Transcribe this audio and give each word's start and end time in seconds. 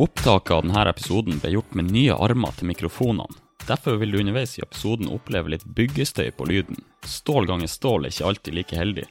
Opptaket 0.00 0.50
av 0.50 0.62
denne 0.64 0.80
episoden 0.88 1.34
ble 1.42 1.50
gjort 1.52 1.74
med 1.76 1.90
nye 1.92 2.14
armer 2.24 2.54
til 2.56 2.70
mikrofonene. 2.70 3.34
Derfor 3.68 3.98
vil 4.00 4.14
du 4.14 4.22
underveis 4.22 4.54
i 4.56 4.62
episoden 4.64 5.10
oppleve 5.12 5.50
litt 5.52 5.64
byggestøy 5.76 6.30
på 6.38 6.46
lyden. 6.48 6.78
Stål 7.04 7.44
ganger 7.50 7.68
stål 7.68 8.06
er 8.06 8.14
ikke 8.14 8.30
alltid 8.30 8.54
like 8.56 8.78
heldig. 8.78 9.04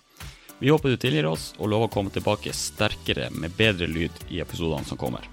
Vi 0.57 0.71
håper 0.73 0.89
du 0.89 0.97
tilgir 0.97 1.27
oss, 1.29 1.51
og 1.59 1.69
lover 1.69 1.91
å 1.91 1.93
komme 1.93 2.09
tilbake 2.09 2.49
sterkere 2.57 3.27
med 3.29 3.53
bedre 3.59 3.85
lyd 3.85 4.15
i 4.33 4.39
episodene 4.41 4.87
som 4.87 4.97
kommer. 4.97 5.27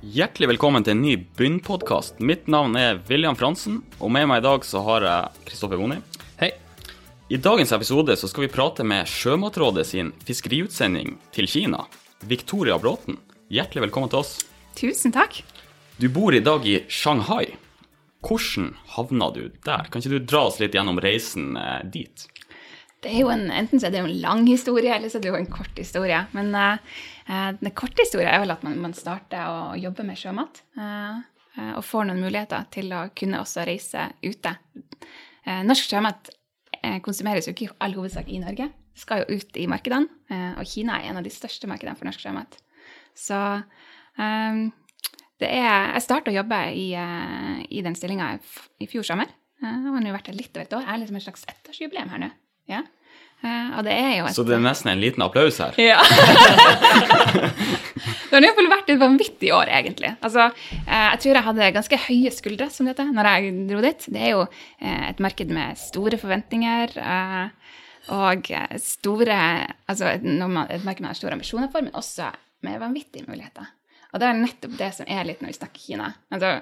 Hjertelig 0.00 0.48
velkommen 0.54 0.86
til 0.86 0.94
en 0.94 1.04
ny 1.04 1.18
Bunn-podkast. 1.36 2.22
Mitt 2.24 2.48
navn 2.48 2.78
er 2.80 3.02
William 3.10 3.36
Fransen, 3.36 3.82
og 4.00 4.14
med 4.16 4.30
meg 4.30 4.40
i 4.40 4.46
dag 4.46 4.64
så 4.64 4.80
har 4.86 5.04
jeg 5.10 5.42
Kristoffer 5.50 5.82
Boni. 5.82 5.98
Hei. 6.40 6.54
I 7.28 7.36
dagens 7.36 7.74
episode 7.76 8.16
så 8.16 8.32
skal 8.32 8.46
vi 8.46 8.54
prate 8.56 8.88
med 8.94 9.12
Sjømatrådet 9.12 9.84
sin 9.92 10.14
fiskeriutsending 10.24 11.18
til 11.36 11.52
Kina, 11.52 11.84
Victoria 12.32 12.80
Bråten. 12.80 13.20
Hjertelig 13.52 13.82
velkommen 13.82 14.08
til 14.08 14.22
oss. 14.22 14.30
Tusen 14.78 15.12
takk. 15.12 15.42
Du 16.00 16.06
bor 16.08 16.32
i 16.32 16.40
dag 16.40 16.64
i 16.64 16.78
Shanghai. 16.88 17.50
Hvordan 18.24 18.70
havna 18.94 19.28
du 19.34 19.42
der? 19.66 19.90
Kan 19.92 20.00
ikke 20.00 20.14
du 20.14 20.24
dra 20.24 20.46
oss 20.48 20.56
litt 20.62 20.72
gjennom 20.72 20.96
reisen 21.04 21.58
eh, 21.60 21.82
dit? 21.84 22.24
Det 23.04 23.10
er 23.10 23.26
jo 23.26 23.28
en, 23.34 23.50
enten 23.52 23.82
så 23.82 23.90
er 23.90 23.92
det 23.92 24.00
en 24.00 24.22
lang 24.22 24.46
historie, 24.48 24.94
eller 24.94 25.12
så 25.12 25.20
er 25.20 25.26
det 25.26 25.32
jo 25.34 25.36
en 25.36 25.50
kort 25.52 25.76
historie. 25.76 26.22
Men 26.32 26.48
uh, 26.56 26.96
den 27.58 27.74
korte 27.76 28.06
historien 28.06 28.30
er 28.30 28.40
vel 28.40 28.54
at 28.54 28.64
man, 28.64 28.78
man 28.86 28.96
starter 28.96 29.44
å 29.44 29.76
jobbe 29.76 30.06
med 30.08 30.22
sjømat. 30.22 30.62
Uh, 30.78 31.20
uh, 31.58 31.72
og 31.74 31.84
får 31.84 32.08
noen 32.08 32.24
muligheter 32.24 32.64
til 32.72 32.88
å 32.96 33.04
kunne 33.18 33.42
også 33.42 33.68
reise 33.68 34.08
ute. 34.22 34.54
norsk 35.44 35.92
sjømat 35.92 36.32
konsumeres 37.04 37.50
jo 37.50 37.52
ikke 37.52 37.66
i 37.66 37.72
all 37.84 37.98
hovedsak 37.98 38.30
i 38.32 38.40
Norge. 38.40 38.72
Skal 38.96 39.26
jo 39.26 39.40
ut 39.42 39.60
i 39.60 39.68
markedene. 39.68 40.08
og 40.56 40.64
Kina 40.68 41.00
er 41.00 41.10
en 41.10 41.18
av 41.20 41.26
de 41.26 41.32
største 41.34 41.68
markedene 41.68 41.98
for 41.98 42.08
norsk 42.08 42.22
sjømat. 42.22 42.62
Så 43.18 43.38
det 45.42 45.48
er 45.48 45.92
Jeg 45.94 46.02
starta 46.04 46.30
å 46.30 46.34
jobbe 46.34 46.58
i, 46.76 46.88
i 46.94 47.82
den 47.82 47.96
stillinga 47.98 48.34
i 48.82 48.86
fjor 48.90 49.06
sommer. 49.06 49.30
Jeg 49.62 49.78
har 49.84 50.02
nå 50.02 50.12
vært 50.14 50.28
her 50.30 50.36
litt 50.36 50.56
over 50.56 50.66
et 50.66 50.74
år. 50.74 50.84
Jeg 50.84 50.94
er 50.94 51.00
liksom 51.02 51.18
et 51.18 51.24
slags 51.24 51.46
ettårsjubileum 51.50 52.10
her 52.12 52.22
nå. 52.24 52.30
Ja. 52.70 52.82
Uh, 53.42 53.78
og 53.78 53.86
det 53.88 53.94
er 53.98 54.12
jo 54.20 54.26
et, 54.28 54.36
Så 54.36 54.44
det 54.46 54.54
er 54.54 54.60
nesten 54.62 54.92
en 54.92 55.00
liten 55.02 55.22
applaus 55.24 55.56
her? 55.58 55.74
Ja. 55.82 55.98
det 58.30 58.36
har 58.36 58.44
iallfall 58.46 58.68
vært 58.70 58.92
et 58.94 59.00
vanvittig 59.00 59.50
år, 59.54 59.70
egentlig. 59.80 60.12
Altså, 60.22 60.46
uh, 60.52 61.08
jeg 61.08 61.22
tror 61.24 61.38
jeg 61.38 61.46
hadde 61.48 61.70
ganske 61.78 61.98
høye 62.04 62.32
skuldre 62.34 62.68
som 62.70 62.86
dette 62.90 63.06
når 63.08 63.30
jeg 63.32 63.56
dro 63.70 63.82
dit. 63.82 64.06
Det 64.14 64.22
er 64.22 64.30
jo 64.36 64.44
uh, 64.46 65.02
et 65.08 65.22
marked 65.26 65.50
med 65.54 65.80
store 65.80 66.20
forventninger. 66.22 66.94
og 68.14 68.52
store 68.82 69.42
Altså 69.90 70.06
et, 70.10 70.22
et 70.22 70.86
marked 70.86 71.02
man 71.02 71.10
har 71.10 71.18
store 71.18 71.38
ambisjoner 71.38 71.70
for, 71.74 71.82
men 71.82 71.98
også 71.98 72.30
med 72.66 72.80
vanvittige 72.82 73.28
muligheter. 73.28 73.70
Og 74.12 74.20
det 74.20 74.28
er 74.28 74.40
nettopp 74.40 74.78
det 74.78 74.94
som 74.96 75.08
er 75.08 75.24
litt 75.24 75.40
når 75.40 75.54
vi 75.54 75.58
snakker 75.58 75.84
Kina. 75.86 76.08
Altså, 76.32 76.58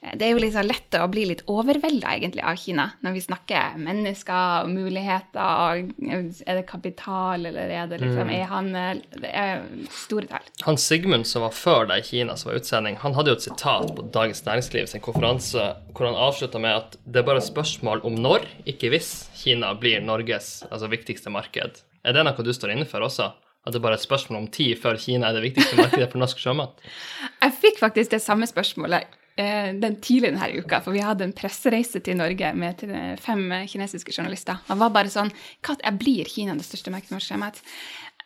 det 0.00 0.24
er 0.24 0.30
jo 0.32 0.48
så 0.48 0.62
lett 0.64 0.96
å 0.96 1.08
bli 1.12 1.26
litt 1.28 1.42
overvelda 1.50 2.14
egentlig 2.14 2.44
av 2.46 2.56
Kina 2.56 2.86
når 3.04 3.16
vi 3.18 3.22
snakker 3.24 3.74
mennesker 3.82 4.62
og 4.62 4.70
muligheter. 4.72 5.50
Og 5.82 6.38
er 6.46 6.60
det 6.60 6.62
kapital, 6.70 7.44
eller 7.50 7.74
er 7.74 7.90
det 7.90 7.98
liksom 8.00 8.30
e-handel? 8.32 9.02
Det 9.12 9.34
er 9.42 9.66
store 10.06 10.30
tall. 10.30 10.48
Han 10.64 10.80
Sigmund 10.80 11.28
som 11.28 11.44
var 11.44 11.52
før 11.58 11.90
deg 11.90 12.00
i 12.00 12.06
Kina, 12.06 12.38
som 12.38 12.52
var 12.52 12.62
utsending, 12.62 12.96
han 13.02 13.18
hadde 13.18 13.34
jo 13.34 13.40
et 13.40 13.48
sitat 13.50 13.92
på 13.98 14.06
Dagens 14.14 14.44
Næringsliv 14.46 14.88
sin 14.94 15.04
konferanse 15.04 15.68
hvor 15.90 16.08
han 16.08 16.16
avslutta 16.16 16.62
med 16.62 16.78
at 16.78 16.98
det 17.04 17.20
er 17.20 17.28
bare 17.28 17.42
et 17.42 17.50
spørsmål 17.50 18.06
om 18.08 18.16
når, 18.16 18.46
ikke 18.70 18.94
hvis, 18.94 19.12
Kina 19.42 19.74
blir 19.76 20.00
Norges 20.06 20.60
altså, 20.70 20.88
viktigste 20.88 21.34
marked. 21.34 21.82
Er 22.06 22.16
det 22.16 22.24
noe 22.24 22.46
du 22.46 22.54
står 22.56 22.78
inne 22.78 22.88
for 22.88 23.04
også? 23.04 23.34
At 23.66 23.76
det 23.76 23.82
bare 23.84 23.98
er 23.98 24.00
et 24.00 24.06
spørsmål 24.06 24.38
om 24.40 24.50
tid 24.52 24.78
før 24.80 24.96
Kina 25.00 25.28
er 25.28 25.36
det 25.36 25.44
viktigste 25.50 25.76
markedet 25.76 26.08
for 26.12 26.22
norsk 26.22 26.38
sjømat? 26.40 26.78
Jeg 27.44 27.56
fikk 27.60 27.80
faktisk 27.82 28.14
det 28.14 28.22
samme 28.24 28.48
spørsmålet 28.48 29.18
eh, 29.36 29.72
den 29.76 29.98
tidligere 30.00 30.38
denne 30.38 30.62
uka, 30.64 30.80
for 30.84 30.96
vi 30.96 31.04
hadde 31.04 31.26
en 31.28 31.36
pressereise 31.36 32.00
til 32.04 32.16
Norge 32.20 32.54
med 32.56 32.86
fem 33.20 33.44
kinesiske 33.68 34.16
journalister. 34.16 34.62
Det 34.68 34.78
var 34.80 34.94
bare 34.94 35.12
sånn 35.12 35.32
Hva 35.66 35.92
blir 36.00 36.28
Kina 36.30 36.56
det 36.56 36.64
største 36.64 36.94
markedet 36.94 37.12
for 37.12 37.20
norsk 37.20 37.34
sjømat? 37.34 37.62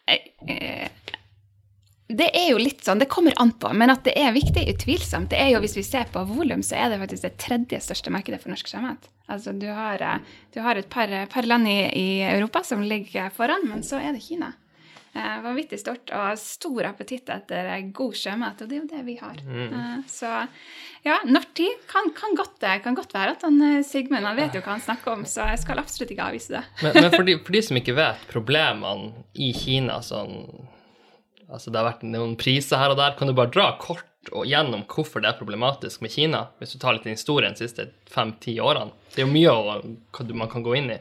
Eh, 0.07 0.89
det 2.15 2.27
er 2.37 2.51
jo 2.53 2.59
litt 2.61 2.85
sånn, 2.85 3.01
det 3.01 3.09
kommer 3.11 3.35
an 3.41 3.55
på, 3.57 3.71
men 3.73 3.91
at 3.91 4.05
det 4.07 4.13
er 4.21 4.35
viktig, 4.37 4.67
utvilsomt. 4.75 5.31
Det 5.33 5.39
er 5.41 5.55
jo, 5.55 5.63
Hvis 5.65 5.77
vi 5.79 5.87
ser 5.87 6.11
på 6.13 6.23
volum, 6.29 6.63
så 6.63 6.77
er 6.77 6.93
det 6.93 7.01
faktisk 7.01 7.25
det 7.25 7.37
tredje 7.41 7.81
største 7.81 8.13
markedet 8.13 8.43
for 8.43 8.53
norsk 8.53 8.69
sjømat. 8.69 9.09
Altså, 9.33 9.55
du 9.57 9.67
har, 9.73 10.03
eh, 10.03 10.35
du 10.53 10.61
har 10.61 10.77
et 10.77 10.91
par, 10.91 11.09
par 11.33 11.49
land 11.49 11.67
i, 11.67 11.81
i 11.97 12.09
Europa 12.29 12.63
som 12.63 12.85
ligger 12.85 13.33
foran, 13.33 13.67
men 13.67 13.83
så 13.83 13.99
er 13.99 14.13
det 14.13 14.23
Kina. 14.23 14.53
Eh, 15.15 15.35
vanvittig 15.45 15.79
stort 15.79 16.11
og 16.11 16.39
stor 16.43 16.89
appetitt 16.89 17.29
etter 17.31 17.69
god 17.95 18.17
sjømat, 18.19 18.65
og 18.65 18.71
det 18.71 18.75
er 18.75 18.81
jo 18.81 18.89
det 18.91 19.03
vi 19.07 19.15
har. 19.21 19.37
Mm. 19.47 19.69
Eh, 19.79 20.01
så 20.11 20.31
ja, 21.07 21.21
når 21.29 21.47
tid 21.55 21.85
kan, 21.87 22.09
kan, 22.17 22.35
godt, 22.35 22.57
kan, 22.83 22.97
godt, 22.99 23.15
være 23.15 23.37
at 23.37 23.45
han 23.47 23.61
eh, 23.63 23.85
Sigmund 23.87 24.27
han 24.27 24.35
vet 24.41 24.59
jo 24.59 24.63
hva 24.65 24.75
han 24.75 24.83
snakker 24.83 25.15
om, 25.15 25.23
så 25.31 25.47
jeg 25.53 25.61
skal 25.63 25.79
absolutt 25.85 26.11
ikke 26.17 26.27
avvise 26.33 26.57
det. 26.57 26.65
men, 26.83 26.99
men 26.99 27.15
for, 27.15 27.23
de, 27.29 27.37
for, 27.47 27.55
de, 27.55 27.63
som 27.63 27.79
ikke 27.79 27.95
vet 27.95 28.27
problemene 28.33 29.13
i 29.39 29.53
Kina 29.55 30.01
sånn 30.03 30.35
Altså 31.45 31.69
det 31.71 31.77
har 31.77 31.87
vært 31.87 32.07
noen 32.09 32.33
priser 32.41 32.81
her 32.81 32.95
og 32.95 32.97
der, 32.99 33.13
kan 33.19 33.29
du 33.29 33.35
bare 33.37 33.53
dra 33.53 33.67
kort 33.79 34.09
og 34.33 34.47
gjennom 34.49 34.85
hvorfor 34.89 35.23
det 35.23 35.31
er 35.31 35.39
problematisk 35.39 36.03
med 36.05 36.13
Kina, 36.15 36.47
hvis 36.61 36.75
du 36.75 36.79
tar 36.83 36.97
litt 36.97 37.07
historien 37.09 37.55
de 37.57 37.65
siste 37.65 37.89
fem-ti 38.11 38.57
årene? 38.63 38.95
Det 39.15 39.23
er 39.23 39.29
jo 39.29 39.35
mye 39.35 39.53
å, 39.53 39.77
man 40.35 40.51
kan 40.51 40.65
gå 40.65 40.75
inn 40.79 40.91
i. 40.95 40.99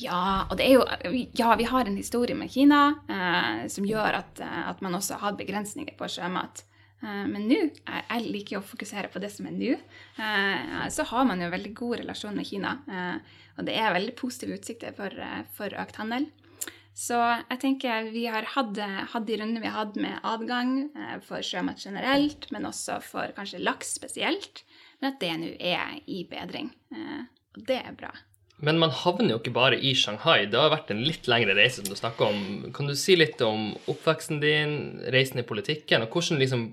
Ja, 0.00 0.46
og 0.50 0.56
det 0.58 0.68
er 0.68 0.76
jo 0.76 1.24
Ja, 1.36 1.54
vi 1.58 1.66
har 1.68 1.86
en 1.86 1.98
historie 1.98 2.36
med 2.36 2.52
Kina 2.52 2.80
eh, 3.08 3.66
som 3.72 3.86
gjør 3.88 4.20
at, 4.22 4.40
eh, 4.40 4.62
at, 4.70 4.80
man 4.84 4.96
også 4.98 5.20
har 5.22 5.38
begrensninger 5.38 5.96
på 5.98 6.08
sjømat. 6.16 6.64
Eh, 7.02 7.24
men 7.28 7.48
nå, 7.48 7.60
jeg 7.86 8.24
liker 8.26 8.60
å 8.60 8.66
fokusere 8.66 9.10
på 9.12 9.22
det 9.22 9.32
som 9.34 9.48
er 9.48 9.56
nå, 9.56 9.76
eh, 10.22 10.86
så 10.92 11.06
har 11.10 11.28
man 11.28 11.42
jo 11.42 11.52
veldig 11.52 11.74
god 11.76 12.00
relasjon 12.04 12.36
med 12.36 12.48
Kina. 12.48 12.76
Og 13.56 13.64
det 13.64 13.76
er 13.80 13.94
veldig 13.96 14.16
positive 14.18 14.58
utsikter 14.58 14.96
for, 14.96 15.12
for, 15.56 15.72
økt 15.80 16.02
handel. 16.02 16.28
Så 16.96 17.18
jeg 17.20 17.58
tenker 17.60 18.06
vi 18.08 18.22
har 18.32 18.46
hatt, 18.54 18.78
hatt 19.12 19.26
de 19.28 19.36
rundene 19.36 19.60
vi 19.60 19.68
har 19.68 19.82
hatt 19.82 19.98
med 20.00 20.16
adgang 20.24 20.70
for 21.26 21.44
sjømat 21.44 21.82
generelt, 21.84 22.48
men 22.54 22.64
også 22.64 22.96
for 23.04 23.34
kanskje 23.36 23.60
laks 23.60 23.92
spesielt. 23.98 24.62
Men 25.02 25.12
at 25.12 25.20
det 25.20 25.34
nå 25.42 25.50
er 25.60 25.98
i 26.08 26.22
bedring. 26.30 26.70
Og 27.52 27.60
det 27.68 27.82
er 27.82 27.92
bra. 27.98 28.14
Men 28.64 28.80
man 28.80 28.94
havner 28.94 29.34
jo 29.34 29.40
ikke 29.42 29.52
bare 29.52 29.76
i 29.76 29.92
Shanghai. 29.92 30.46
Det 30.48 30.56
har 30.56 30.72
vært 30.72 30.90
en 30.94 31.04
litt 31.04 31.28
lengre 31.28 31.56
reise. 31.58 31.82
som 31.82 31.90
du 31.92 31.98
snakker 31.98 32.30
om. 32.30 32.72
Kan 32.72 32.88
du 32.88 32.96
si 32.96 33.16
litt 33.16 33.40
om 33.44 33.74
oppveksten 33.92 34.40
din, 34.40 35.02
reisen 35.12 35.42
i 35.42 35.44
politikken, 35.46 36.06
og 36.06 36.16
hvordan 36.16 36.40
liksom 36.40 36.66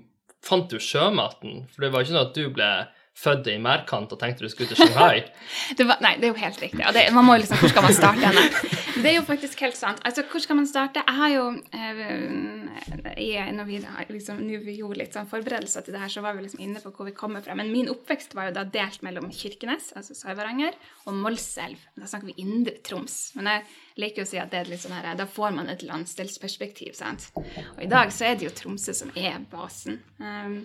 fant 0.44 0.70
du 0.72 0.80
sjømaten? 0.80 1.66
For 1.72 1.84
det 1.84 1.92
var 1.92 2.04
ikke 2.04 2.14
sånn 2.14 2.24
at 2.24 2.38
du 2.38 2.48
ble 2.48 2.70
født 3.14 3.48
i 3.52 3.58
Mærkant 3.62 4.12
og 4.12 4.18
tenkte 4.20 4.44
du 4.44 4.50
skulle 4.50 4.70
til 4.72 4.80
Shanghai? 4.80 5.22
var, 5.88 6.00
nei, 6.02 6.16
det 6.18 6.28
er 6.28 6.32
jo 6.32 6.40
helt 6.40 6.62
riktig. 6.62 6.82
Det, 6.96 7.04
man 7.14 7.26
må 7.26 7.36
jo 7.36 7.44
liksom, 7.44 7.60
Hvor 7.62 7.72
skal 7.72 7.86
man 7.86 7.96
starte 7.96 8.26
henne? 8.26 8.72
Det 8.94 9.10
er 9.10 9.16
jo 9.16 9.24
faktisk 9.26 9.60
helt 9.64 9.76
sant. 9.76 9.98
Altså, 10.06 10.22
Hvor 10.30 10.40
skal 10.40 10.56
man 10.56 10.66
starte? 10.70 11.02
Jeg 11.02 11.16
har 11.18 11.30
jo 11.32 11.44
eh, 11.74 13.50
Når 13.52 13.64
vi 13.66 13.80
liksom, 14.14 14.38
vi 14.64 14.76
gjorde 14.78 15.00
litt 15.00 15.16
sånn 15.16 15.28
forberedelser 15.30 15.84
til 15.84 15.96
det 15.96 16.02
her, 16.02 16.12
så 16.12 16.22
var 16.24 16.36
vi 16.36 16.44
liksom 16.44 16.62
inne 16.62 16.82
på 16.82 16.92
hvor 16.94 17.08
vi 17.08 17.14
kommer 17.16 17.42
fra. 17.44 17.56
Men 17.58 17.72
min 17.74 17.90
oppvekst 17.90 18.36
var 18.38 18.48
jo 18.48 18.56
da 18.58 18.64
delt 18.64 19.02
mellom 19.06 19.30
Kirkenes, 19.34 19.90
altså 19.98 20.14
Sør-Varanger, 20.18 20.78
og 21.04 21.18
Målselv. 21.18 21.82
Da 21.98 22.10
snakker 22.10 22.30
vi 22.30 22.36
Indre 22.44 22.76
Troms. 22.86 23.18
Men 23.38 23.50
jeg 23.50 23.66
liker 24.04 24.24
å 24.24 24.30
si 24.30 24.38
at 24.40 24.52
det 24.54 24.62
er 24.62 24.70
litt 24.70 24.84
sånn 24.84 24.94
her, 24.96 25.10
da 25.18 25.26
får 25.26 25.56
man 25.58 25.70
et 25.72 25.82
landsdelsperspektiv. 25.86 26.94
sant? 26.98 27.28
Og 27.34 27.82
i 27.82 27.90
dag 27.90 28.14
så 28.14 28.30
er 28.30 28.38
det 28.38 28.48
jo 28.48 28.54
Tromsø 28.54 28.94
som 28.96 29.10
er 29.18 29.42
basen. 29.50 30.00
Um, 30.22 30.62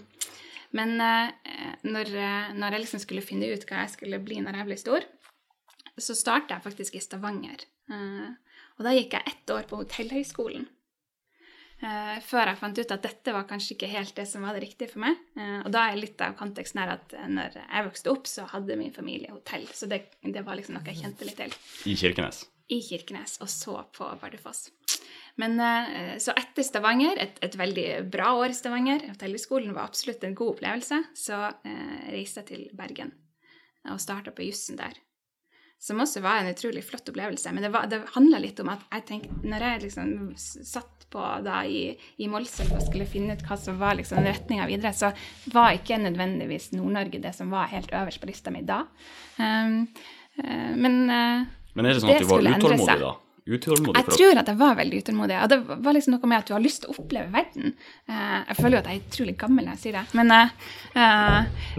men 0.77 0.99
uh, 1.01 1.29
når, 1.87 2.11
uh, 2.13 2.49
når, 2.53 2.75
jeg 2.75 2.83
liksom 2.85 3.03
skulle 3.03 3.25
finne 3.25 3.49
ut 3.49 3.65
hva 3.65 3.83
jeg 3.83 3.95
skulle 3.95 4.21
bli 4.21 4.41
når 4.43 4.61
jeg 4.61 4.69
ble 4.69 4.77
stor, 4.79 5.07
så 5.99 6.15
starta 6.15 6.55
jeg 6.55 6.65
faktisk 6.65 6.97
i 6.97 7.03
Stavanger. 7.03 7.65
Uh, 7.91 8.29
og 8.77 8.85
da 8.85 8.93
gikk 8.95 9.17
jeg 9.17 9.33
ett 9.33 9.55
år 9.55 9.65
på 9.69 9.81
Hotellhøgskolen. 9.81 10.67
før 12.27 12.49
jeg 12.49 12.59
fant 12.59 12.79
ut 12.79 12.91
at 12.91 13.03
dette 13.03 13.31
var 13.31 13.45
kanskje 13.47 13.73
ikke 13.75 13.87
helt 13.87 14.15
det 14.15 14.25
som 14.27 14.43
var 14.43 14.55
det 14.55 14.65
riktige 14.65 14.91
for 14.91 14.99
meg. 14.99 15.19
og 15.63 15.69
da 15.71 15.85
er 15.87 15.99
litt 15.99 16.19
av 16.21 16.35
konteksten 16.35 16.81
her 16.81 16.91
at 16.97 17.15
når 17.27 17.55
jeg 17.55 17.85
vokste 17.85 18.11
opp, 18.11 18.27
så 18.27 18.47
hadde 18.51 18.75
min 18.79 18.91
familie 18.91 19.31
hotell. 19.31 19.67
Så 19.71 19.87
det, 19.87 20.01
det 20.23 20.43
var 20.43 20.59
liksom 20.59 20.75
noe 20.75 20.87
jeg 20.91 20.99
kjente 20.99 21.27
litt 21.27 21.39
til. 21.39 21.55
I 21.87 21.95
Kirkenes? 21.99 22.45
I 22.67 22.81
Kirkenes, 22.83 23.37
og 23.43 23.51
så 23.51 23.77
på 23.95 24.11
Bardufoss. 24.19 24.67
Men 25.39 25.59
eh, 25.63 26.17
Så 26.19 26.35
etter 26.35 26.65
Stavanger, 26.67 27.19
et, 27.21 27.39
et, 27.45 27.55
veldig 27.55 27.87
bra 28.11 28.33
år 28.41 28.51
i 28.51 28.57
Stavanger, 28.57 29.05
hotellhøgskolen 29.13 29.75
var 29.75 29.87
absolutt 29.87 30.25
en 30.27 30.35
god 30.35 30.57
opplevelse, 30.57 31.03
så 31.15 31.45
eh, 31.47 32.09
reiste 32.11 32.43
jeg 32.43 32.49
til 32.51 32.65
Bergen 32.77 33.15
og 33.89 34.01
starta 34.03 34.33
på 34.35 34.43
jussen 34.43 34.75
der. 34.77 34.97
Som 35.79 36.01
også 36.03 36.19
var 36.19 36.41
en 36.41 36.49
utrolig 36.51 36.81
flott 36.83 37.07
opplevelse. 37.07 37.53
Men 37.55 37.63
det, 37.63 37.69
var, 37.71 37.85
det 37.87 38.01
handla 38.11 38.41
litt 38.43 38.59
om 38.59 38.67
at 38.73 38.81
jeg 38.91 39.05
tenkte, 39.07 39.37
når 39.47 39.63
jeg 39.63 39.83
liksom 39.85 40.09
satt 40.35 41.05
på 41.09 41.23
da 41.45 41.61
i, 41.65 41.93
i 42.19 42.27
Målselv 42.29 42.75
og 42.75 42.83
skulle 42.83 43.07
finne 43.09 43.37
ut 43.39 43.45
hva 43.47 43.55
som 43.57 43.79
var 43.79 43.95
liksom 43.97 44.19
retninga 44.27 44.67
videre, 44.69 44.91
så 44.93 45.13
var 45.55 45.77
ikke 45.79 46.01
nødvendigvis 46.03 46.73
Nord-Norge 46.75 47.23
det 47.23 47.31
som 47.37 47.55
var 47.55 47.71
helt 47.71 47.95
øverst 47.95 48.21
på 48.21 48.29
lista 48.29 48.53
mi 48.53 48.61
da. 48.67 48.83
Um, 49.39 49.87
uh, 50.43 50.75
men 50.75 51.01
uh, 51.07 51.47
Men 51.79 51.87
er 51.87 51.95
det 51.95 52.03
sånn 52.03 52.13
at 52.13 52.27
du 52.27 52.29
var 52.29 52.43
utålmodig 52.43 52.99
da? 53.07 53.15
Utålmodig? 53.49 53.99
Jeg 53.99 54.17
tror 54.17 54.39
at 54.41 54.49
jeg 54.51 54.59
var 54.59 54.77
veldig 54.79 55.01
utålmodig. 55.03 55.37
Og 55.43 55.51
det 55.51 55.59
var 55.69 55.95
liksom 55.95 56.15
noe 56.15 56.29
med 56.29 56.37
at 56.39 56.49
du 56.49 56.53
har 56.55 56.63
lyst 56.63 56.83
til 56.83 56.91
å 56.91 56.95
oppleve 57.01 57.31
verden. 57.33 57.73
Eh, 58.09 58.37
jeg 58.49 58.57
føler 58.59 58.77
jo 58.77 58.81
at 58.81 58.89
jeg 58.89 58.99
er 58.99 59.07
utrolig 59.07 59.35
gammel 59.39 59.67
når 59.67 59.77
jeg 59.77 59.83
sier 59.83 59.97
det, 59.99 60.03
men 60.19 60.35
eh, 60.35 60.53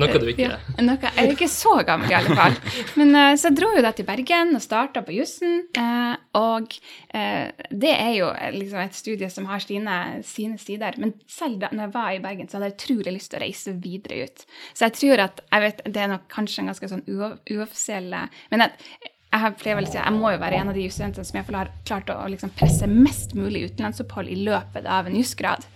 Noe 0.01 0.21
du 0.21 0.29
ikke 0.31 0.47
ja, 0.47 0.59
noe, 0.85 0.97
Jeg 1.03 1.25
er 1.25 1.35
ikke 1.35 1.51
så 1.53 1.75
gammel, 1.87 2.11
i 2.13 2.17
alle 2.17 2.37
fall. 2.39 2.57
Men 3.01 3.11
uh, 3.15 3.33
så 3.39 3.49
jeg 3.51 3.57
dro 3.59 3.71
jo 3.75 3.83
da 3.85 3.91
til 3.97 4.07
Bergen 4.09 4.55
og 4.57 4.63
starta 4.63 5.03
på 5.05 5.15
jussen. 5.15 5.65
Uh, 5.77 6.15
og 6.39 6.73
det 7.11 7.91
er 7.91 8.13
jo 8.15 8.29
liksom 8.55 8.81
et 8.83 8.97
studie 8.97 9.29
som 9.33 9.49
har 9.51 9.63
sine, 9.65 9.97
sine 10.27 10.59
sider. 10.63 10.97
Men 11.03 11.15
selv 11.31 11.61
da 11.63 11.71
når 11.73 11.89
jeg 11.89 11.95
var 11.97 12.11
i 12.15 12.23
Bergen, 12.23 12.49
så 12.49 12.59
hadde 12.59 12.71
jeg 12.71 12.79
utrolig 12.79 13.17
lyst 13.17 13.33
til 13.33 13.41
å 13.41 13.45
reise 13.45 13.75
videre 13.83 14.29
ut. 14.29 14.45
Så 14.73 14.87
jeg 14.87 14.97
tror 15.01 15.25
at 15.27 15.43
jeg 15.47 15.67
vet, 15.67 15.83
Det 15.91 16.03
er 16.05 16.13
nok 16.15 16.29
kanskje 16.33 16.63
en 16.63 16.71
ganske 16.71 16.91
sånn 16.91 17.07
uoffisiell 17.11 18.15
Men 18.53 18.67
at 18.67 18.87
jeg 19.31 19.57
pleier 19.61 19.79
vel 19.79 19.89
jeg 19.95 20.13
må 20.17 20.33
jo 20.35 20.41
være 20.43 20.59
en 20.59 20.73
av 20.73 20.77
de 20.77 20.85
jusstudentene 20.85 21.27
som 21.27 21.39
i 21.39 21.43
har 21.55 21.71
klart 21.87 22.11
å, 22.11 22.19
liksom 22.33 22.51
presse 22.57 22.87
mest 22.91 23.37
mulig 23.39 23.69
utenlandsopphold 23.69 24.31
i 24.31 24.41
løpet 24.43 24.89
av 24.91 25.07
en 25.07 25.17
jusgrad. 25.17 25.67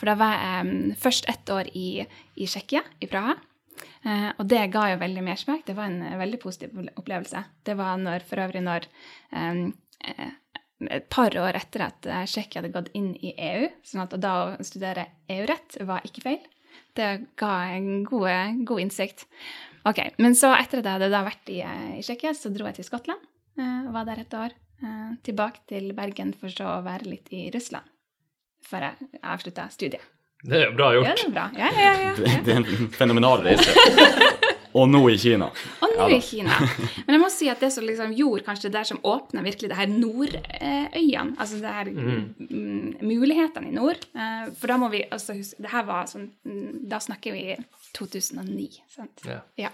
For 0.00 0.08
da 0.08 0.16
var 0.18 0.38
jeg 0.38 0.96
først 1.02 1.28
ett 1.30 1.52
år 1.52 1.68
i, 1.76 2.04
i 2.40 2.48
Tsjekkia, 2.48 2.82
i 3.04 3.08
Praha. 3.10 3.36
Uh, 4.02 4.30
og 4.40 4.46
det 4.50 4.64
ga 4.72 4.88
jo 4.92 5.00
veldig 5.02 5.24
mersmak. 5.26 5.66
Det 5.66 5.76
var 5.76 5.90
en 5.90 6.00
eh, 6.06 6.18
veldig 6.18 6.40
positiv 6.42 6.74
opplevelse. 6.98 7.42
Det 7.66 7.76
var 7.78 8.00
når, 8.00 8.24
for 8.26 8.42
øvrig 8.42 8.62
når 8.64 8.86
um, 9.30 9.68
et 10.88 11.06
par 11.12 11.36
år 11.38 11.58
etter 11.60 11.84
at 11.86 12.08
Tsjekkia 12.26 12.62
hadde 12.62 12.72
gått 12.74 12.90
inn 12.98 13.12
i 13.22 13.34
EU, 13.36 13.68
sånn 13.86 14.08
da 14.16 14.32
å 14.40 14.66
studere 14.66 15.06
EU-rett 15.30 15.78
var 15.86 16.02
ikke 16.08 16.24
feil. 16.24 16.40
Det 16.96 17.10
ga 17.38 17.52
en 17.76 18.02
god, 18.08 18.64
god 18.66 18.82
innsikt. 18.82 19.26
Ok, 19.88 19.98
Men 20.22 20.36
så 20.38 20.52
etter 20.54 20.80
at 20.80 20.86
jeg 20.86 20.98
hadde 20.98 21.10
da 21.10 21.22
vært 21.26 21.50
i, 21.50 21.60
eh, 21.66 21.98
i 21.98 22.02
Tsjekkia, 22.04 22.34
så 22.38 22.52
dro 22.54 22.68
jeg 22.70 22.78
til 22.78 22.86
Skottland. 22.86 23.22
Uh, 23.58 23.90
var 23.92 24.06
der 24.08 24.22
et 24.22 24.34
år. 24.38 24.54
Uh, 24.82 25.14
tilbake 25.26 25.62
til 25.68 25.92
Bergen 25.94 26.32
for 26.38 26.52
så 26.54 26.78
å 26.78 26.84
være 26.86 27.10
litt 27.10 27.28
i 27.34 27.48
Russland. 27.54 27.86
Før 28.66 28.88
jeg 28.88 29.10
avslutta 29.22 29.66
studiet. 29.74 30.06
Det 30.42 30.58
er 30.58 30.72
bra 30.74 30.90
gjort. 30.94 31.06
Ja, 31.06 31.14
det 31.18 31.26
er 31.26 31.34
bra. 31.34 31.48
Ja, 31.58 31.68
ja, 31.76 31.92
ja. 32.02 32.14
Det, 32.18 32.38
det 32.46 32.54
er 32.54 32.62
en 32.62 32.88
fenomenal 32.94 33.44
reise. 33.46 34.40
Og 34.78 34.88
nå 34.88 35.00
i 35.12 35.18
Kina. 35.20 35.48
Og 35.84 35.92
nå 35.96 36.06
Ja 36.08 36.16
i 36.16 36.20
Kina. 36.24 36.56
Men 37.04 37.16
jeg 37.16 37.22
må 37.22 37.28
si 37.32 37.48
at 37.52 37.60
det 37.62 37.70
som 37.74 37.84
liksom 37.86 38.14
gjorde 38.16 38.44
kanskje 38.46 38.70
det 38.70 38.76
der 38.78 38.88
som 38.88 39.00
åpna 39.06 39.44
virkelig 39.44 39.70
det 39.72 39.78
her 39.78 39.90
nordøyene, 39.90 41.36
altså 41.36 41.60
det 41.60 41.74
her 41.76 41.90
mm, 41.92 42.96
mulighetene 43.04 43.68
i 43.68 43.74
nord 43.76 44.00
eh, 44.16 44.48
For 44.58 44.72
da 44.72 44.78
må 44.80 44.88
vi 44.92 45.02
altså 45.04 45.36
huske 45.36 45.62
Det 45.62 45.72
her 45.72 45.84
var 45.88 46.08
sånn 46.10 46.30
mm, 46.48 46.82
Da 46.90 47.00
snakker 47.02 47.36
vi 47.36 47.56
2009, 47.92 48.80
sant? 48.88 49.24
Ja. 49.28 49.42
Ja. 49.60 49.68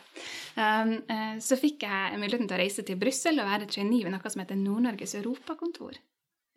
Um, 0.58 0.96
eh, 1.06 1.38
så 1.44 1.58
fikk 1.60 1.86
jeg 1.86 2.18
muligheten 2.18 2.48
til 2.50 2.58
å 2.58 2.60
reise 2.64 2.82
til 2.86 2.98
Brussel 2.98 3.38
og 3.38 3.46
være 3.46 3.68
trainee 3.70 4.02
ved 4.06 4.14
noe 4.14 4.32
som 4.32 4.42
heter 4.42 4.58
Nord-Norges 4.58 5.14
europakontor. 5.20 6.00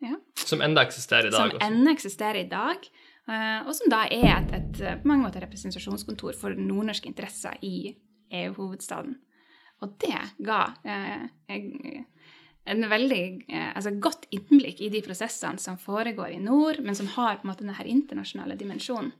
Ja. 0.02 0.16
Som 0.42 0.64
enda 0.66 0.82
eksisterer 0.82 1.30
i 1.30 1.34
dag. 1.34 1.54
Som 1.54 1.62
ennå 1.62 1.94
eksisterer 1.94 2.40
i 2.42 2.48
dag. 2.50 2.88
eh, 3.30 3.60
og 3.62 3.76
som 3.78 3.92
da 3.92 4.02
er 4.10 4.32
et, 4.40 4.56
et 4.58 5.04
på 5.04 5.12
mange 5.12 5.28
måter 5.28 5.46
representasjonskontor 5.46 6.34
for 6.40 6.58
nordnorske 6.58 7.06
interesser 7.12 7.62
i 7.62 7.92
EU-hovedstaden. 8.32 9.16
Og 9.82 9.96
det 9.98 10.18
ga 10.46 10.60
eh, 10.84 11.24
en- 11.48 12.04
en 12.64 12.84
veldig 12.88 13.22
eh, 13.48 13.72
altså 13.74 13.90
godt 13.98 14.26
innblikk 14.30 14.80
i 14.80 14.88
de 14.94 15.00
prosessene 15.02 15.58
som 15.58 15.76
foregår 15.82 16.30
i 16.36 16.38
nord, 16.38 16.78
men 16.80 16.94
som 16.94 17.08
har 17.16 17.36
på 17.40 17.48
en 17.48 17.50
måte 17.50 17.64
denne 17.66 17.86
internasjonale 17.90 18.54
dimensjonen. 18.56 19.10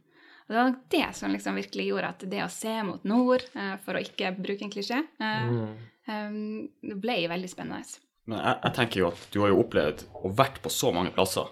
Og 0.46 0.48
det 0.54 0.58
var 0.60 0.76
det 0.90 1.08
som 1.16 1.32
liksom 1.34 1.54
virkelig 1.58 1.86
gjorde 1.88 2.08
at 2.12 2.22
det 2.30 2.42
å 2.44 2.50
se 2.50 2.76
mot 2.86 3.02
nord, 3.04 3.42
eh, 3.54 3.76
for 3.84 3.94
å 3.98 4.02
ikke 4.02 4.30
bruke 4.38 4.62
en 4.62 4.70
klisjé, 4.70 5.00
eh, 5.20 5.50
Mm. 5.50 5.76
eh, 6.06 6.94
ble 6.94 7.16
veldig 7.28 7.50
spennende. 7.50 7.98
Men 8.26 8.38
jeg, 8.38 8.60
jeg 8.62 8.74
tenker 8.74 9.00
jo 9.00 9.06
at 9.08 9.28
du 9.32 9.40
har 9.40 9.48
jo 9.48 9.62
opplevd 9.64 10.04
og 10.22 10.36
vært 10.36 10.62
på 10.62 10.70
så 10.70 10.92
mange 10.94 11.10
plasser. 11.10 11.48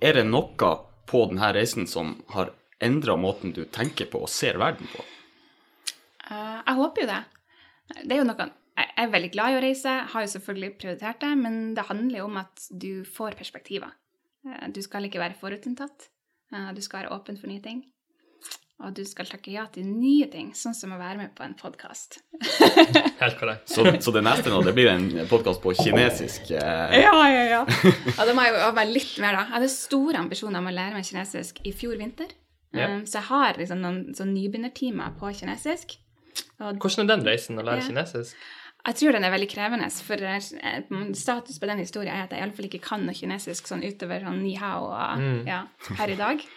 Er 0.00 0.12
det 0.12 0.26
noe 0.26 0.78
på 1.06 1.26
denne 1.28 1.52
reisen 1.54 1.86
som 1.88 2.22
har 2.30 2.52
endra 2.80 3.16
måten 3.18 3.52
du 3.52 3.64
tenker 3.64 4.06
på 4.06 4.22
og 4.22 4.28
ser 4.28 4.54
verden 4.58 4.86
på? 4.94 5.02
Eh, 6.30 6.60
jeg 6.66 6.76
håper 6.80 7.04
jo 7.04 7.08
det. 7.10 7.22
Det 8.04 8.12
er 8.16 8.22
jo 8.22 8.28
noe 8.28 8.50
Jeg 8.74 8.90
er 8.98 9.10
veldig 9.12 9.30
glad 9.34 9.52
i 9.52 9.56
å 9.58 9.62
reise, 9.62 9.90
har 10.12 10.24
jo 10.24 10.30
selvfølgelig 10.32 10.70
prioritert 10.80 11.20
det, 11.22 11.32
men 11.38 11.74
det 11.76 11.84
handler 11.86 12.18
jo 12.18 12.24
om 12.30 12.38
at 12.40 12.68
du 12.70 13.04
får 13.04 13.36
perspektiver. 13.38 13.92
Eh, 14.46 14.68
Du 14.74 14.82
skal 14.82 15.04
ikke 15.04 15.20
være 15.22 15.36
forutinntatt. 15.40 16.08
Eh, 16.52 16.72
Du 16.74 16.80
skal 16.82 17.02
være 17.04 17.12
åpen 17.14 17.38
for 17.40 17.46
nye 17.48 17.60
ting. 17.62 17.84
Og 18.82 18.92
du 18.92 19.04
skal 19.06 19.24
takke 19.24 19.52
ja 19.54 19.62
til 19.70 19.84
nye 19.86 20.26
ting, 20.26 20.48
sånn 20.52 20.74
som 20.74 20.90
å 20.92 20.98
være 20.98 21.16
med 21.16 21.34
på 21.36 21.44
en 21.46 21.54
podkast. 21.54 22.18
Helt 23.20 23.38
korrekt. 23.38 23.68
Så, 23.70 23.84
så 24.02 24.12
det 24.12 24.24
neste 24.26 24.50
nå, 24.50 24.58
det 24.66 24.74
blir 24.74 24.90
en 24.90 25.06
podkast 25.30 25.62
på 25.62 25.72
kinesisk. 25.78 26.50
Eh, 26.50 26.96
Ja, 27.04 27.14
ja, 27.30 27.44
ja. 27.52 27.60
ja 28.18 28.26
da 28.26 28.34
må 28.34 28.42
jeg 28.44 28.56
øve 28.58 28.72
meg 28.80 28.90
litt 28.90 29.14
mer, 29.22 29.38
da. 29.38 29.44
Jeg 29.46 29.54
hadde 29.54 29.70
store 29.72 30.18
ambisjoner 30.24 30.58
om 30.58 30.66
å 30.66 30.74
lære 30.74 30.98
meg 30.98 31.06
kinesisk 31.06 31.62
i 31.64 31.72
fjor 31.72 31.94
vinter. 32.02 32.34
Yeah. 32.74 32.96
Um, 32.98 33.04
Så 33.06 33.20
jeg 33.20 33.28
har 33.30 33.60
liksom 33.62 33.78
noen 33.84 34.00
sånn 34.18 34.34
nybegynnertimer 34.34 35.14
på 35.20 35.30
kinesisk. 35.38 35.94
Hvordan 36.58 37.04
er 37.04 37.16
den 37.16 37.24
reisen 37.26 37.58
å 37.58 37.64
lære 37.66 37.82
Ja. 37.82 37.88
kinesisk? 37.88 38.34
Jeg 38.86 38.94
tror 39.00 39.12
den 39.16 39.24
er 39.24 39.30
veldig 39.32 39.48
krevende, 39.48 39.86
for 40.04 40.14
eh, 40.20 41.14
status 41.16 41.58
på 41.58 41.66
den 41.66 41.78
historien 41.80 42.12
er 42.14 42.24
at 42.26 42.30
jeg 42.36 42.40
iallfall 42.42 42.66
ikke 42.68 42.82
kan 42.84 43.06
noe 43.06 43.14
kinesisk 43.16 43.66
sånn 43.66 43.82
utover 43.82 44.20
sånn 44.20 44.42
ni 44.42 44.54
hao 44.60 44.84
og, 44.90 45.18
Mm. 45.18 45.46
ja, 45.46 45.62
her 45.96 46.08
i 46.08 46.16
dag. 46.16 46.40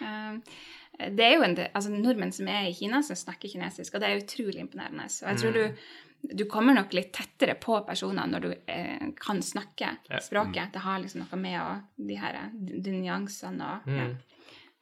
Eh, 1.00 1.10
Det 1.10 1.20
er 1.24 1.36
jo 1.36 1.42
en 1.46 1.54
altså 1.74 1.90
nordmenn 1.94 2.32
som 2.34 2.48
er 2.48 2.66
i 2.68 2.72
Kina, 2.74 3.00
som 3.02 3.14
snakker 3.14 3.48
kinesisk, 3.48 3.94
og 3.94 4.00
det 4.00 4.08
er 4.10 4.18
utrolig 4.18 4.58
imponerende. 4.58 5.04
Og 5.04 5.28
jeg 5.30 5.36
tror 5.38 5.52
du, 5.52 6.34
du 6.34 6.44
kommer 6.50 6.74
nok 6.74 6.92
litt 6.92 7.12
tettere 7.12 7.54
på 7.54 7.86
personer 7.86 8.26
når 8.26 8.40
du 8.40 8.54
eh, 8.66 9.12
kan 9.20 9.38
snakke 9.40 9.92
språket. 10.20 10.72
Det 10.72 10.80
har 10.82 10.98
liksom 10.98 11.20
noe 11.22 11.38
med 11.38 11.60
å, 11.60 11.82
de 12.04 12.16
her 12.16 12.34
eh, 12.34 12.48
de, 12.82 12.90
nyansene 12.90 13.62
og 13.62 13.86
ja. 13.86 14.08
Mm. 14.08 14.16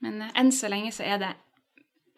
Men 0.00 0.30
enn 0.34 0.50
så 0.52 0.68
lenge 0.72 0.88
så 0.92 1.04
er 1.04 1.18
det 1.18 1.34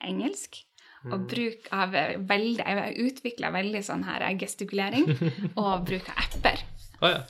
engelsk. 0.01 0.63
Og 1.07 1.27
bruk 1.31 1.69
av 1.73 1.93
veldig 2.29 2.65
Jeg 2.65 2.95
utvikla 3.07 3.53
veldig 3.55 3.83
sånn 3.87 4.03
her 4.09 4.25
eh, 4.27 4.37
gestikulering 4.41 5.07
og 5.63 5.85
bruk 5.87 6.09
av 6.11 6.25
apper. 6.27 6.65
Oh, 7.01 7.13
ja. 7.13 7.21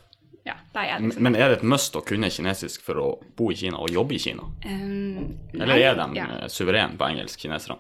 Ja, 0.48 0.54
er 0.80 1.00
Men 1.00 1.10
liksom 1.10 1.22
men 1.26 1.34
er 1.36 1.50
det 1.50 1.56
et 1.58 1.64
must 1.68 1.96
å 1.98 2.00
kunne 2.00 2.30
kinesisk 2.32 2.80
for 2.86 3.00
å 3.02 3.08
bo 3.36 3.50
i 3.52 3.56
Kina 3.58 3.76
og 3.84 3.90
jobbe 3.92 4.16
i 4.16 4.20
Kina? 4.22 4.46
um, 4.64 5.34
Eller 5.52 5.76
er 5.76 5.98
de 5.98 6.06
ja. 6.16 6.24
eh, 6.38 6.46
suverene 6.48 6.96
på 6.96 7.04
engelsk, 7.10 7.42
kineserne? 7.44 7.76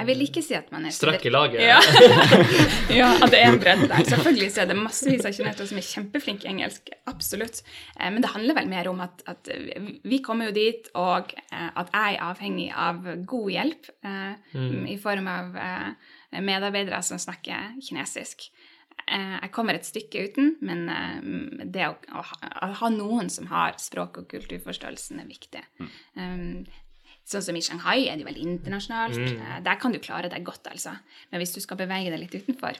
Jeg 0.00 0.08
vil 0.08 0.22
ikke 0.24 0.42
si 0.44 0.54
at 0.56 0.70
man 0.72 0.86
er 0.88 0.94
Strekk 0.96 1.26
i 1.28 1.32
laget. 1.32 1.60
Ja. 1.60 1.78
ja, 3.00 3.08
at 3.20 3.32
det 3.32 3.40
er 3.40 3.50
en 3.52 3.60
bredde 3.60 3.88
der. 3.90 4.04
Selvfølgelig 4.08 4.48
så 4.54 4.62
er 4.64 4.70
det 4.70 4.78
massevis 4.80 5.26
av 5.28 5.34
kinesere 5.36 5.68
som 5.68 5.80
er 5.80 5.86
kjempeflinke 5.90 6.48
i 6.48 6.52
engelsk. 6.54 6.88
Absolutt. 7.10 7.60
Eh, 7.98 8.08
Men 8.08 8.24
det 8.24 8.32
handler 8.32 8.56
vel 8.56 8.70
mer 8.72 8.88
om 8.92 9.04
at, 9.04 9.20
at 9.30 9.52
vi 10.08 10.22
kommer 10.24 10.48
jo 10.48 10.56
dit, 10.56 10.88
og 10.96 11.34
eh, 11.36 11.68
at 11.68 11.92
jeg 11.92 12.16
er 12.16 12.26
avhengig 12.30 12.70
av 12.72 13.04
god 13.28 13.52
hjelp 13.52 13.92
mm. 14.02 14.82
i 14.88 14.96
form 15.02 15.28
av 15.30 15.60
eh, 15.60 16.10
medarbeidere 16.40 17.02
som 17.04 17.20
snakker 17.20 17.76
kinesisk. 17.84 18.48
Eh, 19.06 19.36
Jeg 19.42 19.52
kommer 19.52 19.76
et 19.76 19.86
stykke 19.88 20.26
uten, 20.30 20.54
men 20.64 20.86
eh, 20.88 21.64
det 21.64 21.88
å, 21.88 21.96
å, 22.14 22.24
ha, 22.32 22.52
å 22.68 22.72
ha 22.82 22.90
noen 22.94 23.30
som 23.32 23.50
har 23.52 23.76
språk- 23.82 24.22
og 24.22 24.30
kulturforståelsen, 24.32 25.20
er 25.22 25.28
viktig. 25.28 25.64
Um, 26.16 26.64
Sånn 27.30 27.44
som 27.46 27.54
i 27.54 27.62
Shanghai 27.62 28.08
er 28.10 28.18
det 28.18 28.26
veldig 28.26 28.42
internasjonalt. 28.42 29.18
Mm. 29.18 29.42
Der 29.66 29.76
kan 29.78 29.92
du 29.94 30.00
klare 30.02 30.30
deg 30.32 30.42
godt, 30.46 30.66
altså. 30.66 30.96
Men 31.30 31.42
hvis 31.42 31.54
du 31.54 31.60
skal 31.62 31.78
bevege 31.78 32.10
deg 32.10 32.24
litt 32.24 32.34
utenfor, 32.34 32.78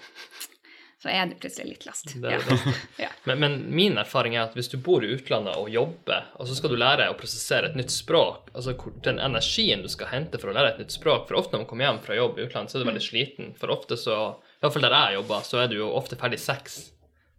så 1.00 1.08
er 1.08 1.30
det 1.30 1.38
plutselig 1.40 1.76
litt 1.76 1.86
last. 1.86 2.10
Det 2.12 2.20
det 2.20 2.40
Ja. 2.40 2.72
Ja. 3.04 3.08
Men, 3.24 3.38
men 3.40 3.54
min 3.74 3.98
erfaring 3.98 4.34
er 4.34 4.42
at 4.48 4.56
hvis 4.58 4.68
du 4.68 4.76
bor 4.76 5.04
i 5.04 5.12
utlandet 5.14 5.56
og 5.56 5.70
jobber, 5.72 6.26
og 6.36 6.48
så 6.48 6.56
skal 6.58 6.74
du 6.74 6.76
lære 6.80 7.08
å 7.08 7.16
prosessere 7.16 7.70
et 7.70 7.78
nytt 7.78 7.94
språk, 7.94 8.50
altså 8.52 8.74
den 9.06 9.22
energien 9.22 9.86
du 9.86 9.88
skal 9.88 10.10
hente 10.12 10.40
for 10.40 10.50
å 10.50 10.56
lære 10.56 10.74
et 10.74 10.82
nytt 10.82 10.92
språk 10.92 11.28
For 11.28 11.38
ofte 11.38 11.54
når 11.54 11.64
man 11.64 11.70
kommer 11.70 11.86
hjem 11.86 12.02
fra 12.04 12.18
jobb 12.18 12.38
i 12.38 12.44
utlandet, 12.48 12.72
så 12.72 12.78
er 12.78 12.84
du 12.84 12.90
veldig 12.90 13.06
sliten. 13.06 13.52
For 13.60 13.72
ofte 13.72 13.96
så 14.00 14.18
fall 14.60 14.84
der 14.84 14.98
jeg 14.98 15.20
jobber, 15.22 15.46
så 15.46 15.62
er 15.62 15.70
du 15.70 15.78
jo 15.78 15.92
ofte 15.94 16.18
ferdig 16.20 16.42
seks. 16.42 16.82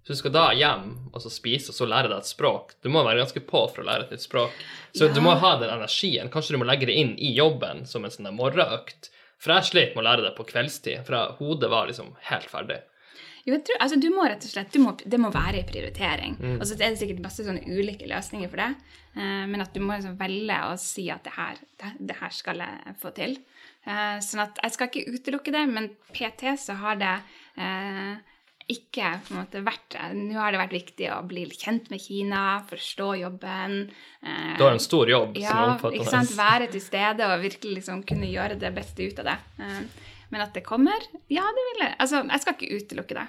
Så 0.04 0.14
du 0.14 0.18
skal 0.18 0.32
da 0.34 0.48
hjem 0.58 0.88
og 1.14 1.22
så 1.22 1.30
spise 1.30 1.70
og 1.70 1.76
så 1.78 1.86
lære 1.88 2.10
deg 2.10 2.18
et 2.24 2.30
språk. 2.32 2.74
Du 2.82 2.90
må 2.90 3.04
være 3.06 3.22
ganske 3.22 3.44
på 3.46 3.64
for 3.70 3.84
å 3.84 3.86
lære 3.86 4.08
et 4.08 4.12
nytt 4.16 4.24
språk. 4.26 4.52
Så 4.98 5.08
Ja. 5.08 5.14
du 5.14 5.22
må 5.22 5.36
ha 5.40 5.52
den 5.62 5.70
energien. 5.70 6.30
Kanskje 6.34 6.56
du 6.56 6.58
må 6.58 6.66
legge 6.66 6.88
det 6.90 6.96
inn 6.98 7.16
i 7.20 7.34
jobben 7.38 7.86
som 7.86 8.04
en 8.06 8.12
sånn 8.12 8.32
morgenøkt. 8.36 9.12
For 9.38 9.54
jeg 9.54 9.64
slet 9.70 9.96
med 9.96 10.04
å 10.04 10.08
lære 10.10 10.24
det 10.26 10.36
på 10.38 10.46
kveldstid, 10.46 11.06
for 11.06 11.36
hodet 11.40 11.70
var 11.70 11.88
liksom 11.88 12.16
helt 12.30 12.50
ferdig. 12.50 12.82
Jo, 13.46 13.56
jeg 13.56 13.64
tror, 13.66 13.78
altså, 13.82 14.00
du 14.02 14.10
må 14.14 14.26
rett 14.30 14.44
og 14.46 14.52
slett, 14.52 14.72
du 14.72 14.80
må, 14.80 14.92
Det 14.98 15.18
må 15.20 15.32
være 15.34 15.60
en 15.64 15.66
prioritering. 15.66 16.36
Mm. 16.38 16.60
Og 16.60 16.66
så 16.68 16.74
er 16.76 16.92
det 16.94 17.00
sikkert 17.00 17.24
masse 17.24 17.42
sånne 17.46 17.64
ulike 17.66 18.06
løsninger 18.08 18.50
for 18.50 18.58
det. 18.58 18.76
eh, 19.18 19.46
men 19.50 19.62
at 19.62 19.74
du 19.74 19.80
må 19.82 19.94
liksom 19.98 20.18
velge 20.18 20.58
å 20.72 20.78
si 20.80 21.10
at 21.10 21.24
det 21.24 21.34
her, 21.34 21.56
det, 21.82 21.94
det 22.08 22.16
her 22.20 22.30
skal 22.30 22.58
jeg 22.58 22.96
få 23.02 23.14
til. 23.16 23.38
Eh, 23.88 24.20
sånn 24.22 24.42
at 24.46 24.60
jeg 24.62 24.72
skal 24.72 24.88
ikke 24.90 25.10
utelukke 25.18 25.52
det, 25.52 25.68
men 25.74 25.90
PT 26.14 26.54
så 26.58 26.76
har 26.78 26.96
det 27.02 27.16
eh, 27.58 28.16
ikke 28.74 29.10
på 29.26 29.34
en 29.34 29.40
måte 29.42 29.62
vært 29.66 29.98
Nå 30.18 30.38
har 30.40 30.52
det 30.56 30.62
vært 30.62 30.76
viktig 30.78 31.10
å 31.14 31.20
bli 31.28 31.44
kjent 31.52 31.90
med 31.92 32.02
Kina, 32.04 32.44
forstå 32.70 33.10
jobben. 33.22 33.76
eh, 34.24 34.54
Du 34.58 34.64
har 34.64 34.72
en 34.76 34.80
stor 34.84 35.10
jobb 35.12 35.36
som 35.38 35.66
omfatter 35.74 35.98
ja, 35.98 36.04
ikke 36.04 36.14
sant? 36.16 36.34
Være 36.38 36.72
til 36.72 36.82
stede 36.84 37.28
og 37.28 37.44
virkelig 37.44 37.76
liksom 37.82 38.02
kunne 38.08 38.32
gjøre 38.32 38.58
det 38.60 38.74
beste 38.76 39.04
ut 39.08 39.20
av 39.24 39.30
det. 39.34 39.38
Eh, 39.60 40.08
Men 40.32 40.42
at 40.46 40.54
det 40.56 40.64
kommer, 40.64 41.04
ja, 41.28 41.44
det 41.44 41.64
vil 41.70 41.86
jeg. 41.86 41.96
Altså, 42.00 42.24
jeg 42.24 42.40
skal 42.42 42.54
ikke 42.56 42.76
utelukke 42.80 43.18
det. 43.20 43.28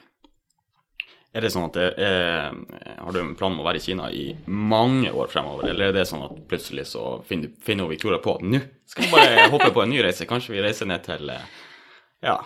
Er 1.35 1.41
det 1.41 1.49
sånn 1.55 1.65
at 1.65 1.77
det 1.79 1.87
er 1.97 2.53
Har 2.53 3.05
Har 3.07 3.13
du 3.17 3.19
en 3.23 3.35
plan 3.35 3.55
om 3.55 3.61
å 3.63 3.65
være 3.65 3.81
i 3.81 3.85
Kina 3.87 4.11
i 4.13 4.37
mange 4.47 5.11
år 5.11 5.31
fremover, 5.33 5.71
eller 5.71 5.89
er 5.89 5.93
det 5.97 6.07
sånn 6.07 6.23
at 6.27 6.35
plutselig 6.47 6.85
så 6.91 7.23
finner, 7.27 7.49
finner 7.65 7.89
Victoria 7.89 8.21
på 8.23 8.35
at 8.37 8.43
nå 8.45 8.61
skal 8.87 9.07
vi 9.07 9.11
bare 9.15 9.47
hoppe 9.51 9.71
på 9.73 9.83
en 9.83 9.89
ny 9.91 10.03
reise? 10.05 10.27
Kanskje 10.29 10.53
vi 10.53 10.61
reiser 10.63 10.87
ned 10.87 11.03
til 11.07 11.31
eh, 11.33 11.47
ja, 12.23 12.37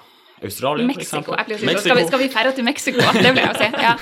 Australia, 0.45 0.87
for 0.93 1.01
eksempel? 1.01 1.35
Så 1.35 1.81
skal, 1.81 1.97
vi, 1.97 2.07
skal 2.07 2.21
vi 2.21 2.29
ferde 2.33 2.53
til 2.57 2.67
Mexico? 2.67 3.01
Det 3.25 3.31
vil 3.33 3.41
jeg 3.41 3.49
jo 3.49 3.57
si. 3.57 3.69
Ja. 3.87 3.95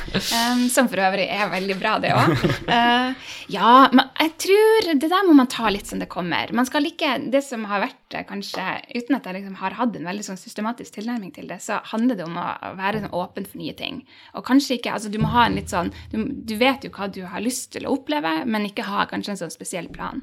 Um, 0.52 0.64
som 0.72 0.88
for 0.90 1.02
øvrig 1.06 1.28
er 1.30 1.50
veldig 1.52 1.76
bra, 1.78 1.94
det 2.02 2.10
òg. 2.16 2.32
Uh, 2.66 3.30
ja, 3.54 3.74
men 3.94 4.08
jeg 4.18 4.32
tror 4.46 4.90
det 4.90 5.10
der 5.12 5.28
må 5.28 5.36
man 5.38 5.50
ta 5.50 5.70
litt 5.70 5.90
som 5.90 6.02
det 6.02 6.10
kommer. 6.10 6.50
Man 6.56 6.66
skal 6.66 6.90
ikke 6.90 7.16
Det 7.30 7.44
som 7.46 7.64
har 7.70 7.84
vært 7.86 8.00
eh, 8.14 8.25
kanskje 8.28 8.64
Uten 8.94 9.16
at 9.18 9.26
jeg 9.28 9.38
liksom 9.38 9.56
har 9.61 9.76
hatt 9.78 9.97
en 9.97 10.09
veldig 10.09 10.25
sånn 10.26 10.40
systematisk 10.40 10.97
tilnærming 10.97 11.33
til 11.35 11.49
det, 11.50 11.61
så 11.62 11.80
handler 11.90 12.18
det 12.18 12.26
om 12.26 12.38
å 12.40 12.47
være 12.78 13.02
sånn 13.02 13.16
åpen 13.16 13.49
for 13.49 13.61
nye 13.61 13.75
ting. 13.78 14.02
Og 14.35 14.47
kanskje 14.47 14.78
ikke 14.78 14.94
Altså, 14.94 15.11
du 15.11 15.18
må 15.18 15.30
ha 15.33 15.47
en 15.49 15.56
litt 15.59 15.73
sånn 15.73 15.90
Du, 16.12 16.21
du 16.23 16.54
vet 16.61 16.85
jo 16.87 16.92
hva 16.94 17.09
du 17.11 17.23
har 17.26 17.42
lyst 17.42 17.73
til 17.75 17.88
å 17.88 17.94
oppleve, 17.97 18.33
men 18.47 18.68
ikke 18.68 18.87
ha 18.87 19.09
kanskje 19.11 19.35
en 19.35 19.40
sånn 19.42 19.54
spesiell 19.54 19.88
plan. 19.92 20.23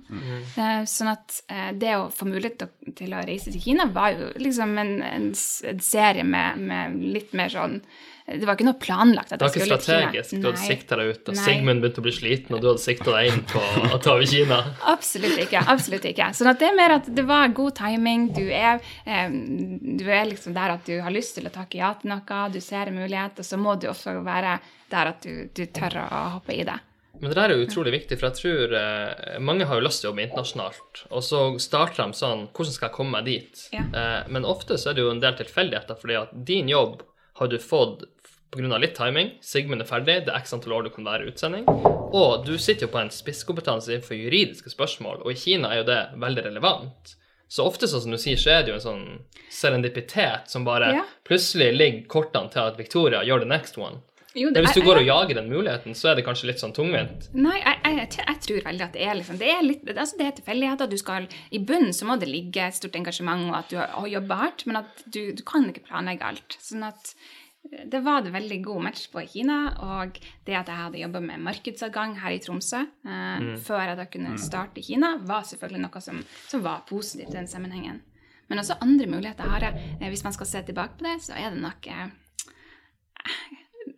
Uh, 0.56 0.84
sånn 0.88 1.12
at 1.12 1.42
uh, 1.52 1.72
det 1.76 1.96
å 1.98 2.08
få 2.14 2.30
mulighet 2.30 2.64
til 2.98 3.16
å 3.16 3.26
reise 3.28 3.52
til 3.52 3.64
Kina 3.64 3.90
var 3.92 4.16
jo 4.16 4.32
liksom 4.40 4.78
en, 4.80 4.96
en, 5.06 5.28
en 5.34 5.84
serie 5.84 6.24
med, 6.28 6.64
med 6.72 7.04
litt 7.18 7.36
mer 7.38 7.52
sånn 7.52 7.82
Det 8.28 8.46
var 8.46 8.58
ikke 8.58 8.68
noe 8.68 8.80
planlagt. 8.80 9.32
at 9.32 9.40
Det 9.40 9.48
var 9.48 9.56
jeg 9.56 9.62
ikke 9.62 9.66
skulle 9.66 9.80
til 9.82 9.94
Kina. 9.94 10.10
strategisk. 10.12 10.42
Du 10.42 10.48
hadde 10.50 10.64
sikta 10.66 11.00
deg 11.00 11.12
ut, 11.12 11.32
Nei. 11.32 11.46
Sigmund 11.46 11.84
begynte 11.84 12.04
å 12.04 12.06
bli 12.06 12.14
sliten, 12.16 12.56
og 12.56 12.62
du 12.62 12.68
hadde 12.72 12.84
sikta 12.84 13.16
deg 13.16 13.32
inn 13.32 13.42
på 13.52 13.64
å 13.90 14.02
ta 14.02 14.14
over 14.16 14.30
Kina. 14.30 14.60
Absolutt 14.96 15.42
ikke. 15.46 15.64
absolutt 15.76 16.06
ikke. 16.12 16.30
Sånn 16.38 16.52
at 16.52 16.62
det 16.62 16.70
er 16.70 16.78
mer 16.78 16.98
at 17.00 17.10
det 17.16 17.26
var 17.28 17.48
god 17.58 17.76
timing. 17.82 18.30
Du 18.36 18.44
er, 18.46 18.80
eh, 19.06 19.32
du 19.32 20.06
er 20.06 20.30
liksom 20.30 20.56
der 20.58 20.78
at 20.78 20.86
du 20.86 21.00
har 21.02 21.14
lyst 21.14 21.36
til 21.38 21.50
å 21.50 21.54
takke 21.54 21.82
ja 21.82 21.94
til 22.00 22.14
noe, 22.14 22.46
du 22.54 22.62
ser 22.62 22.92
en 22.92 23.02
mulighet, 23.02 23.42
og 23.42 23.48
så 23.48 23.60
må 23.60 23.76
du 23.80 23.90
også 23.92 24.20
være 24.26 24.60
der 24.92 25.12
at 25.16 25.26
du, 25.26 25.50
du 25.54 25.66
tør 25.72 26.02
å 26.06 26.24
hoppe 26.38 26.56
i 26.56 26.64
det. 26.68 26.78
Men 27.22 27.30
det 27.30 27.38
der 27.38 27.52
er 27.52 27.60
jo 27.60 27.68
utrolig 27.68 27.92
viktig, 27.94 28.18
for 28.18 28.32
jeg 28.32 28.40
tror 28.40 28.72
eh, 28.80 29.36
mange 29.44 29.68
har 29.70 29.78
jo 29.78 29.86
lyst 29.86 30.02
til 30.02 30.10
å 30.10 30.12
jobbe 30.12 30.24
internasjonalt, 30.26 31.04
og 31.14 31.22
så 31.26 31.42
starter 31.62 32.08
de 32.10 32.18
sånn 32.18 32.48
Hvordan 32.50 32.74
skal 32.74 32.88
jeg 32.88 32.96
komme 32.96 33.20
meg 33.20 33.28
dit? 33.30 33.66
Ja. 33.76 33.84
Eh, 33.86 34.32
men 34.34 34.48
ofte 34.50 34.80
så 34.82 34.90
er 34.90 34.98
det 34.98 35.06
jo 35.06 35.12
en 35.14 35.22
del 35.22 35.38
tilfeldigheter, 35.38 36.00
fordi 36.02 36.18
at 36.18 36.34
din 36.48 36.72
jobb 36.72 37.04
har 37.42 37.50
du 37.50 37.58
fått 37.60 38.04
pga. 38.52 38.78
litt 38.78 38.94
timing. 38.96 39.32
Sigmund 39.42 39.82
er 39.82 39.88
ferdig, 39.90 40.18
det 40.28 40.34
er 40.34 40.42
x 40.44 40.54
antall 40.54 40.74
år 40.78 40.84
du 40.84 40.90
kan 40.94 41.08
være 41.08 41.26
i 41.26 41.32
utsending. 41.32 41.66
Og 42.14 42.46
du 42.46 42.58
sitter 42.60 42.86
jo 42.86 42.92
på 42.94 43.00
en 43.02 43.10
spisskompetanse 43.10 43.90
innenfor 43.96 44.20
juridiske 44.20 44.70
spørsmål, 44.74 45.24
og 45.24 45.32
i 45.32 45.40
Kina 45.40 45.72
er 45.72 45.82
jo 45.82 45.88
det 45.90 46.00
veldig 46.22 46.44
relevant. 46.50 47.16
Så 47.52 47.66
ofte, 47.68 47.88
sånn 47.90 48.04
som 48.06 48.14
du 48.14 48.20
sier, 48.22 48.38
så 48.40 48.52
er 48.54 48.62
det 48.64 48.72
jo 48.72 48.78
en 48.78 48.86
sånn 48.86 49.08
serendipitet 49.52 50.48
som 50.52 50.64
bare 50.68 50.94
Ja. 50.94 51.04
plutselig 51.28 51.74
ligger 51.78 52.08
kortene 52.08 52.52
til 52.52 52.62
at 52.62 52.78
Victoria 52.78 53.24
gjør 53.24 53.40
the 53.40 53.50
next 53.50 53.78
one. 53.78 54.02
Jo, 54.38 54.48
Men 54.54 54.64
hvis 54.64 54.78
du 54.78 54.86
går 54.86 55.02
og 55.02 55.08
jager 55.10 55.38
den 55.42 55.50
muligheten, 55.52 55.96
så 55.98 56.12
er 56.12 56.16
det 56.20 56.24
kanskje 56.24 56.48
litt 56.48 56.62
sånn 56.62 56.72
tungvint. 56.76 57.28
Nei, 57.36 57.58
jeg, 57.60 57.82
jeg, 57.84 58.08
jeg, 58.22 58.40
tror 58.46 58.64
veldig 58.70 58.86
at 58.86 58.96
det 58.96 59.04
er 59.04 59.18
liksom 59.20 59.40
Det 59.42 59.50
er 59.52 59.66
litt, 59.66 59.84
altså 59.92 60.20
det 60.22 60.28
er 60.28 60.38
tilfeldigheter. 60.38 60.92
Du 60.92 60.98
skal 61.02 61.28
I 61.52 61.60
bunnen 61.60 61.92
så 61.96 62.08
må 62.08 62.16
det 62.22 62.30
ligge 62.32 62.64
et 62.64 62.78
stort 62.78 62.96
engasjement 62.96 63.50
og 63.50 63.58
at 63.60 63.74
du 63.74 63.78
har, 63.82 64.08
jobba 64.12 64.40
hardt, 64.46 64.66
men 64.70 64.80
at 64.84 65.04
du, 65.04 65.22
du 65.36 65.44
kan 65.48 65.68
ikke 65.68 65.84
planlegge 65.90 66.28
alt. 66.30 66.56
Sånn 66.64 66.86
at 66.88 67.12
eh, 67.12 67.84
det 67.92 68.02
var 68.06 68.24
det 68.24 68.32
veldig 68.38 68.60
god 68.70 68.86
match 68.88 69.10
på 69.12 69.26
i 69.26 69.28
Kina, 69.34 69.58
og 70.00 70.16
det 70.48 70.56
at 70.62 70.72
jeg 70.72 70.80
hadde 70.86 71.04
jobba 71.04 71.24
med 71.28 71.44
markedsadgang 71.50 72.16
her 72.24 72.38
i 72.38 72.40
Tromsø 72.44 72.86
eh, 72.86 73.50
før 73.68 73.84
jeg 73.84 74.00
da 74.00 74.08
kunne 74.16 74.38
starte 74.40 74.80
i 74.80 74.88
Kina, 74.94 75.18
var 75.28 75.44
selvfølgelig 75.50 75.84
noe 75.90 76.06
som, 76.08 76.24
som 76.48 76.64
var 76.64 76.88
positivt 76.88 77.36
i 77.36 77.42
den 77.42 77.52
sammenhengen. 77.52 78.00
Men 78.48 78.64
også 78.64 78.80
andre 78.84 79.12
muligheter 79.12 79.48
har 79.48 79.68
jeg. 79.68 79.92
Eh, 80.00 80.08
Hvis 80.08 80.24
man 80.24 80.40
skal 80.40 80.48
se 80.48 80.64
tilbake 80.72 81.00
på 81.00 81.10
det, 81.10 81.20
så 81.28 81.36
er 81.36 81.52
det 81.52 81.60
nok 81.64 81.92
eh, 81.92 82.08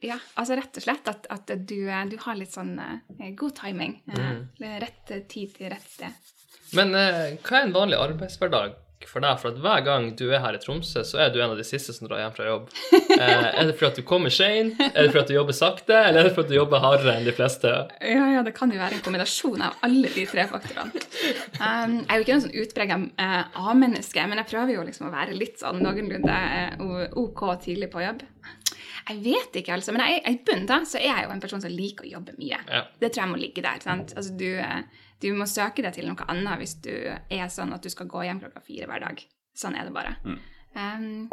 ja, 0.04 0.20
altså 0.36 0.58
rett 0.60 0.78
og 0.80 0.84
slett 0.86 1.10
at, 1.12 1.28
at 1.32 1.54
du, 1.68 1.78
eh, 1.88 2.06
du 2.12 2.18
har 2.26 2.38
litt 2.40 2.54
sånn 2.54 2.76
uh, 2.80 3.26
god 3.40 3.56
timing. 3.62 3.98
Eh, 4.12 4.78
Rett 4.84 5.18
tid 5.32 5.56
til 5.58 5.72
rett 5.72 5.90
sted. 5.90 6.32
Men 6.76 6.96
uh, 6.98 7.36
hva 7.46 7.60
er 7.60 7.68
en 7.68 7.76
vanlig 7.76 8.00
arbeidshverdag 8.02 8.80
for 9.08 9.24
deg? 9.24 9.40
For 9.42 9.52
at 9.52 9.58
hver 9.60 9.82
gang 9.84 10.06
du 10.16 10.26
er 10.30 10.40
her 10.40 10.56
i 10.56 10.60
Tromsø, 10.62 11.02
så 11.04 11.20
er 11.26 11.32
du 11.34 11.42
en 11.42 11.52
av 11.52 11.60
de 11.60 11.66
siste 11.68 11.92
som 11.96 12.08
drar 12.08 12.22
hjem 12.22 12.36
fra 12.38 12.46
jobb. 12.48 12.70
Er 13.14 13.68
det 13.68 13.76
fordi 13.78 13.90
at 13.92 13.98
du 14.00 14.04
kommer 14.08 14.32
seint? 14.34 14.80
Er 14.80 15.06
det 15.06 15.12
fordi 15.12 15.22
at 15.22 15.30
du 15.30 15.36
jobber 15.36 15.56
sakte? 15.58 15.94
Eller 15.94 16.22
er 16.22 16.30
det 16.30 16.34
fordi 16.34 16.48
at 16.48 16.54
du 16.54 16.56
jobber 16.56 16.82
hardere 16.82 17.18
enn 17.20 17.28
de 17.28 17.34
fleste? 17.36 17.70
Ja, 18.00 18.24
ja, 18.32 18.42
det 18.48 18.56
kan 18.58 18.72
jo 18.74 18.80
være 18.80 18.98
en 18.98 19.04
kombinasjon 19.06 19.62
av 19.68 19.76
alle 19.86 20.10
de 20.16 20.24
tre 20.32 20.48
faktorene. 20.50 21.04
Um, 21.60 22.00
jeg 22.00 22.08
er 22.08 22.16
jo 22.16 22.26
ikke 22.26 22.38
noen 22.38 22.46
sånn 22.48 22.58
utprega 22.64 23.00
A-menneske, 23.60 24.26
men 24.32 24.42
jeg 24.42 24.50
prøver 24.54 24.74
jo 24.78 24.88
liksom 24.88 25.10
å 25.10 25.14
være 25.14 25.38
litt 25.38 25.62
sånn 25.62 25.84
noenlunde 25.84 26.40
OK 27.22 27.46
tidlig 27.68 27.92
på 27.94 28.02
jobb. 28.08 28.24
Jeg 29.10 29.20
vet 29.26 29.60
ikke, 29.60 29.76
altså. 29.76 29.94
Men 29.96 30.06
jeg, 30.08 30.24
i 30.30 30.40
bunnen 30.48 30.68
da, 30.70 30.80
så 30.88 31.00
er 31.02 31.10
jeg 31.10 31.28
jo 31.28 31.34
en 31.36 31.44
person 31.44 31.64
som 31.64 31.74
liker 31.74 32.08
å 32.08 32.14
jobbe 32.16 32.36
mye. 32.40 32.60
Ja. 32.68 32.84
Det 33.00 33.12
tror 33.12 33.26
jeg 33.26 33.34
må 33.34 33.42
ligge 33.42 33.66
der. 33.66 33.84
sant? 33.84 34.16
Altså, 34.18 34.36
du, 34.40 34.50
du 35.24 35.30
må 35.38 35.48
søke 35.50 35.86
deg 35.86 35.96
til 35.98 36.10
noe 36.10 36.28
annet 36.32 36.62
hvis 36.62 36.78
du 36.86 36.94
er 36.94 37.48
sånn 37.52 37.76
at 37.76 37.84
du 37.84 37.92
skal 37.94 38.10
gå 38.12 38.26
hjem 38.28 38.42
klokka 38.44 38.64
fire 38.66 38.90
hver 38.90 39.06
dag. 39.08 39.24
Sånn 39.58 39.78
er 39.78 39.90
det 39.90 39.96
bare. 39.96 40.16
Um, 40.74 41.28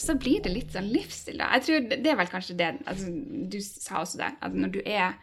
så 0.00 0.16
blir 0.18 0.42
det 0.44 0.52
litt 0.54 0.72
sånn 0.74 0.88
livsstil, 0.90 1.38
da. 1.42 1.50
Jeg 1.58 1.66
tror 1.66 1.88
det, 1.90 1.98
det 2.04 2.12
er 2.12 2.18
vel 2.18 2.30
kanskje 2.32 2.56
det 2.58 2.70
altså, 2.90 3.10
Du 3.52 3.58
sa 3.62 4.00
også 4.00 4.20
det, 4.22 4.30
at 4.42 4.56
når 4.56 4.72
du 4.74 4.80
er 4.84 5.18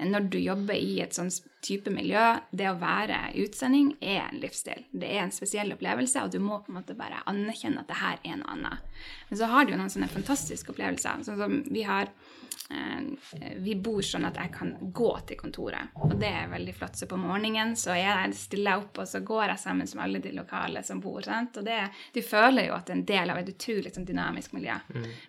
når 0.00 0.28
du 0.32 0.38
jobber 0.40 0.74
i 0.74 1.00
et 1.04 1.14
sånn 1.16 1.30
type 1.64 1.90
miljø, 1.92 2.22
det 2.50 2.68
å 2.70 2.78
være 2.80 3.20
utsending 3.40 3.94
er 4.00 4.24
en 4.26 4.40
livsstil. 4.42 4.84
Det 4.92 5.08
er 5.08 5.24
en 5.24 5.34
spesiell 5.34 5.72
opplevelse, 5.74 6.24
og 6.24 6.34
du 6.34 6.40
må 6.42 6.60
på 6.64 6.72
en 6.72 6.80
måte 6.80 6.96
bare 6.98 7.22
anerkjenne 7.30 7.84
at 7.84 7.90
det 7.90 8.00
her 8.00 8.18
er 8.22 8.40
noe 8.40 8.56
annet. 8.56 9.02
Men 9.30 9.40
så 9.40 9.50
har 9.52 9.64
du 9.64 9.74
jo 9.74 9.80
noen 9.80 9.92
sånne 9.92 10.10
fantastiske 10.12 10.74
opplevelser. 10.74 11.24
Sånn 11.26 11.40
som 11.40 11.60
vi 11.70 11.86
har 11.88 12.12
Vi 13.64 13.74
bor 13.80 14.02
sånn 14.04 14.24
at 14.28 14.38
jeg 14.40 14.50
kan 14.54 14.72
gå 14.94 15.10
til 15.28 15.38
kontoret, 15.38 15.94
og 16.00 16.14
det 16.20 16.30
er 16.30 16.50
veldig 16.50 16.74
flott. 16.76 16.96
Så 16.98 17.08
på 17.10 17.18
morgenen 17.20 17.74
så 17.78 17.96
jeg, 17.98 18.32
stiller 18.38 18.74
jeg 18.74 18.84
opp, 18.84 19.02
og 19.02 19.08
så 19.10 19.20
går 19.26 19.44
jeg 19.52 19.62
sammen 19.62 19.90
med 19.90 20.04
alle 20.06 20.22
de 20.24 20.32
lokale 20.36 20.82
som 20.86 21.02
bor. 21.04 21.20
Sant? 21.26 21.58
Og 21.60 21.66
det, 21.66 21.80
du 22.14 22.20
føler 22.24 22.68
jo 22.68 22.76
at 22.76 22.88
det 22.88 22.94
er 22.94 22.98
en 23.00 23.06
del 23.12 23.34
av 23.34 23.40
et 23.40 23.52
utrolig 23.54 23.94
sånn, 23.94 24.08
dynamisk 24.08 24.56
miljø. 24.56 24.78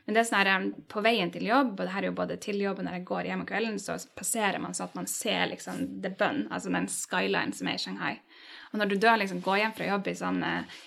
Men 0.05 0.15
det 0.15 0.21
er 0.21 0.29
sånn 0.29 0.39
her, 0.41 0.51
eh, 0.55 0.85
på 0.91 1.03
veien 1.05 1.31
til 1.33 1.47
jobb, 1.49 1.75
og 1.75 1.83
det 1.83 1.93
her 1.95 2.03
er 2.03 2.11
jo 2.11 2.17
både 2.21 2.39
til 2.41 2.61
jobb 2.61 2.81
og 2.81 2.87
når 2.87 2.99
jeg 2.99 3.07
går 3.11 3.29
hjem 3.29 3.45
om 3.45 3.49
kvelden, 3.49 3.79
så 3.81 3.97
passerer 4.15 4.61
man 4.61 4.75
sånn 4.75 4.89
at 4.89 4.97
man 4.99 5.07
ser 5.11 5.45
liksom 5.51 5.85
the 6.01 6.11
bun, 6.11 6.45
altså 6.51 6.73
den 6.73 6.89
skyline 6.91 7.55
som 7.55 7.69
er 7.71 7.79
i 7.79 7.85
Shanghai. 7.85 8.15
Og 8.71 8.81
når 8.81 8.91
du 8.91 8.97
da 8.99 9.15
liksom 9.19 9.41
går 9.45 9.61
hjem 9.61 9.77
fra 9.77 9.87
jobb 9.93 10.11
i 10.11 10.17
sånn 10.19 10.43
eh, 10.43 10.77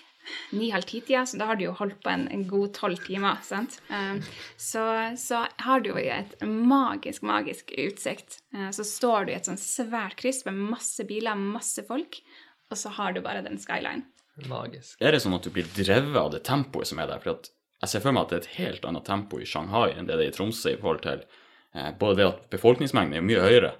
ni-halv 0.55 0.87
ti-tida, 0.89 1.25
så 1.29 1.39
da 1.39 1.49
har 1.49 1.59
du 1.59 1.65
jo 1.67 1.75
holdt 1.77 1.99
på 2.03 2.11
en, 2.13 2.27
en 2.33 2.45
god 2.49 2.73
tolv 2.77 3.01
timer. 3.05 3.41
sant? 3.45 3.79
Um, 3.89 4.21
så, 4.57 4.83
så 5.19 5.45
har 5.65 5.83
du 5.85 5.91
jo 5.91 5.97
et 6.01 6.35
magisk, 6.45 7.25
magisk 7.27 7.73
utsikt. 7.77 8.39
Uh, 8.55 8.69
så 8.75 8.85
står 8.87 9.27
du 9.27 9.33
i 9.33 9.39
et 9.39 9.49
sånn 9.49 9.59
svært 9.61 10.17
kryss 10.19 10.45
med 10.47 10.59
masse 10.75 11.05
biler, 11.09 11.39
masse 11.39 11.85
folk, 11.87 12.21
og 12.69 12.77
så 12.77 12.93
har 12.97 13.15
du 13.15 13.23
bare 13.25 13.43
den 13.45 13.59
skyline. 13.61 14.05
Magisk. 14.47 14.99
Er 15.03 15.11
det 15.11 15.23
sånn 15.23 15.35
at 15.35 15.43
du 15.43 15.51
blir 15.51 15.67
drevet 15.75 16.15
av 16.19 16.29
det 16.31 16.43
tempoet 16.47 16.87
som 16.87 17.01
er 17.01 17.09
der? 17.09 17.19
For 17.23 17.49
jeg 17.79 17.91
ser 17.91 18.03
for 18.03 18.15
meg 18.15 18.25
at 18.25 18.31
det 18.31 18.37
er 18.37 18.45
et 18.45 18.57
helt 18.57 18.87
annet 18.87 19.07
tempo 19.07 19.39
i 19.39 19.47
Shanghai 19.47 19.93
enn 19.93 20.07
det 20.07 20.17
det 20.19 20.27
er 20.27 20.33
i 20.33 20.35
Tromsø 20.35 20.73
i 20.73 20.79
forhold 20.79 21.03
til 21.05 21.23
eh, 21.23 21.91
både 21.99 22.19
det 22.19 22.27
at 22.27 22.41
befolkningsmengden 22.53 23.19
er 23.19 23.25
mye 23.25 23.43
høyere, 23.43 23.71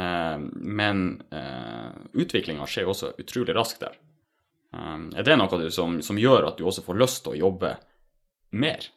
eh, 0.00 0.46
men 0.80 1.04
eh, 1.34 1.90
utviklinga 2.24 2.68
skjer 2.68 2.88
jo 2.88 2.94
også 2.94 3.12
utrolig 3.20 3.56
raskt 3.56 3.84
der. 3.84 3.98
Um, 4.74 5.08
er 5.14 5.26
det 5.26 5.36
noe 5.38 5.60
du, 5.60 5.68
som, 5.70 6.00
som 6.02 6.18
gjør 6.18 6.48
at 6.50 6.58
du 6.58 6.66
også 6.66 6.82
får 6.82 6.98
lyst 6.98 7.24
til 7.24 7.34
å 7.36 7.40
jobbe 7.46 7.76
mer? 8.58 8.88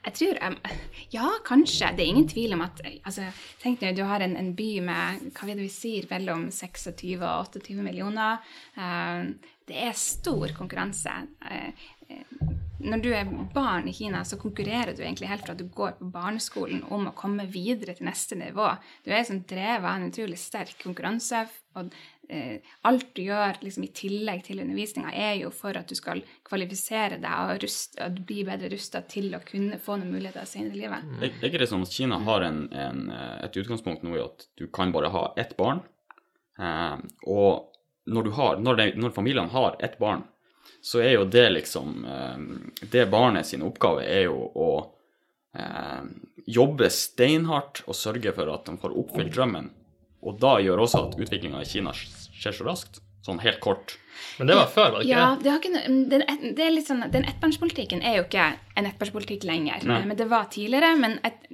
Jeg 0.00 0.16
tror 0.16 0.38
um, 0.46 0.56
Ja, 1.12 1.26
kanskje. 1.44 1.90
Det 1.96 2.04
er 2.04 2.12
ingen 2.12 2.28
tvil 2.30 2.54
om 2.56 2.64
at 2.64 2.80
altså, 2.86 3.26
Tenk 3.62 3.82
deg, 3.82 3.98
du 3.98 4.04
har 4.08 4.22
en, 4.24 4.36
en 4.38 4.52
by 4.56 4.70
med 4.86 5.26
hva 5.34 5.50
vil 5.50 5.64
vi 5.64 5.70
sier, 5.72 6.06
mellom 6.12 6.48
26 6.54 7.18
og 7.18 7.56
28 7.58 7.80
millioner. 7.82 8.40
Uh, 8.78 9.34
det 9.68 9.82
er 9.90 9.98
stor 9.98 10.54
konkurranse. 10.56 11.18
Uh, 11.44 11.90
uh, 12.10 12.54
når 12.80 13.02
du 13.04 13.10
er 13.12 13.28
barn 13.52 13.88
i 13.88 13.92
Kina, 13.92 14.22
så 14.24 14.38
konkurrerer 14.40 14.94
du 14.96 15.02
egentlig 15.02 15.28
helt 15.28 15.44
fra 15.44 15.54
du 15.54 15.66
går 15.68 15.98
på 15.98 16.08
barneskolen 16.14 16.82
om 16.88 17.10
å 17.10 17.16
komme 17.16 17.44
videre 17.50 17.94
til 17.96 18.08
neste 18.08 18.38
nivå. 18.40 18.70
Du 19.04 19.12
er 19.12 19.26
sånn 19.28 19.44
drevet 19.48 19.84
av 19.84 19.98
en 19.98 20.08
utrolig 20.08 20.38
sterk 20.40 20.78
konkurranse. 20.80 21.44
og 21.76 21.90
eh, 21.90 21.98
alt 22.86 23.08
du 23.16 23.22
gjør 23.24 23.58
liksom, 23.64 23.84
i 23.86 23.92
tillegg 23.96 24.44
til 24.46 24.60
undervisninga, 24.62 25.10
er 25.10 25.34
jo 25.40 25.50
for 25.54 25.76
at 25.78 25.90
du 25.90 25.96
skal 25.98 26.22
kvalifisere 26.46 27.18
deg 27.22 27.54
og, 27.54 27.62
rust, 27.64 27.98
og 28.02 28.20
bli 28.28 28.44
bedre 28.46 28.70
rusta 28.70 29.02
til 29.10 29.34
å 29.34 29.42
kunne 29.46 29.80
få 29.82 29.98
noen 29.98 30.12
muligheter 30.14 30.46
senere 30.48 30.76
i 30.76 30.84
livet. 30.84 31.08
Er 31.20 31.30
er 31.30 31.48
ikke 31.50 31.62
det 31.62 31.70
sånn 31.72 31.86
at 31.86 31.94
Kina 31.94 32.20
har 32.26 32.46
en, 32.46 32.60
en, 32.72 33.02
eh, 33.14 33.36
et 33.46 33.58
utgangspunkt 33.62 34.06
nå 34.06 34.14
i 34.16 34.22
at 34.22 34.46
du 34.60 34.68
kan 34.70 34.94
bare 34.94 35.10
ha 35.14 35.24
ett 35.40 35.56
barn? 35.58 35.82
Eh, 36.60 36.98
og 37.26 37.72
når, 38.10 38.22
du 38.28 38.30
har, 38.36 38.60
når, 38.60 38.80
de, 38.80 38.86
når 39.00 39.16
familiene 39.16 39.52
har 39.52 39.76
ett 39.80 39.98
barn, 39.98 40.24
så 40.82 41.02
er 41.04 41.14
jo 41.18 41.26
det 41.28 41.48
liksom 41.50 42.04
eh, 42.08 42.38
Det 42.92 43.06
barnet 43.10 43.46
sin 43.46 43.64
oppgave 43.66 44.04
er 44.06 44.26
jo 44.28 44.38
å 44.54 44.70
eh, 45.56 46.06
jobbe 46.46 46.88
steinhardt 46.92 47.84
og 47.86 47.96
sørge 47.96 48.32
for 48.36 48.52
at 48.52 48.66
de 48.68 48.76
får 48.80 48.96
oppfylt 49.02 49.34
drømmen. 49.34 49.70
Og 50.20 50.40
da 50.40 50.58
gjør 50.60 50.84
også 50.84 51.06
at 51.06 51.20
utviklinga 51.20 51.62
i 51.62 51.68
Kina 51.68 51.94
skjer 52.40 52.56
så 52.56 52.68
raskt. 52.68 53.02
Sånn 53.20 53.40
helt 53.44 53.60
kort. 53.60 53.98
Men 54.38 54.48
det 54.48 54.54
var 54.56 54.68
før, 54.72 54.86
var 54.92 55.02
det 55.02 55.06
ikke 55.06 55.16
Ja, 55.16 55.24
det? 55.36 55.44
det, 55.44 55.50
har 55.50 55.58
ikke, 55.60 55.80
den, 56.08 56.54
det 56.56 56.64
er 56.64 56.72
litt 56.72 56.86
sånn, 56.88 57.02
den 57.12 57.26
ettbarnspolitikken 57.28 58.00
er 58.00 58.16
jo 58.16 58.22
ikke 58.24 58.46
en 58.80 58.88
ettbarnspolitikk 58.88 59.44
lenger. 59.48 59.84
Nei. 59.88 59.98
Men 60.08 60.16
det 60.16 60.26
var 60.30 60.48
tidligere. 60.52 60.94
Men 60.96 61.18
et, 61.28 61.44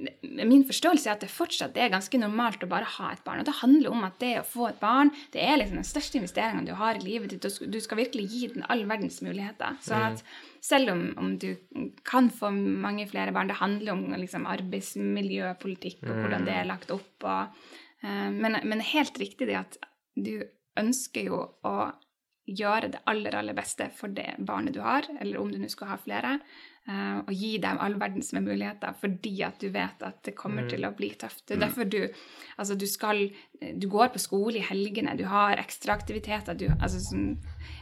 min 0.47 0.63
forståelse 0.67 1.09
er 1.09 1.17
at 1.17 1.25
det 1.25 1.31
fortsatt 1.31 1.75
er 1.75 1.91
ganske 1.91 2.21
normalt 2.21 2.63
å 2.63 2.71
bare 2.71 2.87
ha 2.95 3.11
et 3.11 3.23
barn. 3.27 3.43
Og 3.43 3.49
det 3.49 3.57
handler 3.59 3.91
om 3.91 4.07
at 4.07 4.15
det 4.23 4.33
å 4.39 4.45
få 4.47 4.69
et 4.69 4.79
barn 4.79 5.11
det 5.35 5.43
er 5.43 5.59
liksom 5.59 5.81
den 5.81 5.89
største 5.91 6.21
investeringen 6.21 6.69
du 6.69 6.73
har 6.79 6.95
i 6.95 7.03
livet 7.03 7.35
ditt. 7.35 7.47
og 7.47 7.71
Du 7.73 7.79
skal 7.83 7.99
virkelig 8.05 8.29
gi 8.31 8.51
den 8.55 8.67
all 8.71 8.85
verdens 8.87 9.19
muligheter. 9.25 9.75
Så 9.83 9.99
at 9.99 10.23
selv 10.63 10.95
om, 10.95 11.05
om 11.19 11.35
du 11.39 11.51
kan 12.07 12.31
få 12.31 12.53
mange 12.55 13.09
flere 13.11 13.35
barn, 13.35 13.51
det 13.51 13.59
handler 13.59 13.91
om 13.97 14.07
liksom, 14.15 14.47
arbeidsmiljøpolitikk 14.55 16.07
og 16.07 16.15
hvordan 16.23 16.47
det 16.47 16.55
er 16.61 16.71
lagt 16.71 16.95
opp. 16.95 17.11
Og, 17.27 17.67
uh, 18.07 18.29
men, 18.31 18.61
men 18.63 18.87
helt 18.95 19.19
riktig 19.19 19.51
det 19.51 19.59
at 19.65 19.81
du 20.15 20.37
ønsker 20.79 21.31
jo 21.31 21.41
å 21.67 21.77
gjøre 22.47 22.87
det 22.93 23.01
aller, 23.11 23.35
aller 23.35 23.55
beste 23.55 23.89
for 23.95 24.13
det 24.15 24.37
barnet 24.47 24.75
du 24.77 24.79
har, 24.83 25.07
eller 25.19 25.39
om 25.41 25.49
du 25.51 25.57
nå 25.59 25.67
skal 25.71 25.89
ha 25.91 25.97
flere, 25.99 26.37
eh, 26.87 27.17
og 27.19 27.33
gi 27.35 27.57
dem 27.63 27.79
all 27.83 27.97
verdens 27.99 28.31
med 28.35 28.45
muligheter 28.47 28.95
fordi 29.01 29.33
at 29.43 29.59
du 29.59 29.67
vet 29.73 30.05
at 30.07 30.21
det 30.23 30.35
kommer 30.37 30.69
til 30.71 30.87
å 30.87 30.93
bli 30.95 31.11
tøft. 31.19 31.43
Det 31.47 31.57
er 31.57 31.65
derfor 31.67 31.89
du 31.89 32.01
Altså, 32.57 32.75
du 32.75 32.87
skal 32.87 33.29
Du 33.59 33.87
går 33.89 34.07
på 34.13 34.19
skole 34.19 34.57
i 34.57 34.65
helgene, 34.65 35.17
du 35.17 35.25
har 35.25 35.59
ekstraaktiviteter, 35.59 36.55
du 36.55 36.67
Altså, 36.79 37.01
sånn, 37.03 37.37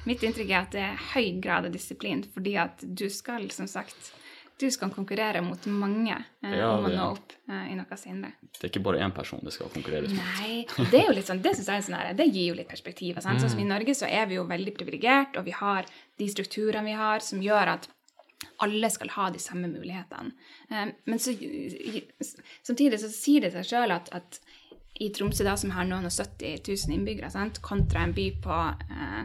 mitt 0.06 0.24
inntrykk 0.24 0.50
er 0.50 0.62
at 0.64 0.72
det 0.74 0.82
er 0.82 1.04
høy 1.14 1.40
grad 1.40 1.70
av 1.70 1.72
disiplin 1.72 2.24
fordi 2.34 2.58
at 2.58 2.82
du 2.82 3.10
skal, 3.10 3.52
som 3.52 3.68
sagt 3.68 4.14
du 4.60 4.70
skal 4.72 4.92
konkurrere 4.94 5.42
mot 5.44 5.66
mange 5.68 6.16
eh, 6.16 6.54
Ja, 6.56 6.70
om 6.78 6.86
å 6.88 6.92
nå 6.94 7.08
opp 7.16 7.34
eh, 7.50 7.72
i 7.74 7.76
noe 7.76 7.98
sinne. 8.00 8.32
Det 8.56 8.64
er 8.64 8.72
ikke 8.72 8.84
bare 8.86 9.02
én 9.04 9.14
person 9.16 9.42
det 9.44 9.52
skal 9.56 9.72
konkurreres 9.74 10.14
mot. 10.14 10.30
Nei, 10.40 10.62
det 10.92 11.02
er 11.02 11.10
jo 11.10 11.16
litt 11.18 11.28
sånn, 11.28 11.42
det 11.44 11.56
synes 11.58 11.68
jeg 11.72 11.82
er 11.82 11.88
sånn 11.90 11.98
her, 12.00 12.14
det 12.16 12.30
gir 12.32 12.54
jo 12.54 12.56
litt 12.62 12.72
perspektiv. 12.72 13.20
Sant? 13.24 13.44
Sånn 13.44 13.52
som 13.56 13.64
I 13.64 13.68
Norge 13.68 13.98
så 13.98 14.08
er 14.08 14.30
vi 14.32 14.40
jo 14.40 14.48
veldig 14.48 14.76
privilegert, 14.78 15.36
og 15.40 15.48
vi 15.50 15.56
har 15.58 15.90
de 16.20 16.30
strukturene 16.32 16.88
vi 16.88 16.96
har 16.96 17.26
som 17.26 17.44
gjør 17.44 17.76
at 17.76 17.90
alle 18.64 18.90
skal 18.92 19.12
ha 19.16 19.30
de 19.36 19.40
samme 19.44 19.68
mulighetene. 19.72 20.32
Eh, 20.72 20.94
Men 21.04 21.20
så, 21.20 21.36
samtidig 22.64 23.00
så 23.04 23.12
sier 23.12 23.44
det 23.44 23.52
seg 23.56 23.68
sjøl 23.74 23.92
at, 23.96 24.12
at 24.16 24.40
i 25.04 25.10
Tromsø, 25.12 25.44
da, 25.44 25.58
som 25.60 25.74
har 25.76 25.88
noen 25.88 26.08
og 26.08 26.14
70 26.14 26.64
000 26.64 26.96
innbyggere, 26.96 27.28
sant? 27.34 27.60
kontra 27.66 28.06
en 28.06 28.16
by 28.16 28.30
på 28.44 28.60
eh, 28.88 29.24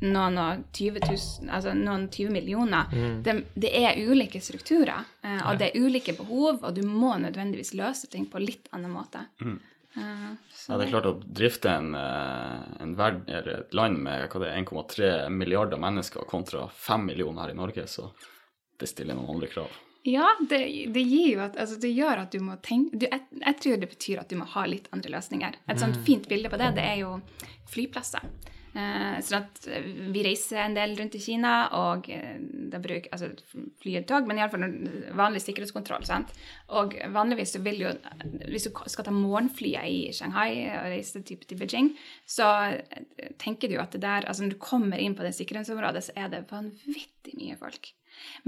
noen 0.00 0.38
og 0.40 0.62
20 0.76 1.02
000, 1.04 1.48
altså 1.52 1.74
noen 1.76 2.06
20 2.08 2.32
millioner. 2.34 2.92
Det, 3.24 3.34
det 3.54 3.72
er 3.82 3.98
ulike 4.00 4.40
strukturer, 4.42 5.04
eh, 5.22 5.42
og 5.44 5.58
det 5.60 5.70
er 5.70 5.82
ulike 5.84 6.14
behov, 6.16 6.62
og 6.64 6.72
du 6.76 6.82
må 6.86 7.16
nødvendigvis 7.20 7.74
løse 7.78 8.10
ting 8.12 8.26
på 8.30 8.40
litt 8.42 8.70
annen 8.76 8.94
måte. 8.94 9.26
Eh, 9.40 10.30
så 10.54 10.72
Ja, 10.72 10.78
det 10.78 10.86
er 10.86 10.94
klart 10.94 11.10
å 11.10 11.16
drifte 11.20 11.70
en, 11.74 11.94
eh, 11.94 12.82
en 12.82 12.96
verd, 12.96 13.22
eller 13.28 13.60
et 13.60 13.74
land 13.74 13.98
med 13.98 14.28
hva 14.30 14.40
det 14.40 14.50
er, 14.50 14.58
1,3 14.62 15.30
milliarder 15.34 15.80
mennesker 15.82 16.26
kontra 16.30 16.68
5 16.68 17.06
millioner 17.06 17.42
her 17.42 17.54
i 17.54 17.60
Norge, 17.60 17.86
så 17.90 18.10
det 18.80 18.88
stiller 18.88 19.14
noen 19.18 19.34
andre 19.36 19.50
krav. 19.52 19.68
Ja, 20.08 20.30
det, 20.40 20.58
det 20.94 21.02
gir 21.04 21.34
jo 21.34 21.40
at 21.44 21.58
altså 21.60 21.76
det 21.76 21.90
gjør 21.92 22.22
at 22.22 22.32
du 22.32 22.40
må 22.40 22.54
tenke 22.64 22.96
du, 22.96 23.04
jeg, 23.04 23.20
jeg 23.36 23.56
tror 23.60 23.80
det 23.82 23.88
betyr 23.90 24.22
at 24.22 24.30
du 24.30 24.38
må 24.40 24.46
ha 24.48 24.62
litt 24.64 24.88
andre 24.96 25.12
løsninger. 25.12 25.58
Et 25.68 25.82
sånt 25.82 25.98
fint 26.06 26.24
bilde 26.30 26.48
på 26.48 26.56
det, 26.56 26.70
det 26.78 26.86
er 26.88 27.02
jo 27.02 27.18
flyplasser. 27.68 28.24
Eh, 28.74 29.18
eh, 29.18 29.82
vi 30.14 30.22
reiser 30.22 30.60
en 30.62 30.76
del 30.76 30.94
rundt 30.98 31.16
i 31.18 31.20
Kina, 31.22 31.54
og 31.74 32.06
eh, 32.12 32.36
da 32.70 32.78
bruker 32.82 33.10
altså 33.10 33.32
fly 33.82 33.96
og 33.98 34.06
tog, 34.06 34.28
men 34.28 34.38
iallfall 34.38 34.66
vanlig 35.18 35.42
sikkerhetskontroll. 35.42 36.06
sant? 36.06 36.30
Og 36.78 36.94
vanligvis 37.10 37.56
så 37.56 37.62
vil 37.64 37.82
jo 37.82 37.94
Hvis 38.46 38.68
du 38.68 38.82
skal 38.86 39.06
ta 39.06 39.14
morgenflyet 39.14 39.86
i 39.90 40.12
Shanghai 40.14 40.68
og 40.70 40.90
reise 40.92 41.22
type 41.26 41.48
til 41.48 41.58
Beijing, 41.58 41.92
så 42.26 42.50
eh, 42.78 43.32
tenker 43.42 43.68
du 43.68 43.78
at 43.82 43.92
det 43.92 44.02
der 44.02 44.26
altså 44.26 44.44
Når 44.44 44.54
du 44.54 44.62
kommer 44.62 44.98
inn 44.98 45.16
på 45.18 45.26
det 45.26 45.34
sikkerhetsområdet, 45.34 46.04
så 46.04 46.12
er 46.16 46.28
det 46.28 46.46
vanvittig 46.50 47.38
mye 47.38 47.58
folk. 47.58 47.92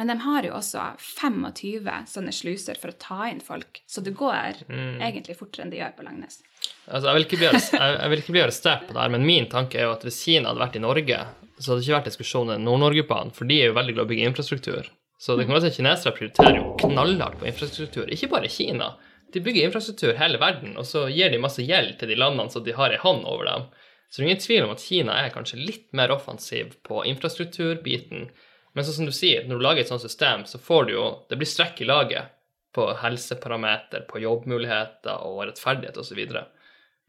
Men 0.00 0.12
de 0.12 0.16
har 0.24 0.46
jo 0.48 0.54
også 0.56 0.86
25 1.00 1.90
sånne 2.08 2.32
sluser 2.34 2.80
for 2.80 2.92
å 2.92 2.98
ta 3.00 3.28
inn 3.30 3.42
folk, 3.44 3.82
så 3.86 4.04
det 4.04 4.14
går 4.18 4.64
egentlig 4.68 5.36
fortere 5.38 5.66
enn 5.66 5.74
det 5.74 5.82
gjør 5.82 5.94
på 5.98 6.06
Langnes. 6.06 6.40
Altså, 6.86 7.08
jeg, 7.08 7.14
vil 7.16 7.26
ikke 7.26 7.40
bli, 7.40 7.50
jeg, 7.52 7.92
jeg 7.98 8.12
vil 8.12 8.24
ikke 8.24 8.34
bli 8.36 8.42
arrestert 8.44 8.88
på 8.88 8.96
det 8.96 9.04
her, 9.04 9.12
men 9.14 9.28
min 9.28 9.48
tanke 9.52 9.78
er 9.78 9.88
jo 9.88 9.94
at 9.96 10.04
hvis 10.06 10.22
Kina 10.24 10.50
hadde 10.50 10.64
vært 10.64 10.80
i 10.80 10.84
Norge, 10.84 11.20
så 11.58 11.72
hadde 11.72 11.82
det 11.82 11.86
ikke 11.86 11.98
vært 11.98 12.10
diskusjon 12.10 12.52
om 12.56 12.66
Nord-Norge-banen, 12.66 13.32
for 13.36 13.48
de 13.48 13.60
er 13.60 13.70
jo 13.70 13.78
veldig 13.78 13.96
glad 13.96 14.04
i 14.04 14.08
å 14.08 14.12
bygge 14.12 14.28
infrastruktur. 14.32 14.90
Så 15.22 15.36
det 15.38 15.46
kan 15.46 15.54
være 15.54 15.70
at 15.70 15.76
kinesere 15.78 16.14
prioriterer 16.16 16.56
jo 16.58 16.70
knallhardt 16.80 17.38
på 17.38 17.46
infrastruktur. 17.46 18.08
Ikke 18.10 18.30
bare 18.32 18.50
Kina. 18.50 18.96
De 19.32 19.40
bygger 19.40 19.68
infrastruktur 19.68 20.16
hele 20.18 20.40
verden, 20.42 20.74
og 20.76 20.86
så 20.88 21.04
gir 21.14 21.30
de 21.30 21.38
masse 21.40 21.62
gjeld 21.62 21.94
til 22.00 22.10
de 22.10 22.18
landene 22.18 22.50
så 22.50 22.60
de 22.64 22.74
har 22.74 22.90
ei 22.90 22.98
hånd 23.00 23.22
over 23.30 23.46
dem. 23.46 23.68
Så 24.10 24.18
det 24.18 24.24
er 24.24 24.28
ingen 24.32 24.42
tvil 24.42 24.66
om 24.66 24.72
at 24.74 24.82
Kina 24.82 25.14
er 25.22 25.30
kanskje 25.32 25.60
litt 25.62 25.86
mer 25.96 26.10
offensiv 26.12 26.74
på 26.84 27.04
infrastrukturbiten. 27.08 28.26
Men 28.72 28.86
sånn 28.86 29.02
som 29.02 29.08
du 29.08 29.12
sier, 29.12 29.44
når 29.48 29.58
du 29.58 29.64
lager 29.66 29.82
et 29.82 29.90
sånt 29.90 30.04
system, 30.04 30.46
så 30.48 30.60
får 30.60 30.86
du 30.88 30.94
jo 30.94 31.06
Det 31.28 31.36
blir 31.40 31.48
strekk 31.48 31.82
i 31.82 31.88
laget 31.88 32.32
på 32.72 32.86
helseparameter, 33.02 34.06
på 34.08 34.22
jobbmuligheter 34.22 35.26
og 35.28 35.42
rettferdighet 35.44 35.98
osv. 36.00 36.20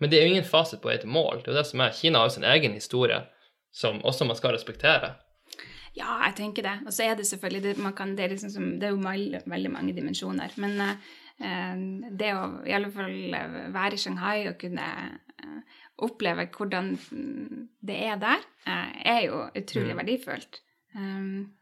Men 0.01 0.11
det 0.11 0.19
er 0.19 0.25
jo 0.25 0.33
ingen 0.33 0.47
fasit 0.47 0.81
på 0.83 0.91
vei 0.91 0.97
til 0.99 1.13
mål. 1.13 1.39
Det 1.39 1.51
er 1.51 1.55
jo 1.55 1.59
det 1.61 1.69
som 1.69 1.83
er. 1.85 1.95
Kina 1.95 2.19
har 2.19 2.27
jo 2.27 2.35
sin 2.35 2.47
egen 2.49 2.75
historie 2.75 3.21
som 3.71 4.01
også 4.03 4.27
man 4.27 4.37
skal 4.37 4.57
respektere. 4.57 5.13
Ja, 5.95 6.17
jeg 6.25 6.35
tenker 6.41 6.65
det. 6.65 6.73
Og 6.87 6.93
så 6.93 7.05
er 7.05 7.15
det 7.17 7.27
selvfølgelig 7.29 7.63
det, 7.63 7.73
man 7.81 7.93
kan, 7.95 8.15
det, 8.17 8.25
er 8.25 8.33
liksom 8.33 8.51
som, 8.51 8.67
det 8.81 8.89
er 8.89 8.95
jo 8.95 9.01
veldig, 9.05 9.43
veldig 9.45 9.71
mange 9.71 9.95
dimensjoner. 9.95 10.55
Men 10.61 10.81
eh, 10.83 12.09
det 12.11 12.33
å 12.35 12.43
i 12.67 12.75
alle 12.75 12.91
fall 12.93 13.15
være 13.73 13.95
i 13.95 14.01
Shanghai 14.01 14.49
og 14.49 14.57
kunne 14.61 14.89
eh, 14.89 15.79
oppleve 16.03 16.49
hvordan 16.57 16.93
mm, 16.97 17.65
det 17.87 17.99
er 18.09 18.21
der, 18.21 18.45
eh, 18.65 18.93
er 19.15 19.21
jo 19.27 19.45
utrolig 19.61 19.97
verdifullt. 20.01 20.63
Um, 20.95 21.53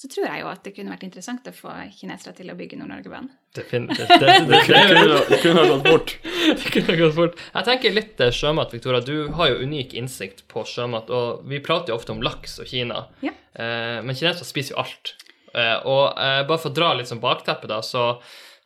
så 0.00 0.08
tror 0.08 0.24
jeg 0.30 0.40
jo 0.40 0.48
at 0.48 0.62
det 0.64 0.70
kunne 0.72 0.94
vært 0.94 1.02
interessant 1.04 1.48
å 1.50 1.52
få 1.52 1.72
kinesere 1.92 2.32
til 2.38 2.48
å 2.48 2.56
bygge 2.56 2.78
Nord-Norge-banen. 2.80 3.28
Definitivt. 3.52 4.08
Det, 4.20 4.36
det, 4.46 4.60
det, 4.64 5.16
det, 5.28 5.38
kunne 5.42 5.60
ha 5.60 5.66
gått 5.74 5.84
bort. 5.84 6.14
det 6.62 6.70
kunne 6.72 6.96
gått 6.96 7.16
fort. 7.18 7.42
Jeg 7.52 7.66
tenker 7.66 7.96
litt 7.98 8.22
eh, 8.24 8.32
sjømat, 8.32 8.72
Victoria. 8.72 9.02
Du 9.04 9.28
har 9.36 9.50
jo 9.50 9.66
unik 9.66 9.92
innsikt 10.00 10.46
på 10.48 10.64
sjømat, 10.64 11.10
og 11.12 11.42
vi 11.50 11.60
prater 11.64 11.92
jo 11.92 11.98
ofte 11.98 12.14
om 12.14 12.22
laks 12.24 12.56
og 12.62 12.70
Kina. 12.70 13.02
Ja. 13.26 13.34
Eh, 13.52 13.98
men 14.00 14.16
kinesere 14.16 14.48
spiser 14.48 14.76
jo 14.76 14.80
alt. 14.86 15.12
Eh, 15.52 15.76
og 15.84 16.16
eh, 16.16 16.40
bare 16.48 16.62
for 16.62 16.70
å 16.70 16.78
dra 16.80 16.94
litt 16.96 17.10
som 17.10 17.20
bakteppe, 17.20 17.68
da, 17.68 17.82
så 17.84 18.14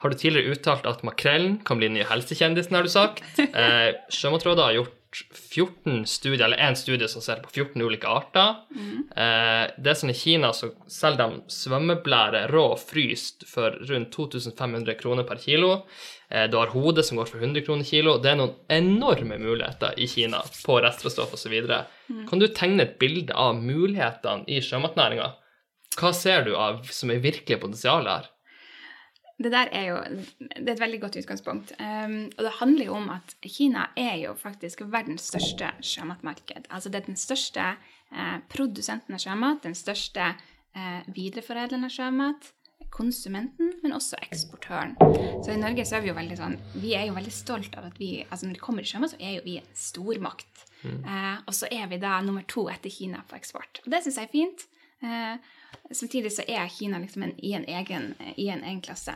har 0.04 0.12
du 0.12 0.20
tidligere 0.20 0.54
uttalt 0.54 0.86
at 0.86 1.02
makrellen 1.06 1.58
kan 1.64 1.80
bli 1.80 1.88
den 1.88 1.98
nye 1.98 2.08
helsekjendisen, 2.10 2.76
har 2.78 2.86
du 2.86 2.92
sagt. 2.92 3.24
Eh, 3.64 3.90
Sjømatrådet 4.12 4.68
har 4.68 4.78
gjort 4.78 4.94
14 5.14 6.06
studier, 6.06 6.44
eller 6.44 6.56
én 6.56 6.76
studie 6.76 7.08
som 7.08 7.22
ser 7.22 7.42
på 7.44 7.50
14 7.52 7.82
ulike 7.82 8.08
arter. 8.10 8.56
Eh, 9.16 9.70
det 9.78 9.92
er 9.92 9.98
sånn 9.98 10.12
I 10.12 10.16
Kina 10.18 10.50
så 10.56 10.72
selger 10.90 11.22
de 11.22 11.54
svømmeblære 11.54 12.46
rå 12.52 12.64
og 12.72 12.82
fryst 12.82 13.46
for 13.50 13.76
rundt 13.88 14.12
2500 14.16 14.98
kroner 15.00 15.28
per 15.28 15.40
kilo. 15.42 15.84
Eh, 16.28 16.48
du 16.50 16.58
har 16.58 16.74
hodet 16.74 17.06
som 17.06 17.20
går 17.20 17.30
for 17.30 17.38
100 17.38 17.64
kroner 17.66 17.86
kilo. 17.88 18.18
Det 18.18 18.32
er 18.32 18.40
noen 18.40 18.56
enorme 18.68 19.38
muligheter 19.38 19.94
i 19.96 20.10
Kina 20.10 20.42
på 20.64 20.80
restråstoff 20.82 21.36
osv. 21.38 21.56
Mm. 22.08 22.26
Kan 22.28 22.42
du 22.42 22.48
tegne 22.48 22.88
et 22.88 22.98
bilde 22.98 23.34
av 23.34 23.56
mulighetene 23.60 24.48
i 24.50 24.60
sjømatnæringa? 24.64 25.32
Hva 25.94 26.10
ser 26.16 26.46
du 26.48 26.56
av 26.58 26.82
som 26.90 27.12
er 27.14 27.22
virkelig 27.22 27.60
potensial 27.62 28.08
her? 28.10 28.30
Det 29.34 29.50
der 29.50 29.70
er 29.74 29.84
jo 29.88 29.96
det 30.38 30.68
er 30.68 30.76
et 30.76 30.80
veldig 30.82 31.00
godt 31.02 31.16
utgangspunkt. 31.18 31.72
Um, 31.80 32.30
og 32.36 32.44
det 32.46 32.52
handler 32.60 32.84
jo 32.86 32.96
om 33.00 33.08
at 33.10 33.34
Kina 33.42 33.88
er 33.98 34.16
jo 34.22 34.34
faktisk 34.38 34.84
verdens 34.86 35.26
største 35.32 35.72
sjømatmarked. 35.82 36.68
Altså 36.70 36.88
det 36.88 37.00
er 37.00 37.08
den 37.08 37.18
største 37.18 37.64
eh, 38.14 38.36
produsenten 38.48 39.16
av 39.16 39.22
sjømat, 39.22 39.64
den 39.66 39.74
største 39.74 40.28
eh, 40.30 41.08
videreforedlende 41.16 41.90
av 41.90 41.96
sjømat, 41.96 42.52
konsumenten, 42.94 43.72
men 43.82 43.96
også 43.96 44.20
eksportøren. 44.22 44.94
Så 45.42 45.50
i 45.50 45.58
Norge 45.58 45.82
så 45.86 45.98
er 45.98 46.04
vi 46.04 46.12
jo 46.12 46.14
veldig 46.14 46.36
sånn 46.38 46.54
Vi 46.78 46.92
er 46.94 47.08
jo 47.08 47.16
veldig 47.16 47.32
stolt 47.34 47.74
av 47.74 47.88
at 47.88 47.98
vi 47.98 48.12
altså 48.28 48.46
når 48.46 48.54
det 48.54 48.62
kommer 48.62 48.86
til 48.86 48.94
sjømat, 48.94 49.16
så 49.16 49.18
er 49.18 49.34
jo 49.38 49.44
vi 49.48 49.56
en 49.58 49.74
stormakt. 49.74 50.64
Eh, 50.84 51.36
og 51.42 51.54
så 51.56 51.68
er 51.72 51.88
vi 51.90 51.98
da 52.02 52.20
nummer 52.22 52.44
to 52.48 52.68
etter 52.70 52.92
Kina 52.92 53.24
på 53.28 53.38
eksport. 53.38 53.82
Og 53.84 53.90
det 53.92 54.04
syns 54.04 54.20
jeg 54.20 54.28
er 54.28 54.34
fint. 54.34 54.66
Eh, 55.04 55.54
samtidig 55.90 56.32
så 56.32 56.44
er 56.48 56.68
Kina 56.68 56.98
liksom 56.98 57.22
en, 57.22 57.34
i, 57.38 57.52
en 57.56 57.64
egen, 57.68 58.14
i 58.36 58.48
en 58.48 58.64
egen 58.64 58.82
klasse. 58.84 59.14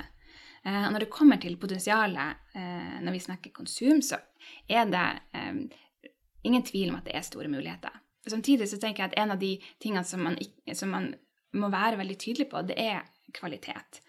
Eh, 0.65 0.91
når 0.93 1.05
det 1.05 1.13
kommer 1.13 1.41
til 1.41 1.57
potensialet 1.61 2.55
eh, 2.55 2.99
når 3.05 3.15
vi 3.15 3.23
snakker 3.23 3.55
konsum, 3.55 4.03
så 4.03 4.19
er 4.69 4.91
det 4.91 5.07
eh, 5.39 5.63
ingen 6.49 6.67
tvil 6.67 6.91
om 6.91 6.99
at 6.99 7.09
det 7.09 7.17
er 7.17 7.27
store 7.27 7.49
muligheter. 7.49 7.95
Samtidig 8.29 8.69
så 8.69 8.77
tenker 8.81 9.05
jeg 9.05 9.13
at 9.13 9.23
en 9.23 9.33
av 9.33 9.41
de 9.41 9.55
tingene 9.81 10.05
som 10.05 10.21
man, 10.21 10.37
som 10.75 10.91
man 10.93 11.13
må 11.57 11.71
være 11.73 11.97
veldig 12.01 12.19
tydelig 12.21 12.51
på, 12.51 12.61
det 12.69 12.77
er 12.77 13.07
kvalitet. 13.33 14.03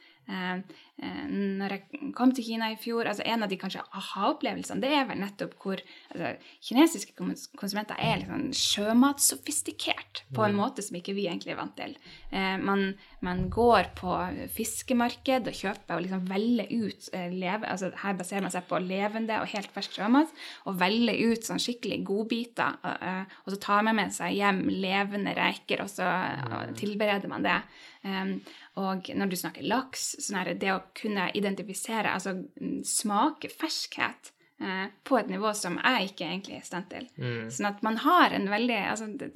Eh, 1.02 1.10
eh, 1.10 1.28
når 1.60 1.76
jeg 1.76 2.12
kom 2.18 2.32
til 2.36 2.46
Kina 2.46 2.70
i 2.74 2.78
fjor, 2.80 3.08
altså 3.10 3.26
en 3.28 3.46
av 3.46 3.52
de 3.52 3.58
kanskje 3.60 3.84
aha-opplevelsene, 3.96 4.82
det 4.84 4.92
er 4.96 5.08
vel 5.10 5.22
nettopp 5.22 5.56
hvor 5.62 5.82
altså, 6.14 6.32
kinesiske 6.66 7.16
konsumenter 7.60 8.00
er 8.00 8.22
liksom 8.22 8.50
sjømatsofistikert 8.56 10.24
på 10.36 10.46
en 10.46 10.58
måte 10.58 10.86
som 10.86 10.98
ikke 11.00 11.16
vi 11.18 11.28
egentlig 11.30 11.56
er 11.56 11.60
vant 11.62 11.76
til. 11.80 11.96
Eh, 12.32 12.56
man, 12.62 12.94
man 13.26 13.46
går 13.54 13.92
på 14.00 14.16
fiskemarked 14.56 15.50
og 15.52 15.60
kjøper 15.62 15.98
og 15.98 16.06
liksom 16.06 16.26
velger 16.30 16.70
ut 16.70 17.10
eh, 17.14 17.30
leve, 17.34 17.70
altså 17.70 17.92
Her 18.04 18.18
baserer 18.20 18.46
man 18.46 18.54
seg 18.54 18.68
på 18.70 18.82
levende 18.84 19.42
og 19.42 19.50
helt 19.54 19.72
fersk 19.76 19.98
sjømat, 20.00 20.34
og 20.70 20.80
velger 20.82 21.20
ut 21.32 21.48
sånn 21.48 21.62
skikkelig 21.62 22.02
godbiter. 22.08 22.80
eh, 22.84 23.38
og 23.46 23.54
så 23.54 23.62
tar 23.62 23.86
man 23.88 24.00
med 24.00 24.14
seg 24.16 24.38
hjem 24.38 24.66
levende 24.70 25.36
reker, 25.38 25.84
og 25.84 25.92
så 25.92 26.08
og 26.50 26.76
tilbereder 26.80 27.32
man 27.32 27.46
det. 27.46 27.60
Um, 28.00 28.38
og 28.80 29.10
når 29.12 29.28
du 29.28 29.36
snakker 29.36 29.66
laks, 29.68 30.14
sånn 30.24 30.38
er 30.40 30.54
det 30.56 30.70
å 30.72 30.84
kunne 30.98 31.30
identifisere, 31.38 32.14
altså 32.14 32.36
mm, 32.40 32.82
smake 32.88 33.52
ferskhet 33.54 34.32
eh, 34.62 34.86
på 35.04 35.18
et 35.20 35.32
nivå 35.32 35.54
som 35.58 35.80
jeg 35.80 36.12
ikke 36.12 36.28
egentlig 36.28 36.58
er 36.58 36.64
i 36.64 36.70
stand 36.70 36.90
til. 36.92 37.10
Sånn 37.54 37.70
at 37.72 37.84
man 37.86 38.00
har 38.04 38.36
en 38.36 38.50
veldig 38.52 38.80
altså 38.92 39.10
det, 39.20 39.32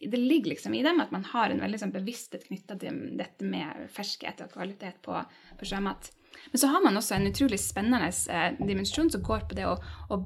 det 0.00 0.20
ligger 0.20 0.54
liksom 0.54 0.76
i 0.78 0.82
dem 0.86 1.02
at 1.04 1.14
man 1.14 1.26
har 1.32 1.52
en 1.52 1.62
veldig 1.62 1.82
sånn 1.82 1.94
bevissthet 1.94 2.48
knytta 2.48 2.78
til 2.82 3.04
dette 3.20 3.46
med 3.46 3.86
ferskhet 3.94 4.44
og 4.44 4.52
kvalitet 4.56 5.02
på, 5.04 5.18
på 5.58 5.70
sjømat. 5.72 6.12
Men 6.52 6.60
så 6.62 6.70
har 6.72 6.82
man 6.84 6.96
også 6.98 7.16
en 7.16 7.28
utrolig 7.30 7.58
spennende 7.60 8.10
eh, 8.10 8.58
dimensjon 8.60 9.10
som 9.12 9.24
går 9.24 9.46
på 9.48 9.56
det 9.58 9.66
å, 9.68 9.74
å, 10.12 10.18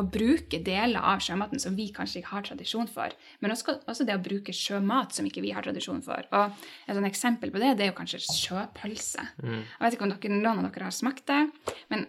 å 0.00 0.04
bruke 0.04 0.60
deler 0.66 1.00
av 1.00 1.22
sjømaten 1.24 1.62
som 1.62 1.76
vi 1.78 1.88
kanskje 1.96 2.20
ikke 2.20 2.34
har 2.34 2.46
tradisjon 2.48 2.90
for, 2.90 3.14
men 3.40 3.54
også, 3.54 3.78
også 3.90 4.06
det 4.08 4.18
å 4.18 4.24
bruke 4.24 4.54
sjømat 4.56 5.16
som 5.16 5.28
ikke 5.28 5.44
vi 5.44 5.54
har 5.56 5.66
tradisjon 5.66 6.02
for. 6.04 6.28
Og 6.36 6.64
Et 6.86 6.96
sånn 6.96 7.08
eksempel 7.08 7.52
på 7.52 7.62
det 7.62 7.74
det 7.78 7.86
er 7.86 7.92
jo 7.92 7.98
kanskje 7.98 8.22
sjøpølse. 8.26 9.26
Jeg 9.42 9.84
vet 9.84 9.96
ikke 9.96 10.08
om 10.08 10.14
dere, 10.14 10.40
noen 10.40 10.64
av 10.66 10.72
dere 10.72 10.88
har 10.90 10.96
smakt 10.96 11.26
det, 11.30 11.44
men 11.92 12.08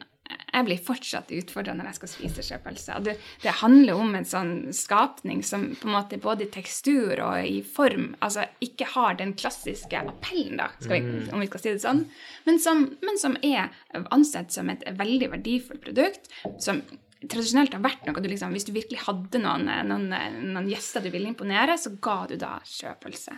jeg 0.52 0.68
blir 0.68 0.82
fortsatt 0.84 1.32
utfordra 1.36 1.76
når 1.78 1.92
jeg 1.92 2.00
skal 2.00 2.12
spise 2.14 2.46
sjøpølse. 2.46 2.98
Det, 3.06 3.18
det 3.44 3.54
handler 3.62 4.00
om 4.00 4.16
en 4.18 4.28
sånn 4.28 4.54
skapning 4.76 5.44
som 5.48 5.70
på 5.76 5.90
en 5.90 5.96
måte 5.96 6.20
både 6.22 6.48
i 6.48 6.52
tekstur 6.54 7.22
og 7.24 7.46
i 7.48 7.62
form 7.66 8.12
altså 8.20 8.48
ikke 8.64 8.90
har 8.96 9.20
den 9.20 9.36
klassiske 9.40 10.02
appellen, 10.02 10.60
da, 10.62 10.72
vi, 10.88 11.02
om 11.32 11.42
vi 11.42 11.50
skal 11.52 11.64
si 11.64 11.76
det 11.76 11.84
sånn, 11.84 12.04
men 12.48 12.60
som, 12.62 12.84
men 13.04 13.22
som 13.22 13.38
er 13.46 13.72
ansett 14.14 14.54
som 14.54 14.70
et 14.72 14.84
veldig 14.98 15.32
verdifullt 15.36 15.86
produkt. 15.86 16.32
som 16.60 16.82
tradisjonelt 17.22 17.76
har 17.76 17.84
vært 17.84 18.08
noe 18.08 18.22
du 18.22 18.30
liksom, 18.32 18.54
Hvis 18.56 18.66
du 18.66 18.74
virkelig 18.74 19.04
hadde 19.06 19.42
noen, 19.44 19.70
noen, 19.88 20.10
noen 20.54 20.70
gjester 20.72 21.04
du 21.04 21.12
ville 21.14 21.30
imponere, 21.30 21.78
så 21.78 21.94
ga 22.02 22.24
du 22.30 22.36
da 22.42 22.56
sjøpølse. 22.66 23.36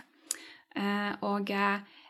Eh, 0.74 1.12
og 1.28 1.52
eh, 1.54 2.00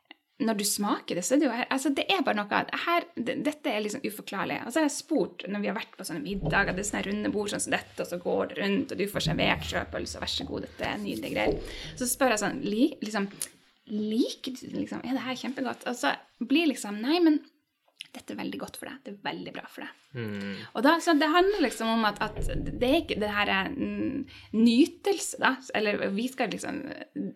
når 0.42 0.56
du 0.58 0.64
smaker 0.66 1.14
det, 1.14 1.22
så 1.22 1.36
er 1.36 1.40
det 1.40 1.46
jo 1.46 1.54
altså 1.76 1.92
det 1.94 2.04
er 2.10 2.22
bare 2.26 2.40
noe 2.40 2.60
her, 2.84 3.04
Dette 3.14 3.70
er 3.70 3.84
liksom 3.84 4.02
uforklarlig. 4.02 4.58
Og 4.64 4.72
så 4.72 4.80
har 4.80 4.88
jeg 4.88 4.96
spurt 4.96 5.44
når 5.46 5.62
vi 5.62 5.70
har 5.70 5.76
vært 5.78 5.94
på 5.94 6.06
sånne 6.08 6.24
middager, 6.24 6.74
det 6.74 6.82
er 6.82 6.88
sånne 6.88 7.04
runde 7.06 7.32
bord 7.34 7.52
sånn 7.52 7.62
som 7.62 7.76
dette, 7.76 7.96
og 8.02 8.10
så 8.10 8.18
går 8.22 8.50
det 8.50 8.58
rundt, 8.58 8.94
og 8.94 8.98
du 8.98 9.06
får 9.12 9.26
servert 9.28 9.68
sjøpølse, 9.68 10.18
og 10.18 10.24
vær 10.26 10.32
så 10.34 10.48
god, 10.48 10.66
dette 10.66 10.88
er 10.88 11.02
nydelige 11.04 11.36
greier. 11.36 11.74
Så 12.00 12.10
spør 12.10 12.34
jeg 12.34 12.42
sånn 12.42 12.62
li, 12.66 12.88
liksom, 13.04 13.30
Liker 13.84 14.54
du 14.56 14.78
liksom? 14.78 15.02
Er 15.04 15.12
det 15.12 15.22
her 15.26 15.36
kjempegodt? 15.36 15.82
Og 15.90 15.96
så 15.98 16.14
blir 16.40 16.70
liksom 16.70 17.02
Nei, 17.04 17.18
men 17.20 17.34
dette 18.14 18.34
er 18.34 18.38
veldig 18.38 18.58
godt 18.60 18.76
for 18.80 18.90
deg. 18.90 19.00
Det 19.04 19.14
er 19.14 19.22
veldig 19.24 19.52
bra 19.54 19.64
for 19.70 19.86
deg. 19.86 20.00
Og 20.14 20.82
da, 20.86 20.92
så 21.02 21.14
Det 21.18 21.26
handler 21.26 21.64
liksom 21.64 21.88
om 21.90 22.04
at, 22.06 22.20
at 22.22 22.36
det 22.62 22.86
er 22.88 23.00
ikke 23.00 23.16
det 23.18 23.30
her 23.34 23.50
er 23.50 23.70
nytelse, 24.54 25.40
da. 25.42 25.54
Eller 25.74 26.04
vi 26.14 26.28
skal 26.30 26.52
liksom 26.52 26.80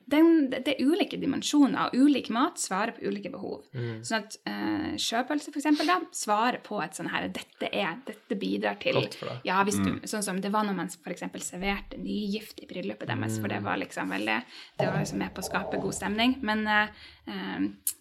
den, 0.07 0.51
Det 0.51 0.77
er 0.77 0.85
ulike 0.87 1.19
dimensjoner, 1.19 1.89
og 1.89 1.99
ulik 1.99 2.31
mat 2.35 2.61
svarer 2.63 2.95
på 2.95 3.09
ulike 3.09 3.33
behov. 3.35 3.67
Sånn 3.75 4.23
at 4.23 4.39
uh, 4.47 4.95
sjøpølse, 5.01 5.51
for 5.51 5.63
eksempel, 5.63 5.91
da, 5.91 5.99
svarer 6.15 6.61
på 6.65 6.79
et 6.85 6.99
sånn 6.99 7.11
her 7.13 7.29
Dette 7.35 7.71
er, 7.73 7.99
dette 8.07 8.39
bidrar 8.39 8.79
til 8.83 9.01
Godt 9.01 9.19
for 9.19 9.33
deg. 9.33 9.43
Ja, 9.49 9.61
hvis 9.67 9.81
du, 9.83 9.91
sånn 10.09 10.25
som 10.27 10.41
det 10.43 10.53
var 10.55 10.67
når 10.69 10.79
man 10.79 10.93
for 10.95 11.15
eksempel 11.15 11.43
serverte 11.45 11.99
nygift 12.01 12.63
i 12.63 12.71
bryllupet 12.71 13.11
deres, 13.11 13.39
for 13.43 13.51
det 13.51 13.61
var 13.65 13.81
liksom 13.83 14.15
veldig 14.15 14.39
Det 14.79 14.87
var 14.87 15.03
liksom 15.03 15.23
med 15.23 15.35
på 15.35 15.43
å 15.43 15.49
skape 15.51 15.83
god 15.83 15.97
stemning. 15.97 16.39
Men 16.47 16.67
eh, 16.71 17.07
eh, 17.27 17.95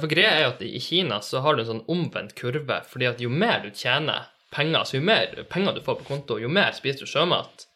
for 0.00 0.10
greia 0.10 0.30
er 0.32 0.42
jo 0.44 0.52
at 0.54 0.62
i 0.62 0.80
Kina 0.80 1.20
så 1.22 1.40
har 1.44 1.54
du 1.56 1.62
en 1.62 1.68
sånn 1.68 1.84
omvendt 1.92 2.34
kurve, 2.38 2.80
fordi 2.88 3.06
at 3.10 3.20
jo 3.20 3.28
mer 3.30 3.60
du 3.62 3.70
tjener 3.70 4.30
penger, 4.54 4.78
altså 4.80 4.98
jo 4.98 5.04
mer 5.06 5.44
penger 5.50 5.74
du 5.76 5.82
får 5.84 6.00
på 6.00 6.08
konto, 6.08 6.38
jo 6.40 6.48
mer 6.48 6.72
spiser 6.76 7.04
du 7.04 7.10
sjømat. 7.10 7.66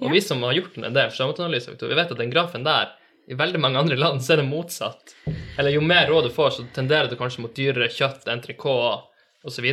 Og 0.00 0.06
Ja. 0.08 0.12
vi 0.12 0.20
som 0.20 0.42
har 0.42 0.54
gjort 0.54 0.78
en 0.78 0.94
del 0.94 1.10
sjømatanalyser, 1.10 1.76
vi 1.80 1.94
vet 1.94 2.10
at 2.12 2.18
den 2.18 2.30
grafen 2.30 2.64
der, 2.64 2.94
i 3.28 3.34
veldig 3.34 3.60
mange 3.60 3.78
andre 3.78 3.96
land, 3.96 4.22
så 4.22 4.32
er 4.32 4.36
det 4.36 4.48
motsatt. 4.48 5.14
Eller 5.58 5.70
jo 5.70 5.80
mer 5.80 6.06
råd 6.08 6.24
du 6.24 6.30
får, 6.30 6.50
så 6.50 6.64
tenderer 6.72 7.10
du 7.10 7.16
kanskje 7.16 7.42
mot 7.42 7.54
dyrere 7.54 7.90
kjøtt, 7.92 8.24
entrecôte 8.24 9.02
osv. 9.44 9.66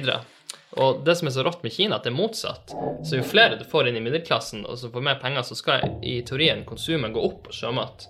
Og 0.75 1.05
det 1.05 1.15
som 1.15 1.27
er 1.29 1.31
så 1.31 1.43
rått 1.45 1.63
med 1.63 1.71
Kina, 1.71 1.95
at 1.95 2.03
det 2.03 2.11
er 2.11 2.17
motsatt. 2.17 2.73
Så 3.05 3.15
jo 3.15 3.23
flere 3.23 3.55
du 3.55 3.63
får 3.63 3.87
inn 3.87 3.95
i 3.95 4.03
middelklassen, 4.03 4.65
og 4.65 4.77
som 4.77 4.91
får 4.91 5.05
mer 5.07 5.21
penger, 5.21 5.45
så 5.47 5.55
skal 5.55 5.99
i 6.03 6.21
teorien 6.21 6.65
konsumet 6.65 7.13
gå 7.13 7.23
opp 7.23 7.45
på 7.47 7.53
sjømat. 7.55 8.09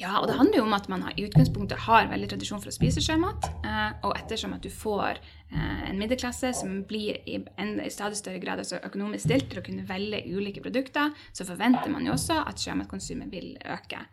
Ja, 0.00 0.18
og 0.20 0.28
det 0.30 0.36
handler 0.38 0.60
jo 0.60 0.66
om 0.66 0.76
at 0.76 0.88
man 0.92 1.04
i 1.12 1.24
utgangspunktet 1.26 1.82
har 1.86 2.08
veldig 2.10 2.30
tradisjon 2.32 2.62
for 2.62 2.72
å 2.72 2.74
spise 2.74 3.02
sjømat. 3.04 3.50
Eh, 3.66 3.90
og 4.06 4.14
ettersom 4.16 4.54
at 4.56 4.64
du 4.64 4.70
får 4.72 5.18
eh, 5.18 5.82
en 5.90 6.00
middelklasse 6.00 6.52
som 6.60 6.80
blir 6.88 7.18
i, 7.28 7.40
en, 7.60 7.74
i 7.82 7.90
stadig 7.92 8.20
større 8.20 8.40
grad 8.42 8.62
altså 8.62 8.80
økonomisk 8.86 9.26
stilt 9.26 9.50
til 9.50 9.60
å 9.60 9.66
kunne 9.66 9.86
velge 9.88 10.22
ulike 10.30 10.64
produkter, 10.64 11.12
så 11.36 11.46
forventer 11.48 11.92
man 11.92 12.08
jo 12.08 12.16
også 12.16 12.40
at 12.46 12.62
sjømatkonsumet 12.62 13.32
vil 13.34 13.52
øke. 13.64 14.06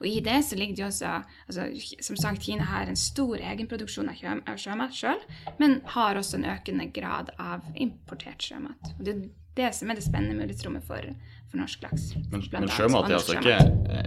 Og 0.00 0.08
i 0.10 0.18
det 0.24 0.40
så 0.44 0.56
ligger 0.58 0.76
det 0.76 0.86
også 0.88 1.10
altså, 1.46 1.68
Som 2.02 2.16
sagt, 2.16 2.42
Kina 2.42 2.66
har 2.68 2.88
en 2.90 2.98
stor 2.98 3.38
egenproduksjon 3.38 4.10
av 4.10 4.58
sjømat 4.60 4.96
sjøl, 4.96 5.22
men 5.60 5.80
har 5.94 6.18
også 6.18 6.40
en 6.40 6.50
økende 6.56 6.90
grad 6.94 7.30
av 7.38 7.64
importert 7.74 8.42
sjømat. 8.42 8.94
Og 8.98 9.06
det 9.06 9.14
er 9.14 9.24
det 9.54 9.70
som 9.76 9.90
er 9.90 9.98
det 9.98 10.06
spennende 10.06 10.34
mulighetsrommet 10.34 10.84
for, 10.86 11.12
for 11.54 11.60
norsk 11.62 11.84
laks. 11.86 12.06
Men, 12.32 12.42
men 12.50 12.68
sjømat 12.74 13.08
er 13.12 13.16
altså 13.20 13.36
ikke 13.38 13.58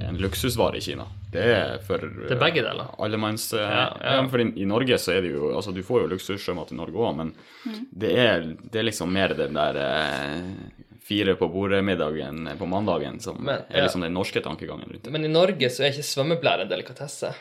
en 0.10 0.18
luksusvare 0.20 0.78
i 0.82 0.84
Kina. 0.84 1.06
Det 1.32 1.44
er 1.44 1.78
for 1.88 2.04
Det 2.04 2.34
er 2.36 2.40
begge 2.42 2.64
deler. 2.66 2.90
Allemanns... 3.04 3.50
eh, 3.56 3.62
Ja, 3.64 3.86
ja. 4.02 4.16
Ja, 4.18 4.26
for 4.32 4.44
i, 4.44 4.48
i 4.64 4.68
Norge 4.68 4.98
så 5.00 5.16
er 5.16 5.22
det 5.26 5.32
jo 5.34 5.50
Altså, 5.56 5.74
du 5.76 5.82
får 5.84 6.04
jo 6.06 6.10
luksussjømat 6.16 6.72
i 6.76 6.78
Norge 6.80 7.00
òg, 7.08 7.16
men 7.24 7.34
Mm. 7.68 7.80
det, 8.00 8.12
er, 8.16 8.44
det 8.72 8.80
er 8.80 8.86
liksom 8.88 9.10
mer 9.12 9.34
den 9.36 9.54
der 9.58 9.76
eh, 9.82 10.86
fire 11.04 11.34
på 11.40 11.48
bordet-middagen 11.52 12.46
på 12.60 12.68
mandagen 12.70 13.20
som 13.24 13.36
Men, 13.44 13.64
ja. 13.70 13.78
er 13.82 13.88
liksom 13.88 14.06
den 14.06 14.14
norske 14.16 14.40
tankegangen 14.44 14.88
rundt 14.88 15.04
det. 15.04 15.12
Men 15.12 15.26
i 15.28 15.32
Norge 15.32 15.68
så 15.74 15.84
er 15.84 15.92
ikke 15.92 16.06
svømmeblære 16.08 16.64
en 16.68 16.72
delikatesse. 16.72 17.34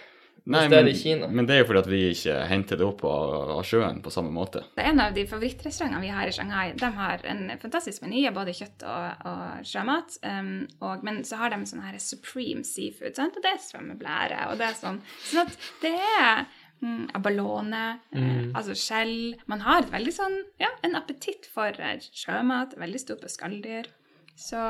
Nei, 0.47 0.69
men, 0.71 0.87
i 0.87 0.95
Kina. 0.95 1.27
men 1.27 1.47
det 1.49 1.57
er 1.57 1.63
jo 1.65 1.67
fordi 1.67 1.81
at 1.81 1.89
vi 1.91 2.01
ikke 2.13 2.35
henter 2.47 2.79
det 2.79 2.87
opp 2.87 3.01
av, 3.09 3.33
av 3.57 3.65
sjøen 3.67 3.99
på 4.03 4.13
samme 4.15 4.31
måte. 4.35 4.63
Det 4.77 4.85
er 4.85 4.93
En 4.93 5.03
av 5.03 5.17
de 5.17 5.25
favorittrestaurantene 5.27 6.05
vi 6.05 6.13
har 6.15 6.31
i 6.31 6.35
Shanghai, 6.35 6.67
de 6.79 6.91
har 7.01 7.25
en 7.33 7.41
fantastisk 7.63 8.05
meny 8.05 8.23
av 8.31 8.37
både 8.37 8.55
kjøtt 8.55 8.85
og, 8.87 9.25
og 9.27 9.67
sjømat. 9.67 10.21
Um, 10.23 10.53
og, 10.79 11.03
men 11.07 11.19
så 11.27 11.41
har 11.41 11.51
de 11.51 11.59
sånn 11.67 11.83
her 11.83 11.99
supreme 12.03 12.63
seafood, 12.67 13.17
sant? 13.19 13.35
og 13.35 13.43
det 13.43 13.57
er 13.57 13.65
svømmeblære. 13.65 14.45
Og 14.53 14.61
det 14.61 14.69
er 14.69 14.79
sånn, 14.79 15.03
sånn 15.27 15.43
at 15.43 15.59
det 15.83 15.95
er 15.99 16.47
mm, 16.79 17.03
abalone, 17.19 17.85
eh, 18.15 18.47
altså 18.53 18.77
skjell 18.79 19.35
Man 19.51 19.67
har 19.67 19.83
et 19.83 19.93
veldig 19.95 20.15
sånn, 20.15 20.39
ja, 20.63 20.71
en 20.87 20.95
appetitt 20.99 21.51
for 21.51 21.75
eh, 21.75 21.99
sjømat, 22.15 22.79
veldig 22.79 23.03
stor 23.03 23.19
på 23.23 23.35
skalldyr. 23.35 23.91
Så 24.37 24.63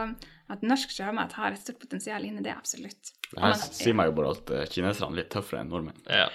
at 0.46 0.62
norsk 0.62 0.92
sjømat 0.94 1.34
har 1.36 1.52
et 1.52 1.60
stort 1.60 1.80
potensial 1.82 2.24
inni 2.24 2.44
det, 2.44 2.54
absolutt. 2.54 3.15
Det 3.32 3.42
her 3.42 3.54
sier 3.58 3.96
meg 3.98 4.10
jo 4.10 4.16
bare 4.16 4.32
at 4.36 4.50
eh, 4.54 4.66
kineserne 4.70 5.10
er 5.12 5.20
litt 5.20 5.30
tøffere 5.34 5.64
enn 5.64 5.70
nordmenn. 5.72 5.98
Ja. 6.06 6.28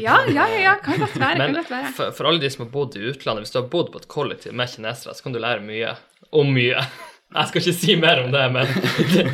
Ja, 0.00 0.18
ja, 0.28 0.46
ja, 0.60 0.74
kan 0.84 1.00
godt 1.00 1.16
være. 1.18 1.38
Men 1.40 1.56
godt 1.56 1.70
være. 1.72 1.92
for, 1.96 2.12
for 2.16 2.28
alle 2.30 2.42
de 2.42 2.50
som 2.52 2.66
har 2.66 2.72
bodd 2.74 2.98
i 2.98 3.06
utlandet, 3.10 3.46
hvis 3.46 3.54
du 3.54 3.60
har 3.62 3.70
bodd 3.72 3.92
på 3.94 4.02
et 4.02 4.08
kollektiv 4.12 4.56
med 4.56 4.70
kinesere, 4.70 5.16
så 5.16 5.24
kan 5.24 5.36
du 5.36 5.40
lære 5.42 5.64
mye. 5.64 5.94
Om 6.36 6.52
mye. 6.52 6.82
Jeg 7.28 7.48
skal 7.50 7.60
ikke 7.60 7.72
si 7.76 7.94
mer 8.00 8.22
om 8.22 8.30
det, 8.32 8.42
men 8.54 8.70
det, 9.12 9.24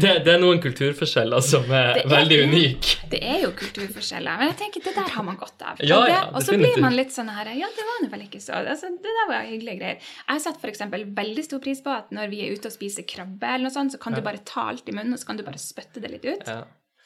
det, 0.00 0.12
det 0.24 0.30
er 0.32 0.38
noen 0.40 0.60
kulturforskjeller 0.64 1.42
som 1.44 1.66
er, 1.68 1.98
er- 2.00 2.06
veldig 2.08 2.38
unike. 2.48 2.94
Det 3.12 3.20
er 3.28 3.42
jo 3.44 3.50
kulturforskjeller, 3.58 4.38
men 4.40 4.48
jeg 4.48 4.56
tenker 4.62 4.86
det 4.86 4.94
der 4.96 5.10
har 5.12 5.26
man 5.26 5.36
godt 5.36 5.60
av. 5.68 5.82
Ja, 5.84 5.98
ja, 6.08 6.22
og 6.32 6.40
så 6.46 6.56
blir 6.56 6.80
man 6.80 6.96
litt 6.96 7.12
sånn 7.12 7.28
her 7.28 7.50
Ja, 7.52 7.68
det 7.76 7.84
var 7.90 8.00
nå 8.06 8.08
vel 8.14 8.24
ikke 8.24 8.40
så 8.40 8.56
altså, 8.62 8.88
Det 8.96 9.12
der 9.20 9.28
var 9.28 9.44
hyggelige 9.50 9.82
greier. 9.82 10.10
Jeg 10.32 10.44
setter 10.46 10.64
f.eks. 10.64 10.84
veldig 11.20 11.44
stor 11.44 11.60
pris 11.68 11.84
på 11.84 11.92
at 11.92 12.08
når 12.16 12.32
vi 12.32 12.40
er 12.46 12.56
ute 12.56 12.72
og 12.72 12.76
spiser 12.78 13.04
krabbe, 13.08 13.44
eller 13.52 13.68
noe 13.68 13.74
sånt, 13.76 13.92
så 13.92 14.00
kan 14.00 14.16
du 14.16 14.22
bare 14.24 14.40
ta 14.48 14.70
alt 14.72 14.88
i 14.88 14.96
munnen, 14.96 15.12
og 15.12 15.20
så 15.20 15.28
kan 15.28 15.36
du 15.42 15.44
bare 15.44 15.60
spytte 15.60 16.00
det 16.00 16.14
litt 16.16 16.24
ut. 16.32 16.48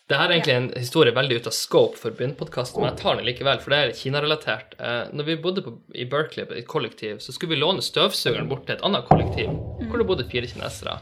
Det 0.07 0.15
her 0.15 0.29
er 0.29 0.37
egentlig 0.37 0.55
en 0.55 0.69
historie 0.79 1.11
veldig 1.15 1.41
ut 1.41 1.49
av 1.51 1.55
scope 1.57 1.99
for 1.99 2.15
Begynn-podkasten, 2.15 2.79
men 2.79 2.93
jeg 2.93 3.01
tar 3.01 3.17
den 3.19 3.27
likevel, 3.27 3.59
for 3.59 3.75
det 3.75 3.79
er 3.83 3.97
Kina-relatert. 3.99 4.77
Eh, 4.79 5.09
når 5.19 5.27
vi 5.27 5.35
bodde 5.43 5.65
på, 5.65 5.73
i 5.99 6.05
Berkeley, 6.07 6.47
i 6.47 6.61
et 6.63 6.69
kollektiv, 6.71 7.19
så 7.25 7.35
skulle 7.35 7.57
vi 7.57 7.59
låne 7.59 7.83
støvsugeren 7.83 8.47
bort 8.47 8.69
til 8.69 8.77
et 8.77 8.85
annet 8.87 9.09
kollektiv, 9.09 9.51
hvor 9.89 9.99
det 9.99 10.07
bodde 10.07 10.29
fire 10.31 10.47
kinesere. 10.47 11.01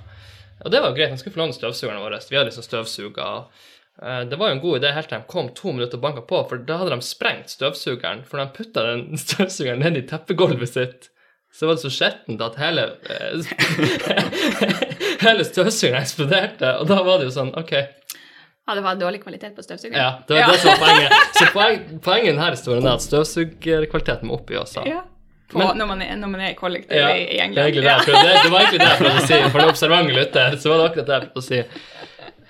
Og 0.65 0.73
det 0.73 0.81
var 0.81 0.97
greit, 0.97 1.13
han 1.13 1.21
skulle 1.21 1.37
få 1.37 1.43
låne 1.43 1.57
støvsugerne 1.57 2.01
våre. 2.01 2.23
Vi 2.31 2.39
hadde 2.39 2.49
liksom 2.49 2.65
støvsuga. 2.65 3.27
Eh, 4.01 4.23
det 4.31 4.39
var 4.41 4.49
jo 4.49 4.57
en 4.57 4.63
god 4.63 4.79
idé 4.81 4.95
helt 4.97 5.13
til 5.13 5.21
de 5.21 5.33
kom 5.35 5.51
to 5.53 5.75
minutter 5.77 6.01
og 6.01 6.07
banka 6.07 6.25
på, 6.31 6.41
for 6.49 6.65
da 6.65 6.81
hadde 6.81 6.97
de 6.97 7.05
sprengt 7.05 7.53
støvsugeren. 7.53 8.25
For 8.31 8.41
de 8.41 8.49
putta 8.57 8.87
den 8.89 9.19
støvsugeren 9.27 9.85
ned 9.85 10.01
i 10.01 10.07
teppegulvet 10.09 10.73
sitt. 10.73 11.11
Så 11.53 11.69
var 11.69 11.77
det 11.77 11.85
så 11.85 11.93
skjettent 11.93 12.41
at 12.43 12.57
hele 12.59 12.89
eh, 13.13 13.37
Hele 15.27 15.45
støvsugeren 15.45 16.01
eksploderte, 16.01 16.73
og 16.81 16.89
da 16.89 17.03
var 17.05 17.21
det 17.21 17.29
jo 17.29 17.37
sånn 17.37 17.53
OK, 17.61 17.77
Ja, 18.67 18.75
det 18.75 18.81
var 18.81 18.95
dårlig 18.97 19.21
kvalitet 19.23 19.57
på 19.57 19.63
støvsugeren? 19.63 19.99
Ja, 20.01 20.13
det 20.29 20.35
var 20.39 20.53
det 20.53 20.59
som 20.59 20.71
var 20.71 20.79
poenget. 20.87 21.13
Så 21.39 21.49
poeng, 21.53 21.83
poenget 22.01 22.31
i 22.31 22.33
denne 22.33 22.47
historien 22.55 22.87
er 22.87 22.95
at 22.97 23.05
støvsugerkvaliteten 23.05 24.31
må 24.31 24.39
opp 24.39 24.51
i 24.51 24.57
USA. 24.57 24.85
Ja. 24.89 25.03
Men- 25.53 25.77
når, 25.79 25.87
man 25.87 26.03
er, 26.03 26.17
når 26.17 26.29
man 26.33 26.41
er 26.41 26.51
i 26.51 26.55
kollektiv 26.59 26.97
Ja, 26.97 27.11
i, 27.15 27.23
i 27.23 27.37
det, 27.37 27.43
England. 27.45 27.75
det, 27.75 28.15
det, 28.15 28.39
det 28.43 28.51
var 28.51 28.61
egentlig 28.65 28.81
det 28.81 28.89
jeg 28.89 29.01
prøvde 29.03 29.21
å 29.21 29.27
si. 29.29 29.41
For 29.53 29.61
den 29.61 29.73
observante 29.75 30.17
lytter, 30.17 30.57
så 30.59 30.73
var 30.73 30.81
det 30.81 30.87
akkurat 30.89 31.11
det 31.11 31.15
jeg 31.19 31.27
prøvde 31.27 31.43
å 31.43 31.47
si. 31.49 31.61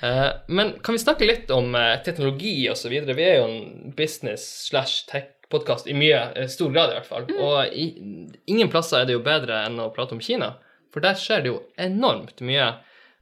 Uh, 0.05 0.31
men 0.47 0.71
kan 0.85 0.95
vi 0.97 1.03
snakke 1.03 1.27
litt 1.29 1.51
om 1.55 1.75
uh, 1.75 1.97
teknologi 2.07 2.55
videre? 2.93 3.17
Vi 3.19 3.27
er 3.27 3.37
jo 3.41 3.49
en 3.49 3.93
business 3.99 4.47
slash 4.69 5.05
tech-podkast 5.11 5.91
i 5.91 5.97
mye 5.99 6.23
uh, 6.37 6.47
stor 6.49 6.73
grad, 6.73 6.95
i 6.95 6.99
hvert 7.01 7.11
fall. 7.11 7.27
Og 7.35 7.75
i, 7.75 7.91
ingen 8.47 8.71
plasser 8.73 9.03
er 9.03 9.11
det 9.11 9.19
jo 9.19 9.25
bedre 9.27 9.65
enn 9.67 9.83
å 9.83 9.91
prate 9.97 10.15
om 10.17 10.23
Kina, 10.23 10.55
for 10.95 11.05
der 11.05 11.19
skjer 11.19 11.43
det 11.45 11.51
jo 11.53 11.61
enormt 11.91 12.41
mye. 12.47 12.71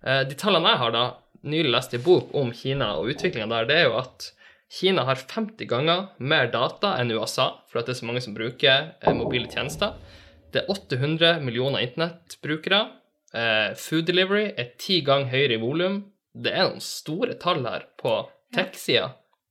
Uh, 0.04 0.22
de 0.28 0.36
tallene 0.38 0.74
jeg 0.76 0.82
har 0.84 0.94
da 0.94 1.04
nylig 1.42 1.72
lest 1.72 1.94
i 1.94 1.98
en 1.98 2.06
bok 2.06 2.32
om 2.38 2.52
Kina 2.54 2.94
og 2.98 3.10
utviklinga 3.12 3.48
der, 3.50 3.68
det 3.68 3.76
er 3.80 3.88
jo 3.88 3.98
at 4.00 4.30
Kina 4.72 5.04
har 5.04 5.20
50 5.20 5.68
ganger 5.68 6.06
mer 6.18 6.48
data 6.52 6.94
enn 7.00 7.12
USA, 7.12 7.50
for 7.68 7.82
det 7.82 7.92
er 7.92 7.98
så 7.98 8.08
mange 8.08 8.22
som 8.24 8.36
bruker 8.36 8.92
eh, 9.02 9.16
mobile 9.16 9.50
tjenester. 9.52 9.98
Det 10.52 10.62
er 10.62 10.70
800 10.72 11.42
millioner 11.44 11.84
internettbrukere. 11.84 12.86
Eh, 13.36 13.72
food 13.76 14.08
delivery 14.08 14.46
er 14.56 14.72
ti 14.80 15.02
ganger 15.04 15.32
høyere 15.32 15.58
i 15.58 15.60
volum. 15.60 15.98
Det 16.32 16.54
er 16.54 16.70
noen 16.70 16.84
store 16.84 17.36
tall 17.40 17.66
her 17.68 17.84
på 18.00 18.14
tech-sida. 18.56 19.10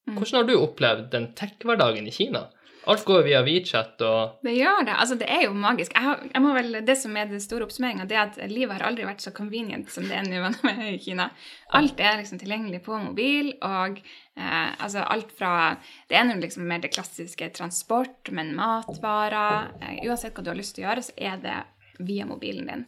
Hvordan 0.10 0.39
har 0.39 0.49
du 0.49 0.56
opplevd 0.58 1.12
den 1.13 1.30
tech-hverdagen 1.38 2.10
i 2.10 2.15
Kina? 2.15 2.47
Alt 2.89 3.04
går 3.06 3.24
via 3.28 3.44
WeChat 3.46 4.02
og 4.02 4.39
Det 4.41 4.56
gjør 4.56 4.86
det. 4.88 4.96
Altså, 4.98 5.15
det 5.20 5.28
er 5.30 5.44
jo 5.46 5.52
magisk. 5.54 5.91
Jeg 5.94 6.02
har, 6.02 6.24
jeg 6.34 6.41
må 6.41 6.54
vel, 6.56 6.80
det 6.88 6.96
som 6.98 7.13
er 7.17 7.28
den 7.30 7.39
store 7.44 7.67
oppsummeringa, 7.67 8.08
det 8.10 8.15
er 8.17 8.24
at 8.32 8.39
livet 8.50 8.74
har 8.74 8.88
aldri 8.88 9.06
vært 9.06 9.22
så 9.22 9.32
convenient 9.38 9.91
som 9.94 10.08
det 10.10 10.17
er 10.17 10.26
nå 10.26 10.50
i 10.96 10.98
Kina. 11.04 11.30
Alt 11.78 12.00
er 12.02 12.17
liksom 12.24 12.41
tilgjengelig 12.41 12.82
på 12.88 12.98
mobil, 13.04 13.52
og 13.62 14.02
eh, 14.02 14.72
altså 14.82 15.04
alt 15.06 15.30
fra 15.38 15.54
Det 16.10 16.17
er 16.17 16.26
nå 16.26 16.39
liksom 16.41 16.65
mer 16.67 16.82
det 16.82 16.89
klassiske 16.96 17.52
transport, 17.54 18.32
men 18.34 18.56
matvarer 18.58 19.70
eh, 19.82 20.02
Uansett 20.10 20.34
hva 20.34 20.44
du 20.44 20.50
har 20.50 20.58
lyst 20.60 20.76
til 20.76 20.86
å 20.86 20.89
gjøre, 20.89 21.06
så 21.06 21.13
er 21.22 21.38
det 21.44 21.60
via 22.02 22.26
mobilen 22.26 22.65
din. 22.65 22.86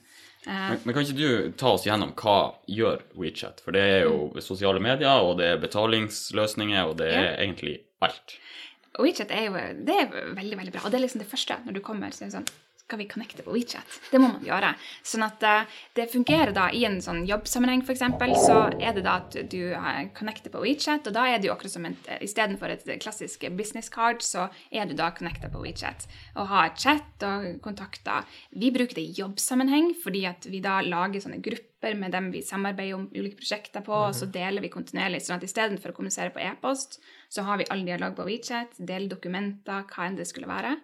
Eh, 0.47 0.69
Men, 0.73 0.79
men 0.83 0.95
kan 0.97 1.05
ikke 1.05 1.19
du 1.21 1.51
ta 1.59 1.75
oss 1.77 1.85
gjennom 1.85 2.15
hva 2.17 2.37
gjør 2.67 3.03
WeChat? 3.13 3.61
For 3.63 3.71
det 3.77 3.83
er 3.99 4.07
jo 4.07 4.31
sosiale 4.41 4.81
medier, 4.81 5.21
og 5.21 5.37
det 5.37 5.51
er 5.53 5.61
betalingsløsninger, 5.61 6.81
og 6.89 6.97
det 6.97 7.11
er 7.13 7.27
Ja. 7.29 7.35
egentlig 7.45 7.77
alt. 8.01 8.39
WeChat 9.01 9.31
er 9.33 9.47
jo 9.47 9.63
det 9.87 9.95
er 10.03 10.11
veldig 10.37 10.59
veldig 10.59 10.75
bra. 10.75 10.83
Og 10.85 10.93
det 10.93 10.99
er 10.99 11.07
liksom 11.07 11.23
det 11.23 11.31
første 11.31 11.57
når 11.65 11.79
du 11.79 11.81
kommer. 11.85 12.13
så 12.13 12.25
er 12.25 12.29
det 12.29 12.37
sånn, 12.37 12.51
Skal 12.83 12.99
vi 12.99 13.07
connecte 13.07 13.41
på 13.45 13.53
WeChat? 13.55 13.93
Det 14.11 14.19
må 14.19 14.27
man 14.27 14.43
gjøre. 14.43 14.73
Sånn 15.07 15.23
at 15.23 15.43
eh, 15.47 15.69
det 15.95 16.09
fungerer 16.11 16.51
da 16.53 16.65
i 16.75 16.83
en 16.83 16.97
sånn 17.01 17.21
jobbsammenheng, 17.25 17.81
f.eks., 17.87 18.03
så 18.43 18.57
er 18.75 18.91
det 18.93 19.05
da 19.05 19.13
at 19.21 19.37
du 19.49 19.71
eh, 19.71 20.01
connecter 20.13 20.51
på 20.51 20.61
WeChat, 20.61 21.07
og 21.07 21.15
da 21.15 21.23
er 21.31 21.39
det 21.39 21.47
jo 21.47 21.53
akkurat 21.55 21.73
som 21.73 21.87
et 21.87 22.11
eh, 22.11 22.19
Istedenfor 22.27 22.75
et 22.75 22.83
klassisk 23.01 23.47
business 23.55 23.87
card, 23.89 24.21
så 24.21 24.49
er 24.69 24.85
du 24.85 24.97
da 24.99 25.13
connecta 25.15 25.49
på 25.49 25.63
WeChat. 25.63 26.05
Og 26.35 26.51
har 26.51 26.75
chat 26.75 27.23
og 27.23 27.47
kontakter. 27.63 28.27
Vi 28.51 28.73
bruker 28.75 28.99
det 28.99 29.07
i 29.07 29.15
jobbsammenheng 29.23 29.93
fordi 30.03 30.27
at 30.27 30.51
vi 30.51 30.59
da 30.61 30.81
lager 30.83 31.23
sånne 31.23 31.39
grupper 31.41 31.95
med 31.99 32.13
dem 32.15 32.29
vi 32.35 32.43
samarbeider 32.43 32.99
om 32.99 33.09
ulike 33.15 33.39
prosjekter 33.39 33.83
på, 33.83 33.95
og 33.95 34.15
så 34.15 34.27
deler 34.27 34.63
vi 34.63 34.71
kontinuerlig. 34.75 35.23
sånn 35.23 35.39
at 35.39 35.47
istedenfor 35.47 35.91
å 35.91 35.97
kommunisere 35.97 36.35
på 36.35 36.43
e-post, 36.43 36.99
så 37.33 37.45
har 37.47 37.59
vi 37.59 37.67
all 37.73 37.85
dialog 37.85 38.15
på 38.17 38.25
WeChat, 38.27 38.75
del 38.77 39.07
dokumenter, 39.11 39.87
hva 39.89 40.07
enn 40.07 40.17
det 40.19 40.27
skulle 40.29 40.49
være. 40.49 40.75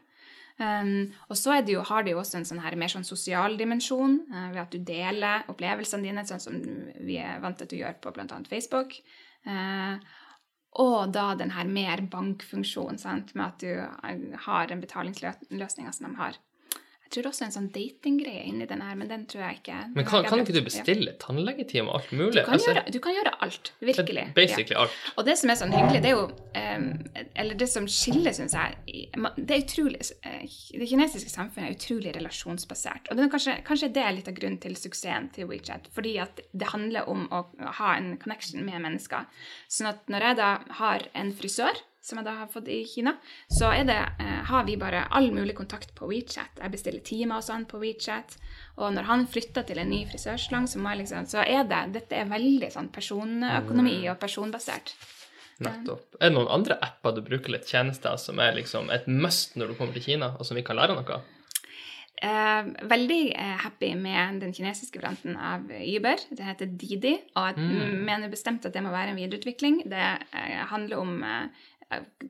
Um, 0.59 1.11
og 1.31 1.37
så 1.39 1.61
det 1.63 1.71
jo, 1.71 1.83
har 1.87 2.03
det 2.03 2.11
jo 2.11 2.19
også 2.19 2.41
en 2.41 2.47
sånn 2.49 2.59
her 2.59 2.75
mer 2.75 2.91
sånn 2.91 3.05
sosial 3.07 3.53
dimensjon, 3.59 4.17
uh, 4.33 4.47
ved 4.51 4.63
at 4.65 4.73
du 4.73 4.81
deler 4.83 5.45
opplevelsene 5.51 6.09
dine, 6.09 6.25
sånn 6.27 6.41
som 6.43 6.57
vi 7.05 7.19
er 7.21 7.39
vant 7.43 7.55
til 7.59 7.69
at 7.69 7.75
du 7.75 7.77
gjør 7.79 8.01
på 8.03 8.11
bl.a. 8.17 8.41
Facebook. 8.49 8.97
Uh, 9.47 10.01
og 10.77 11.13
da 11.15 11.31
den 11.37 11.53
her 11.55 11.69
mer 11.69 12.03
bankfunksjonen, 12.11 12.99
med 13.33 13.45
at 13.45 13.63
du 13.63 13.71
eh, 13.73 14.41
har 14.45 14.69
en 14.69 14.81
betalingsløsning 14.83 15.89
som 15.95 16.05
de 16.05 16.11
har. 16.19 16.37
Jeg 17.09 17.23
tror 17.23 17.31
også 17.31 17.45
en 17.47 17.53
sånn 17.55 17.67
datinggreie 17.73 18.43
inni 18.45 18.67
den 18.69 18.83
her, 18.85 18.93
men 18.99 19.07
den 19.09 19.23
tror 19.25 19.41
jeg 19.47 19.63
ikke 19.63 19.77
Men 19.95 20.05
kan, 20.05 20.27
kan 20.29 20.43
ikke 20.43 20.53
du 20.53 20.59
brukt. 20.59 20.75
Ja. 20.77 20.83
bestille 20.85 21.13
tannlegetime 21.17 21.89
og 21.89 21.95
alt 21.97 22.11
mulig? 22.13 22.35
Du 22.35 22.43
kan, 22.45 22.53
Altså, 22.53 22.69
gjøre, 22.69 22.83
du 22.93 22.99
kan 23.01 23.15
gjøre 23.17 23.31
alt. 23.47 23.71
Virkelig. 23.81 24.25
Ja. 24.27 24.35
Basically 24.35 24.77
alt. 24.77 24.99
Og 25.17 25.25
det 25.25 25.35
som 25.41 25.49
er 25.49 25.57
sånn 25.57 25.73
hyggelig, 25.73 26.03
det 26.05 26.11
er 26.11 26.19
jo 26.19 26.27
um, 26.29 26.85
Eller 27.33 27.57
det 27.57 27.69
som 27.71 27.87
skiller, 27.89 28.35
syns 28.37 28.53
jeg 28.53 29.09
Det 29.41 29.57
er 29.57 29.63
utrolig 29.63 30.03
eh, 30.21 30.45
Det 30.77 30.91
kinesiske 30.91 31.33
samfunnet 31.33 31.71
er 31.71 31.79
utrolig 31.79 32.13
relasjonsbasert. 32.19 33.09
Og 33.09 33.17
det 33.17 33.25
er 33.25 33.33
kanskje, 33.33 33.57
kanskje 33.65 33.91
det 33.97 34.05
er 34.05 34.13
litt 34.19 34.29
av 34.29 34.37
grunnen 34.37 34.61
til 34.61 34.77
suksessen 34.77 35.31
til 35.33 35.49
WeChat. 35.49 35.89
Fordi 35.97 36.13
at 36.21 36.45
det 36.53 36.69
handler 36.75 37.09
om 37.09 37.25
å 37.33 37.41
ha 37.81 37.95
en 37.97 38.13
connection 38.21 38.61
med 38.69 38.85
mennesker. 38.85 39.25
Sånn 39.65 39.89
at 39.95 40.05
når 40.13 40.29
jeg 40.29 40.43
da 40.43 40.51
har 40.83 41.09
en 41.17 41.33
frisør 41.33 41.81
som 42.09 42.19
jeg 42.19 42.27
da 42.27 42.35
har 42.41 42.49
fått 42.51 42.67
i 42.71 42.81
Kina, 42.89 43.15
så 43.53 43.71
det, 43.85 43.97
eh, 44.19 44.39
har 44.49 44.65
vi 44.67 44.77
bare 44.81 45.05
all 45.11 45.31
mulig 45.35 45.55
kontakt 45.55 45.93
på 45.95 46.09
WeChat. 46.09 46.59
Jeg 46.61 46.73
bestiller 46.73 47.05
timer 47.05 47.39
og 47.39 47.45
sånn 47.45 47.67
på 47.69 47.79
WeChat. 47.81 48.37
Og 48.79 48.93
når 48.95 49.07
han 49.09 49.27
flytter 49.27 49.67
til 49.67 49.79
en 49.79 49.89
ny 49.89 50.03
frisørslang, 50.09 50.67
så, 50.67 50.79
liksom, 50.79 51.29
så 51.29 51.45
er 51.45 51.63
det 51.69 51.85
Dette 51.93 52.15
er 52.15 52.29
veldig 52.29 52.71
sånn 52.73 52.91
personøkonomi 52.93 54.01
og 54.09 54.19
personbasert. 54.19 54.95
Nettopp. 55.59 56.15
Er 56.21 56.29
det 56.29 56.37
noen 56.37 56.51
andre 56.51 56.77
apper 56.81 57.17
du 57.17 57.21
bruker 57.25 57.51
litt 57.51 57.67
tjenester 57.67 58.15
som 58.21 58.39
er 58.39 58.55
liksom 58.55 58.87
et 58.95 59.09
must 59.11 59.57
når 59.59 59.71
du 59.71 59.79
kommer 59.79 59.97
til 59.97 60.05
Kina, 60.05 60.31
og 60.39 60.47
som 60.47 60.55
vi 60.55 60.63
kan 60.63 60.79
lære 60.79 60.95
noe? 60.95 61.19
Eh, 62.19 62.69
veldig 62.83 63.19
eh, 63.31 63.57
happy 63.63 63.93
med 63.95 64.41
den 64.43 64.53
kinesiske 64.55 64.99
varianten 64.99 65.35
av 65.35 65.67
Uber. 65.67 66.23
Det 66.29 66.47
heter 66.47 66.71
Didi, 66.79 67.13
og 67.39 67.55
jeg 67.55 67.99
mener 68.07 68.31
bestemt 68.31 68.67
at 68.67 68.75
det 68.75 68.83
må 68.83 68.91
være 68.91 69.13
en 69.13 69.19
videreutvikling. 69.19 69.83
Det 69.87 70.07
eh, 70.35 70.63
handler 70.71 70.99
om 70.99 71.23
eh, 71.23 71.67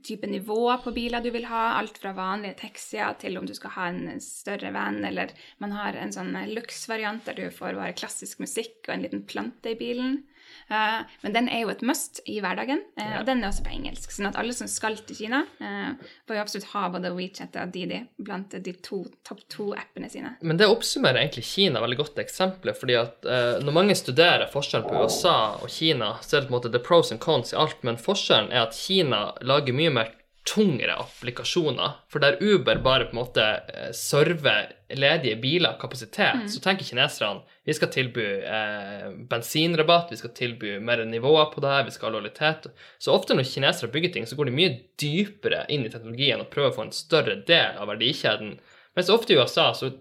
type 0.04 0.28
nivå 0.28 0.78
på 0.84 0.92
biler 0.96 1.24
du 1.24 1.30
vil 1.36 1.48
ha, 1.50 1.76
alt 1.80 1.98
fra 2.00 2.14
vanlige 2.16 2.62
taxier 2.62 3.18
til 3.20 3.38
om 3.40 3.48
du 3.48 3.54
skal 3.58 3.74
ha 3.76 3.88
en 3.92 4.22
større 4.24 4.72
van, 4.76 5.02
eller 5.06 5.34
man 5.60 5.76
har 5.76 5.98
en 6.00 6.14
sånn 6.16 6.32
luxe-variant 6.54 7.26
der 7.28 7.40
du 7.40 7.46
får 7.52 7.76
bare 7.76 7.98
klassisk 8.00 8.40
musikk 8.44 8.88
og 8.88 8.96
en 8.96 9.08
liten 9.08 9.26
plante 9.28 9.74
i 9.74 9.80
bilen. 9.80 10.22
Eh, 10.70 11.00
men 11.22 11.36
den 11.36 11.50
er 11.50 11.64
jo 11.64 11.72
et 11.74 11.82
must 11.86 12.22
i 12.30 12.40
hverdagen, 12.44 12.84
eh, 13.00 13.16
og 13.20 13.26
den 13.28 13.44
er 13.44 13.50
også 13.50 13.66
på 13.66 13.74
engelsk. 13.74 14.12
sånn 14.14 14.30
at 14.30 14.38
alle 14.40 14.54
som 14.54 14.68
skal 14.70 14.98
til 14.98 15.16
Kina, 15.16 15.44
eh, 15.62 15.94
bør 16.28 16.40
jo 16.40 16.44
absolutt 16.44 16.70
ha 16.74 16.90
både 16.90 17.14
WeChat 17.16 17.58
og 17.62 17.74
Didi 17.74 18.02
blant 18.18 18.52
de 18.52 18.74
to, 18.86 19.04
topp 19.24 19.42
to 19.50 19.72
appene 19.74 20.10
sine. 20.10 20.36
Men 20.42 20.58
det 20.58 20.70
oppsummerer 20.70 21.22
egentlig 21.24 21.46
Kina 21.50 21.82
veldig 21.82 21.98
godt 21.98 22.22
eksempelet 22.22 22.78
fordi 22.78 22.98
at 23.00 23.26
eh, 23.26 23.58
når 23.64 23.76
mange 23.76 23.98
studerer 23.98 24.50
forskjellen 24.52 24.88
på 24.90 25.04
USA 25.04 25.38
og 25.58 25.70
Kina, 25.74 26.16
så 26.22 26.38
er 26.38 26.42
det 26.42 26.50
på 26.50 26.56
en 26.56 26.60
måte 26.60 26.72
the 26.72 26.84
pros 26.84 27.12
and 27.12 27.22
cons 27.24 27.54
i 27.54 27.60
alt, 27.60 27.82
men 27.84 27.98
forskjellen 27.98 28.52
er 28.52 28.68
at 28.68 28.78
Kina 28.78 29.30
lager 29.42 29.76
mye 29.76 29.94
mer 29.94 30.14
tungere 30.50 30.96
applikasjoner. 31.04 31.92
For 32.10 32.24
der 32.24 32.38
Uber 32.42 32.82
bare 32.84 33.06
på 33.10 33.14
en 33.14 33.20
måte 33.20 33.44
eh, 33.44 33.92
server 33.94 34.72
ledige 34.90 35.38
biler 35.42 35.78
kapasitet, 35.82 36.48
så 36.50 36.62
tenker 36.64 36.88
kineserne 36.88 37.44
vi 37.68 37.76
skal 37.78 37.92
tilby 37.94 38.26
eh, 38.42 39.06
bensinrabatt, 39.30 40.10
vi 40.12 40.18
skal 40.18 40.34
tilby 40.38 40.80
mer 40.82 41.04
nivåer 41.06 41.52
på 41.54 41.62
det 41.62 41.74
her, 41.74 41.86
vi 41.86 41.94
skal 41.94 42.10
ha 42.10 42.18
lojalitet. 42.18 42.70
Så 42.98 43.14
ofte 43.14 43.38
når 43.38 43.50
kinesere 43.52 43.92
bygger 43.94 44.16
ting, 44.16 44.28
så 44.28 44.40
går 44.40 44.50
de 44.50 44.58
mye 44.58 44.76
dypere 45.02 45.66
inn 45.70 45.86
i 45.86 45.94
teknologien 45.94 46.42
og 46.42 46.50
prøver 46.54 46.74
å 46.74 46.78
få 46.80 46.88
en 46.88 46.96
større 46.96 47.40
del 47.48 47.78
av 47.78 47.92
verdikjeden. 47.92 48.58
Mens 48.98 49.12
ofte 49.14 49.36
i 49.36 49.38
USA 49.38 49.70
så 49.78 49.92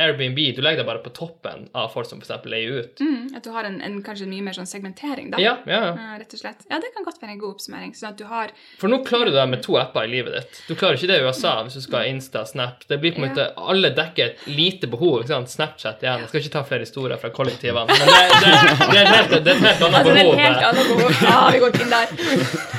Airbnb, 0.00 0.38
du 0.56 0.62
legger 0.64 0.82
deg 0.82 0.88
bare 0.88 1.02
på 1.04 1.12
toppen 1.16 1.68
av 1.76 1.90
folk 1.94 2.08
som 2.08 2.22
f.eks. 2.22 2.46
leier 2.50 2.80
ut. 2.80 3.02
Mm, 3.04 3.36
at 3.36 3.44
du 3.44 3.50
har 3.54 3.68
en, 3.68 3.78
en 3.84 3.98
kanskje 4.04 4.28
mye 4.30 4.44
mer 4.46 4.56
sånn 4.56 4.68
segmentering, 4.68 5.30
da. 5.34 5.40
Ja, 5.42 5.56
ja, 5.68 5.80
ja. 5.90 5.92
Eh, 5.94 6.14
rett 6.22 6.36
og 6.36 6.42
slett. 6.42 6.64
Ja, 6.70 6.80
det 6.82 6.92
kan 6.94 7.06
godt 7.06 7.20
være 7.22 7.34
en 7.36 7.40
god 7.42 7.56
oppsummering. 7.56 7.92
Sånn 7.96 8.12
at 8.12 8.20
du 8.20 8.26
har 8.30 8.54
For 8.80 8.92
nå 8.92 9.00
klarer 9.06 9.30
du 9.30 9.36
deg 9.38 9.50
med 9.52 9.62
to 9.66 9.76
apper 9.80 10.08
i 10.08 10.12
livet 10.14 10.36
ditt. 10.38 10.62
Du 10.68 10.74
klarer 10.74 10.98
ikke 10.98 11.10
det 11.12 11.20
i 11.20 11.26
USA 11.28 11.54
hvis 11.66 11.78
du 11.78 11.84
skal 11.84 12.02
ha 12.02 12.10
Insta, 12.10 12.44
Snap. 12.48 12.86
Det 12.90 13.00
blir 13.02 13.14
på 13.16 13.22
en 13.22 13.28
måte, 13.28 13.50
Alle 13.60 13.92
dekker 13.96 14.32
et 14.32 14.48
lite 14.50 14.90
behov. 14.90 15.20
ikke 15.22 15.34
sant? 15.34 15.52
Snapchat 15.52 16.04
igjen. 16.04 16.24
Jeg 16.24 16.32
skal 16.32 16.44
ikke 16.44 16.54
ta 16.56 16.64
flere 16.72 16.86
historier 16.88 17.20
fra 17.20 17.32
kollektivene. 17.34 17.86
Men 17.90 18.10
det, 18.10 18.18
det, 18.40 18.52
det, 18.80 19.00
er 19.00 19.12
helt, 19.14 19.36
det 19.36 19.54
er 19.54 19.56
et 19.56 19.66
helt 19.68 19.86
annet 19.88 20.00
Altså, 20.00 20.14
det 20.16 20.24
er 20.24 20.32
et 20.32 20.44
helt 20.46 20.68
annet 20.70 20.92
behov. 20.94 21.24
Ja, 21.30 21.40
vi 21.52 21.62
går 21.62 21.74
ikke 21.74 21.86
inn 21.86 21.94
der. 21.94 22.70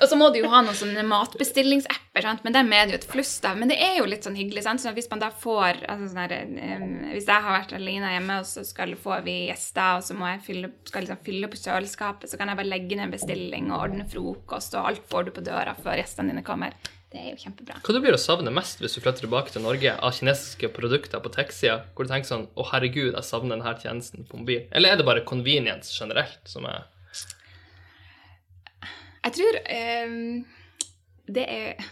Og 0.00 0.08
så 0.08 0.16
må 0.18 0.30
du 0.32 0.40
jo 0.40 0.50
ha 0.50 0.62
noen 0.64 0.76
sånne 0.76 1.04
matbestillingsapper, 1.06 2.24
sant? 2.24 2.44
men 2.46 2.56
dem 2.56 2.72
er 2.74 2.86
det 2.86 2.96
jo 2.96 3.00
et 3.02 3.08
flust 3.12 3.44
av. 3.46 3.58
Men 3.60 3.70
det 3.70 3.78
er 3.82 4.00
jo 4.00 4.08
litt 4.08 4.26
sånn 4.26 4.38
hyggelig, 4.38 4.64
sant? 4.66 4.82
Så 4.82 4.92
hvis 4.96 5.10
man 5.12 5.22
da 5.22 5.30
får 5.30 5.84
altså 5.84 6.10
sånn 6.10 6.22
her, 6.24 6.34
Hvis 7.10 7.26
jeg 7.28 7.44
har 7.44 7.56
vært 7.56 7.74
alene 7.76 8.12
hjemme, 8.14 8.38
og 8.42 8.46
så 8.48 8.62
skal 8.66 8.94
får 9.00 9.24
vi 9.26 9.36
gjester, 9.48 9.98
og 9.98 10.06
så 10.06 10.16
må 10.18 10.28
jeg 10.30 10.44
fylle, 10.46 10.70
skal 10.88 11.04
liksom 11.06 11.20
fylle 11.26 11.50
på 11.50 11.60
kjøleskapet, 11.60 12.30
så 12.30 12.38
kan 12.40 12.52
jeg 12.52 12.60
bare 12.60 12.70
legge 12.70 12.96
ned 12.96 13.08
en 13.08 13.14
bestilling 13.14 13.68
og 13.72 13.84
ordne 13.84 14.06
frokost, 14.10 14.76
og 14.78 14.92
alt 14.92 15.04
får 15.10 15.28
du 15.28 15.34
på 15.36 15.44
døra 15.46 15.76
før 15.78 16.00
gjestene 16.00 16.34
dine 16.34 16.46
kommer. 16.46 16.76
Det 17.10 17.18
er 17.18 17.32
jo 17.32 17.40
kjempebra. 17.42 17.80
Hva 17.82 17.94
du 17.94 17.98
blir 18.04 18.14
å 18.14 18.20
savne 18.22 18.52
mest 18.54 18.78
hvis 18.78 18.94
du 18.94 19.00
flytter 19.02 19.24
tilbake 19.24 19.50
til 19.50 19.64
Norge 19.64 19.96
av 19.98 20.12
kinesiske 20.14 20.70
produkter 20.76 21.22
på 21.22 21.32
tech-sida, 21.34 21.80
hvor 21.96 22.06
du 22.06 22.12
tenker 22.12 22.28
sånn 22.28 22.46
Å, 22.54 22.66
herregud, 22.70 23.16
jeg 23.16 23.26
savner 23.26 23.56
denne 23.56 23.72
tjenesten 23.82 24.28
på 24.28 24.38
mobil. 24.38 24.68
Eller 24.70 24.94
er 24.94 25.00
det 25.00 25.06
bare 25.08 25.24
convenience 25.26 25.90
generelt 25.90 26.38
som 26.46 26.68
er 26.70 26.86
Jeg 29.24 29.34
tror 29.40 29.58
um, 30.06 30.44
det 31.34 31.48
er 31.50 31.82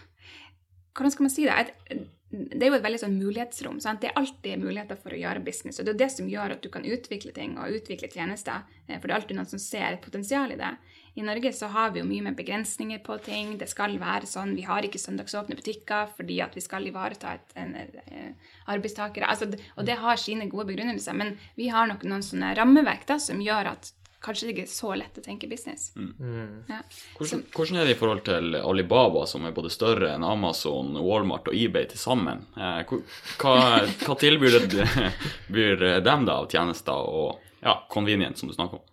Hvordan 0.95 1.15
skal 1.15 1.27
man 1.27 1.35
si 1.35 1.49
det? 1.49 1.57
Jeg, 1.59 2.07
det 2.29 2.61
er 2.61 2.69
jo 2.69 2.77
et 2.77 2.85
veldig 2.85 2.99
sånn 3.01 3.15
mulighetsrom. 3.17 3.79
Sant? 3.81 4.03
Det 4.03 4.11
er 4.11 4.19
alltid 4.21 4.61
muligheter 4.61 4.99
for 5.01 5.15
å 5.17 5.21
gjøre 5.21 5.41
business. 5.45 5.79
Og 5.81 5.87
det 5.87 5.95
er 5.95 6.01
det 6.03 6.09
som 6.13 6.29
gjør 6.29 6.59
at 6.59 6.65
du 6.65 6.69
kan 6.73 6.85
utvikle 6.85 7.33
ting 7.33 7.55
og 7.57 7.79
utvikle 7.79 8.11
tjenester. 8.13 8.67
eh, 8.87 8.99
For 8.99 9.09
det 9.09 9.15
er 9.15 9.21
alltid 9.23 9.39
noen 9.39 9.49
som 9.49 9.63
ser 9.63 9.95
et 9.95 10.05
potensial 10.05 10.53
i 10.53 10.59
det. 10.61 10.75
I 11.17 11.25
Norge 11.25 11.53
så 11.57 11.67
har 11.73 11.91
vi 11.91 12.03
jo 12.03 12.07
mye 12.07 12.27
mer 12.27 12.37
begrensninger 12.37 13.01
på 13.03 13.17
ting. 13.25 13.57
Det 13.59 13.69
skal 13.71 13.97
være 13.99 14.29
sånn. 14.29 14.55
Vi 14.55 14.67
har 14.69 14.85
ikke 14.85 15.01
søndagsåpne 15.01 15.57
butikker 15.57 16.13
fordi 16.19 16.41
at 16.45 16.55
vi 16.55 16.61
skal 16.61 16.87
ivareta 16.87 17.33
et, 17.35 17.57
en, 17.57 17.75
en, 17.75 18.37
arbeidstakere. 18.67 19.27
Altså, 19.27 19.49
og 19.77 19.89
det 19.89 19.97
har 19.97 20.21
sine 20.21 20.51
gode 20.53 20.69
begrunnelser. 20.69 21.17
Men 21.17 21.39
vi 21.57 21.73
har 21.73 21.89
nok 21.89 22.05
noen 22.05 22.23
sånne 22.23 22.53
rammeverk 22.61 23.09
da, 23.09 23.17
som 23.19 23.41
gjør 23.41 23.73
at 23.73 23.91
kanskje 24.25 24.49
det 24.49 24.55
ikke 24.57 24.65
er 24.67 24.71
så 24.73 24.93
lett 24.99 25.19
å 25.21 25.23
tenke 25.25 25.49
business. 25.51 25.93
Ja. 25.97 26.81
Hvordan, 27.19 27.45
hvordan 27.55 27.79
er 27.81 27.87
det 27.89 27.95
i 27.97 27.99
forhold 28.01 28.25
til 28.27 28.57
Alibaba, 28.61 29.25
som 29.31 29.45
er 29.47 29.55
både 29.57 29.71
større 29.71 30.11
enn 30.17 30.25
Amazon, 30.27 30.95
Walmart 31.05 31.49
og 31.51 31.55
eBay 31.55 31.87
til 31.93 32.01
sammen? 32.03 32.45
Eh, 32.59 32.83
hva, 33.39 33.55
hva 34.05 34.19
tilbyr 34.19 34.59
det- 34.73 35.13
byr 35.55 35.87
dem 36.11 36.27
da 36.29 36.41
av 36.43 36.51
tjenester 36.51 36.99
og 37.09 37.39
ja, 37.63 37.79
convenience, 37.91 38.41
som 38.43 38.49
du 38.51 38.55
snakker 38.59 38.81
om? 38.81 38.85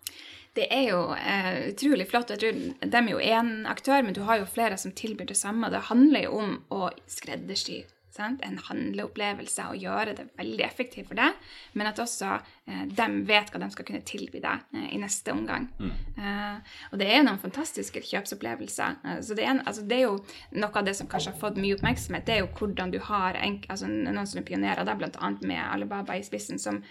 Det 0.56 0.70
er 0.72 0.86
jo 0.88 1.00
eh, 1.12 1.68
utrolig 1.74 2.06
flott. 2.08 2.30
Jeg 2.32 2.40
tror 2.40 2.88
De 2.88 2.96
er 3.02 3.10
jo 3.12 3.18
én 3.20 3.50
aktør, 3.68 4.00
men 4.06 4.14
du 4.16 4.22
har 4.24 4.38
jo 4.40 4.46
flere 4.48 4.78
som 4.80 4.94
tilbyr 4.96 5.28
det 5.28 5.36
samme. 5.36 5.68
Det 5.74 5.82
handler 5.90 6.24
jo 6.30 6.38
om 6.40 6.54
å 6.72 6.86
skreddersy 7.12 7.82
sant? 8.16 8.42
en 8.46 8.58
handleopplevelse 8.68 9.68
og 9.70 9.80
gjøre 9.80 10.14
det 10.18 10.28
veldig 10.38 10.64
effektivt 10.66 11.10
for 11.10 11.18
deg, 11.18 11.36
men 11.76 11.90
at 11.90 12.00
også 12.02 12.32
eh, 12.66 12.84
de 12.90 13.06
vet 13.28 13.52
hva 13.52 13.60
de 13.62 13.70
skal 13.74 13.88
kunne 13.88 14.04
tilby 14.06 14.42
deg 14.44 14.76
eh, 14.76 14.88
i 14.96 15.00
neste 15.00 15.34
omgang. 15.34 15.68
Eh, 15.80 16.74
og 16.90 17.00
det 17.00 17.10
er 17.12 17.24
noen 17.26 17.40
fantastiske 17.42 18.02
kjøpsopplevelser. 18.10 19.00
Eh, 19.04 19.20
så 19.26 19.36
det 19.36 19.46
er, 19.46 19.52
en, 19.54 19.62
altså, 19.66 19.86
det 19.86 20.00
er 20.00 20.06
jo 20.06 20.16
noe 20.56 20.72
av 20.72 20.88
det 20.88 20.96
som 20.98 21.10
kanskje 21.10 21.34
har 21.34 21.42
fått 21.42 21.60
mye 21.60 21.76
oppmerksomhet, 21.78 22.26
det 22.26 22.36
er 22.36 22.44
jo 22.44 22.52
hvordan 22.56 22.94
du 22.94 23.00
har 23.10 23.38
en, 23.40 23.60
altså, 23.68 23.90
noen 23.90 24.26
som 24.26 24.42
er 24.42 24.48
pionerer, 24.48 24.84
annet 24.86 25.46
med 25.46 25.62
Alibaba 25.62 26.16
i 26.16 26.24
spissen, 26.26 26.60
som 26.60 26.82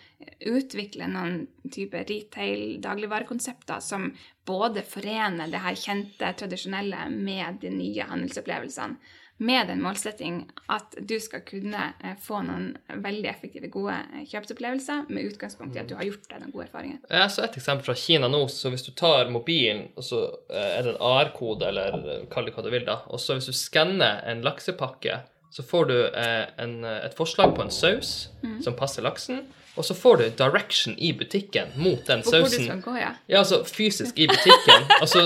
utvikler 0.45 1.09
noen 1.11 1.45
type 1.73 1.99
retail-dagligvarekonsepter 2.07 3.81
som 3.83 4.09
både 4.45 4.83
forener 4.85 5.49
det 5.51 5.61
her 5.63 5.77
kjente, 5.79 6.31
tradisjonelle 6.39 7.09
med 7.11 7.61
de 7.61 7.71
nye 7.73 8.09
handelsopplevelsene. 8.09 9.13
Med 9.37 9.67
den 9.67 9.81
målsetting 9.83 10.45
at 10.71 10.95
du 10.95 11.17
skal 11.19 11.41
kunne 11.43 11.89
eh, 11.99 12.13
få 12.23 12.39
noen 12.47 12.69
veldig 13.03 13.27
effektive, 13.27 13.67
gode 13.73 13.97
eh, 14.13 14.23
kjøpsopplevelser 14.31 15.09
med 15.11 15.27
utgangspunkt 15.33 15.75
i 15.75 15.81
at 15.81 15.89
du 15.91 15.97
har 15.99 16.07
gjort 16.07 16.29
deg 16.29 16.39
noen 16.39 16.53
gode 16.53 16.67
erfaringer. 16.69 17.01
Jeg 17.11 17.33
så 17.33 17.43
et 17.43 17.57
eksempel 17.59 17.89
fra 17.89 17.97
Kina 17.99 18.29
nå. 18.31 18.45
så 18.47 18.71
Hvis 18.71 18.87
du 18.87 18.93
tar 18.95 19.27
mobilen, 19.33 19.89
og 19.99 20.07
så 20.07 20.21
eh, 20.47 20.69
er 20.77 20.87
det 20.87 20.93
en 20.93 21.03
AR-kode, 21.03 21.67
eller 21.67 22.27
kall 22.31 22.47
det 22.47 22.55
hva 22.55 22.63
du 22.63 22.71
vil, 22.71 22.87
da, 22.87 23.01
og 23.11 23.19
så 23.19 23.35
hvis 23.35 23.51
du 23.51 23.57
skanner 23.59 24.23
en 24.23 24.45
laksepakke, 24.45 25.19
så 25.55 25.63
får 25.63 25.85
du 25.87 25.99
eh, 26.07 26.47
en, 26.59 26.73
et 26.83 27.13
forslag 27.15 27.53
på 27.55 27.63
en 27.63 27.71
saus 27.71 28.09
som 28.63 28.75
passer 28.75 29.05
laksen, 29.05 29.45
og 29.75 29.85
så 29.87 29.95
får 29.95 30.17
du 30.19 30.23
direction 30.39 30.95
i 30.99 31.13
butikken 31.15 31.71
mot 31.79 31.99
den 32.07 32.23
sausen. 32.23 32.41
hvor 32.43 32.49
du 32.51 32.65
skal 32.65 32.81
gå, 32.83 32.95
ja. 32.99 33.09
Ja, 33.31 33.39
altså 33.39 33.61
fysisk 33.67 34.19
i 34.19 34.27
butikken. 34.27 34.85
altså 35.01 35.23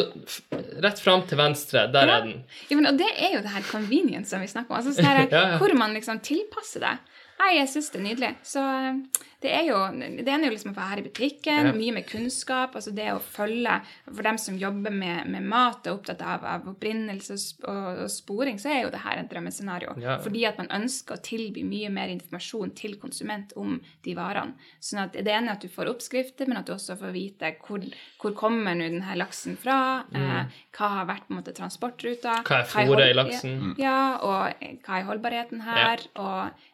rett 0.86 1.02
fram 1.02 1.26
til 1.30 1.38
venstre, 1.38 1.88
der 1.94 2.14
er 2.14 2.26
den. 2.26 2.36
Ja, 2.70 2.78
men, 2.78 2.90
og 2.92 2.98
det 3.02 3.10
er 3.14 3.36
jo 3.36 3.44
det 3.46 3.54
her 3.54 3.66
convenience 3.70 4.34
som 4.34 4.42
vi 4.42 4.50
snakker 4.50 4.74
om. 4.74 4.80
Altså, 4.82 4.96
sånn 4.98 5.10
her, 5.10 5.22
Ja, 5.34 5.44
ja. 5.54 5.60
Hvor 5.62 5.74
man 5.78 5.94
liksom 5.98 6.22
tilpasser 6.26 6.86
det. 6.86 6.96
Nei, 7.40 7.54
jeg 7.56 7.70
syns 7.72 7.90
det 7.94 8.00
er 8.02 8.04
nydelig. 8.04 8.30
Så 8.44 8.60
eh, 8.60 9.26
det 9.40 9.52
er 9.56 9.62
jo 9.70 9.78
Det 9.96 10.28
ene 10.28 10.44
er 10.44 10.50
jo 10.50 10.56
liksom 10.58 10.74
å 10.74 10.76
være 10.76 10.90
her 10.92 11.00
i 11.00 11.04
butikken, 11.06 11.68
Ja. 11.70 11.72
mye 11.72 11.94
med 11.96 12.06
kunnskap. 12.10 12.74
altså 12.76 12.92
Det 12.94 13.06
å 13.14 13.22
følge 13.24 13.78
For 14.14 14.22
dem 14.28 14.38
som 14.38 14.58
jobber 14.60 14.92
med, 14.92 15.30
med 15.32 15.44
mat 15.48 15.80
og 15.88 15.88
er 15.88 15.96
opptatt 15.96 16.22
av, 16.22 16.44
av 16.44 16.68
opprinnelse 16.68 17.38
og, 17.64 17.70
og, 17.72 18.02
og 18.04 18.10
sporing, 18.12 18.60
så 18.60 18.68
er 18.74 18.82
jo 18.84 18.90
det 18.92 19.00
her 19.06 19.22
et 19.22 19.30
drømmescenario. 19.32 19.94
Ja. 20.04 20.18
Fordi 20.20 20.44
at 20.50 20.58
man 20.60 20.68
ønsker 20.82 21.16
å 21.16 21.22
tilby 21.24 21.64
mye 21.64 21.90
mer 21.96 22.12
informasjon 22.12 22.74
til 22.76 22.98
konsument 23.00 23.54
om 23.56 23.78
de 24.04 24.16
varene. 24.20 24.58
Sånn 24.84 25.00
at 25.06 25.14
Det 25.16 25.32
ene 25.32 25.54
er 25.54 25.56
at 25.56 25.64
du 25.64 25.70
får 25.72 25.88
oppskrifter, 25.94 26.48
men 26.52 26.58
at 26.60 26.68
du 26.68 26.74
også 26.76 26.98
får 27.00 27.16
vite 27.16 27.54
hvor, 27.64 27.80
hvor 28.20 28.36
kommer 28.36 28.76
nå 28.76 28.90
denne 28.92 29.16
laksen 29.16 29.56
fra, 29.58 30.04
eh, 30.14 30.44
hva 30.76 30.90
har 30.98 31.08
vært 31.08 31.28
på 31.30 31.34
en 31.34 31.40
måte 31.40 31.56
transportruta 31.56 32.42
Hva 32.44 32.60
er 32.60 32.68
fôret 32.68 33.14
i 33.14 33.16
laksen? 33.16 33.76
Ja, 33.80 34.18
og 34.20 34.60
hva 34.84 35.00
er 35.00 35.08
holdbarheten 35.08 35.64
her, 35.64 36.04
og 36.20 36.50
eh, 36.50 36.68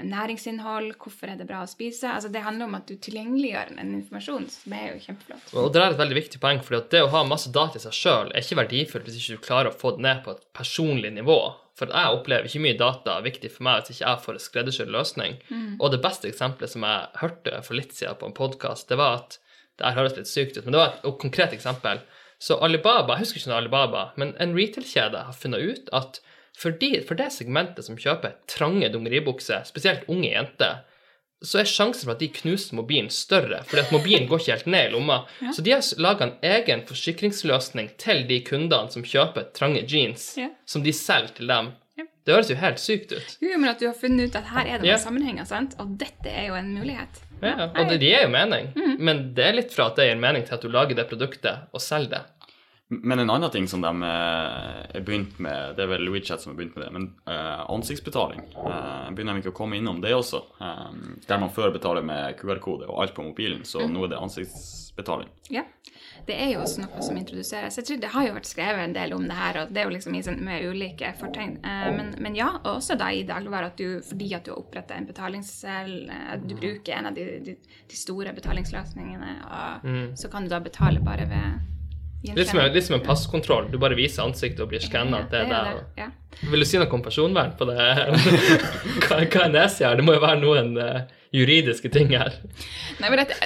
næringsinnhold, 0.00 0.94
hvorfor 1.00 1.32
er 1.32 1.36
det 1.40 1.46
bra 1.48 1.62
å 1.64 1.68
spise? 1.70 2.08
Altså 2.08 2.30
Det 2.32 2.42
handler 2.44 2.68
om 2.70 2.76
at 2.78 2.88
du 2.88 2.94
tilgjengeliggjør 2.96 3.74
en 3.76 3.94
informasjon 3.98 4.46
som 4.50 4.76
er 4.76 4.86
jo 4.92 5.02
kjempeflott. 5.06 5.50
Og 5.60 5.72
det 5.74 5.82
er 5.82 5.92
et 5.92 6.00
veldig 6.00 6.18
viktig 6.18 6.40
poeng, 6.42 6.62
for 6.64 6.80
det 6.94 7.02
å 7.04 7.10
ha 7.12 7.24
masse 7.28 7.52
data 7.52 7.78
i 7.78 7.84
seg 7.84 7.96
sjøl 7.96 8.32
er 8.32 8.40
ikke 8.44 8.60
verdifullt 8.62 9.10
hvis 9.10 9.18
ikke 9.20 9.36
du 9.36 9.44
klarer 9.48 9.72
å 9.72 9.78
få 9.82 9.94
det 9.96 10.06
ned 10.06 10.24
på 10.24 10.34
et 10.36 10.46
personlig 10.56 11.12
nivå. 11.18 11.38
For 11.78 11.92
jeg 11.92 12.16
opplever 12.16 12.48
ikke 12.48 12.64
mye 12.64 12.78
data 12.80 13.18
er 13.18 13.28
viktig 13.28 13.52
for 13.52 13.66
meg 13.68 13.82
hvis 13.82 13.96
ikke 13.96 14.08
jeg 14.08 14.24
får 14.24 14.38
en 14.38 14.46
skreddersydd 14.46 14.90
løsning. 14.92 15.38
Og 15.80 15.92
det 15.92 16.02
beste 16.04 16.28
eksempelet 16.28 16.72
som 16.72 16.84
jeg 16.88 17.06
hørte 17.22 17.62
for 17.66 17.78
litt 17.78 17.94
siden 17.96 18.18
på 18.20 18.28
en 18.28 18.36
podkast, 18.36 18.88
det 18.88 19.00
var 19.00 19.22
at 19.22 19.38
Det 19.80 19.88
her 19.88 19.96
høres 19.96 20.16
litt 20.18 20.28
sykt 20.28 20.58
ut, 20.58 20.66
men 20.66 20.74
det 20.74 20.80
var 20.82 20.98
et 21.00 21.18
konkret 21.18 21.54
eksempel. 21.56 22.02
Så 22.38 22.58
Alibaba, 22.60 23.14
jeg 23.16 23.24
husker 23.24 23.40
ikke 23.40 23.50
noe 23.50 23.60
Alibaba, 23.62 24.02
men 24.20 24.34
en 24.38 24.52
retail-kjede 24.54 25.22
har 25.24 25.32
funnet 25.32 25.62
ut 25.64 25.88
at 25.96 26.20
for, 26.58 26.70
de, 26.78 27.00
for 27.08 27.14
det 27.18 27.30
segmentet 27.32 27.84
som 27.86 27.96
kjøper 27.98 28.34
trange 28.50 28.88
dongeribukser, 28.92 29.64
spesielt 29.68 30.04
unge 30.12 30.30
jenter, 30.34 30.82
så 31.42 31.58
er 31.58 31.66
sjansen 31.66 32.06
for 32.06 32.12
at 32.14 32.20
de 32.22 32.28
knuser 32.30 32.76
mobilen 32.78 33.08
større, 33.10 33.64
fordi 33.66 33.82
at 33.82 33.90
mobilen 33.90 34.28
går 34.30 34.38
ikke 34.44 34.52
helt 34.52 34.66
ned 34.70 34.84
i 34.86 34.92
lomma. 34.92 35.16
Så 35.56 35.64
de 35.66 35.72
har 35.74 35.82
laga 35.98 36.28
en 36.28 36.36
egen 36.46 36.84
forsikringsløsning 36.86 37.88
til 37.98 38.22
de 38.28 38.38
kundene 38.46 38.92
som 38.94 39.02
kjøper 39.02 39.48
trange 39.56 39.82
jeans, 39.90 40.36
Ja. 40.38 40.50
som 40.66 40.84
de 40.86 40.92
selger 40.94 41.34
til 41.40 41.50
dem. 41.50 41.72
Ja. 41.98 42.04
Det 42.24 42.34
høres 42.36 42.50
jo 42.52 42.56
helt 42.62 42.78
sykt 42.78 43.10
ut. 43.16 43.34
Jo, 43.42 43.56
men 43.58 43.72
at 43.72 43.82
du 43.82 43.88
har 43.88 43.96
funnet 43.98 44.30
ut 44.30 44.36
at 44.38 44.46
her 44.54 44.62
er 44.68 44.78
det 44.78 44.86
noen 44.86 44.92
Ja. 44.92 45.00
sammenhenger, 45.02 45.44
sant? 45.50 45.74
og 45.82 45.96
dette 45.98 46.30
er 46.30 46.46
jo 46.52 46.54
en 46.54 46.70
mulighet. 46.78 47.18
Ja, 47.42 47.66
og 47.74 47.88
det, 47.90 47.98
de 47.98 48.06
gir 48.06 48.22
jo 48.22 48.28
mening, 48.30 48.68
men 49.02 49.32
det 49.34 49.44
er 49.48 49.56
litt 49.58 49.72
fra 49.74 49.88
at 49.90 49.96
det 49.98 50.06
gir 50.12 50.20
mening 50.22 50.44
til 50.46 50.54
at 50.54 50.62
du 50.62 50.68
lager 50.70 50.94
det 50.94 51.08
produktet 51.10 51.66
og 51.74 51.82
selger 51.82 52.14
det. 52.14 52.22
Men 53.00 53.18
en 53.18 53.30
annen 53.30 53.50
ting 53.50 53.68
som 53.68 53.80
de 53.80 54.02
eh, 54.02 54.96
er 54.96 55.04
begynt 55.04 55.38
med, 55.38 55.76
det 55.76 55.86
er 55.86 55.92
vel 55.94 56.10
WeChat 56.12 56.42
som 56.42 56.52
har 56.52 56.58
begynt 56.58 56.76
med 56.76 56.84
det, 56.84 56.90
men 56.92 57.06
uh, 57.24 57.62
ansiktsbetaling 57.72 58.42
uh, 58.58 59.08
begynner 59.14 59.38
de 59.38 59.40
ikke 59.40 59.54
å 59.54 59.56
komme 59.62 59.78
innom 59.78 60.02
det 60.04 60.12
også. 60.12 60.42
Um, 60.60 61.14
der 61.24 61.40
man 61.40 61.52
før 61.54 61.72
betaler 61.72 62.04
med 62.04 62.36
QR-kode 62.40 62.90
og 62.90 63.00
alt 63.00 63.14
på 63.16 63.24
mobilen, 63.24 63.64
så 63.64 63.86
nå 63.88 64.04
er 64.04 64.12
det 64.12 64.20
ansiktsbetaling. 64.20 65.32
Ja. 65.54 65.64
Det 66.26 66.36
er 66.38 66.52
jo 66.52 66.60
også 66.62 66.84
noe 66.84 67.02
som 67.02 67.16
introduseres. 67.18 67.78
Jeg 67.80 67.86
tror 67.88 68.00
Det 68.02 68.10
har 68.12 68.26
jo 68.28 68.34
vært 68.36 68.46
skrevet 68.46 68.84
en 68.84 68.92
del 68.94 69.14
om 69.16 69.24
det 69.26 69.34
her, 69.40 69.56
og 69.62 69.72
det 69.72 69.80
er 69.80 69.88
jo 69.88 69.94
liksom 69.96 70.18
sånn, 70.28 70.38
med 70.44 70.68
ulike 70.68 71.14
fortegn. 71.18 71.56
Uh, 71.64 71.88
men, 71.96 72.14
men 72.22 72.36
ja, 72.38 72.52
og 72.60 72.76
også 72.76 72.98
da 73.00 73.08
i 73.10 73.24
dagligvare 73.26 73.72
at 73.72 73.80
du, 73.80 74.02
fordi 74.04 74.34
at 74.36 74.44
du 74.44 74.52
har 74.52 74.60
opprettet 74.60 74.98
en 74.98 75.08
betalingscell, 75.08 75.96
eh, 76.12 76.36
du 76.44 76.54
bruker 76.60 76.98
en 76.98 77.08
av 77.08 77.16
de, 77.16 77.24
de, 77.48 77.56
de 77.88 77.98
store 77.98 78.36
betalingsløsningene, 78.36 79.36
og 79.48 79.92
så 80.18 80.30
kan 80.30 80.44
du 80.44 80.52
da 80.52 80.60
betale 80.62 81.00
bare 81.02 81.26
ved 81.30 81.71
Litt 82.22 82.48
som, 82.48 82.60
litt 82.72 82.86
som 82.86 82.96
en 82.98 83.06
passkontroll. 83.06 83.70
Du 83.72 83.78
bare 83.82 83.98
viser 83.98 84.22
ansiktet 84.22 84.62
og 84.62 84.70
blir 84.70 84.82
skanna. 84.82 85.24
Ja, 85.24 85.30
Det 85.30 85.38
det 85.38 85.48
det. 85.48 85.62
det, 85.78 86.02
ja. 86.02 86.10
Vil 86.50 86.62
du 86.62 86.66
si 86.66 86.78
noe 86.80 86.90
om 86.94 87.02
personvern 87.04 87.52
på 87.58 87.66
det? 87.68 87.88
hva, 89.06 89.18
hva 89.18 89.42
er 89.44 89.50
nesa 89.52 89.90
her? 89.90 89.98
Det 89.98 90.06
må 90.06 90.14
jo 90.16 90.22
være 90.22 90.40
noen 90.40 90.70
uh, 90.78 91.02
juridiske 91.34 91.90
ting 91.92 92.12
her. 92.14 92.34
Nei, 93.00 93.10
men 93.10 93.20
dette, 93.20 93.36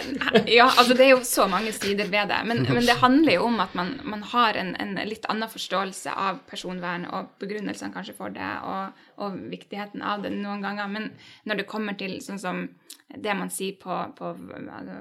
ja, 0.53 0.69
altså 0.69 0.95
Det 0.97 1.07
er 1.07 1.13
jo 1.15 1.21
så 1.27 1.47
mange 1.51 1.73
sider 1.77 2.09
ved 2.13 2.31
det. 2.33 2.39
Men, 2.49 2.65
men 2.69 2.85
det 2.87 2.99
handler 3.03 3.39
jo 3.39 3.49
om 3.49 3.61
at 3.65 3.77
man, 3.79 3.95
man 4.05 4.25
har 4.33 4.59
en, 4.61 4.75
en 4.83 4.97
litt 5.09 5.29
annen 5.33 5.51
forståelse 5.51 6.15
av 6.15 6.43
personvern 6.51 7.09
og 7.11 7.33
begrunnelsene 7.43 7.95
kanskje 7.95 8.17
for 8.19 8.35
det, 8.35 8.53
og, 8.67 9.07
og 9.23 9.39
viktigheten 9.53 10.05
av 10.05 10.25
det 10.27 10.35
noen 10.37 10.65
ganger. 10.65 10.91
Men 10.93 11.11
når 11.49 11.63
det 11.63 11.71
kommer 11.71 11.99
til 11.99 12.19
sånn 12.25 12.43
som 12.43 12.67
det 13.07 13.35
man 13.39 13.53
sier 13.55 13.77
på, 13.81 13.97
på 14.19 14.33
altså, 14.35 14.99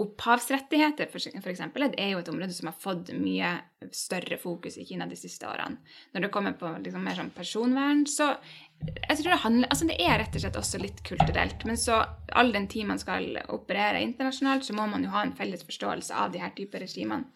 Opphavsrettigheter, 0.00 1.10
eksempel, 1.50 1.84
er 1.90 2.12
jo 2.14 2.20
et 2.22 2.28
område 2.32 2.54
som 2.56 2.70
har 2.70 2.76
fått 2.80 3.10
mye 3.16 3.50
større 3.92 4.38
fokus 4.40 4.78
i 4.80 4.86
Kina 4.88 5.06
de 5.08 5.18
siste 5.18 5.48
årene. 5.48 5.80
Når 6.14 6.24
det 6.24 6.30
kommer 6.32 6.56
på 6.56 6.70
liksom, 6.80 7.04
mer 7.04 7.18
sånn 7.18 7.32
personvern, 7.36 8.06
så 8.08 8.30
jeg 8.80 9.18
tror 9.18 9.34
det 9.34 9.40
handler, 9.42 9.68
altså 9.68 9.88
det 9.90 9.98
er 10.00 10.16
rett 10.22 10.36
og 10.36 10.44
slett 10.44 10.60
også 10.60 10.80
litt 10.80 11.02
kulturelt. 11.04 11.66
Men 11.68 11.80
så 11.80 12.00
all 12.32 12.52
den 12.54 12.68
tid 12.72 12.88
man 12.88 13.02
skal 13.02 13.28
operere 13.52 14.00
internasjonalt, 14.06 14.64
så 14.64 14.76
må 14.76 14.88
man 14.88 15.04
jo 15.04 15.12
ha 15.12 15.26
en 15.26 15.36
felles 15.36 15.66
forståelse 15.68 16.16
av 16.16 16.32
de 16.32 16.40
her 16.40 16.54
typer 16.56 16.86
regimene. 16.86 17.28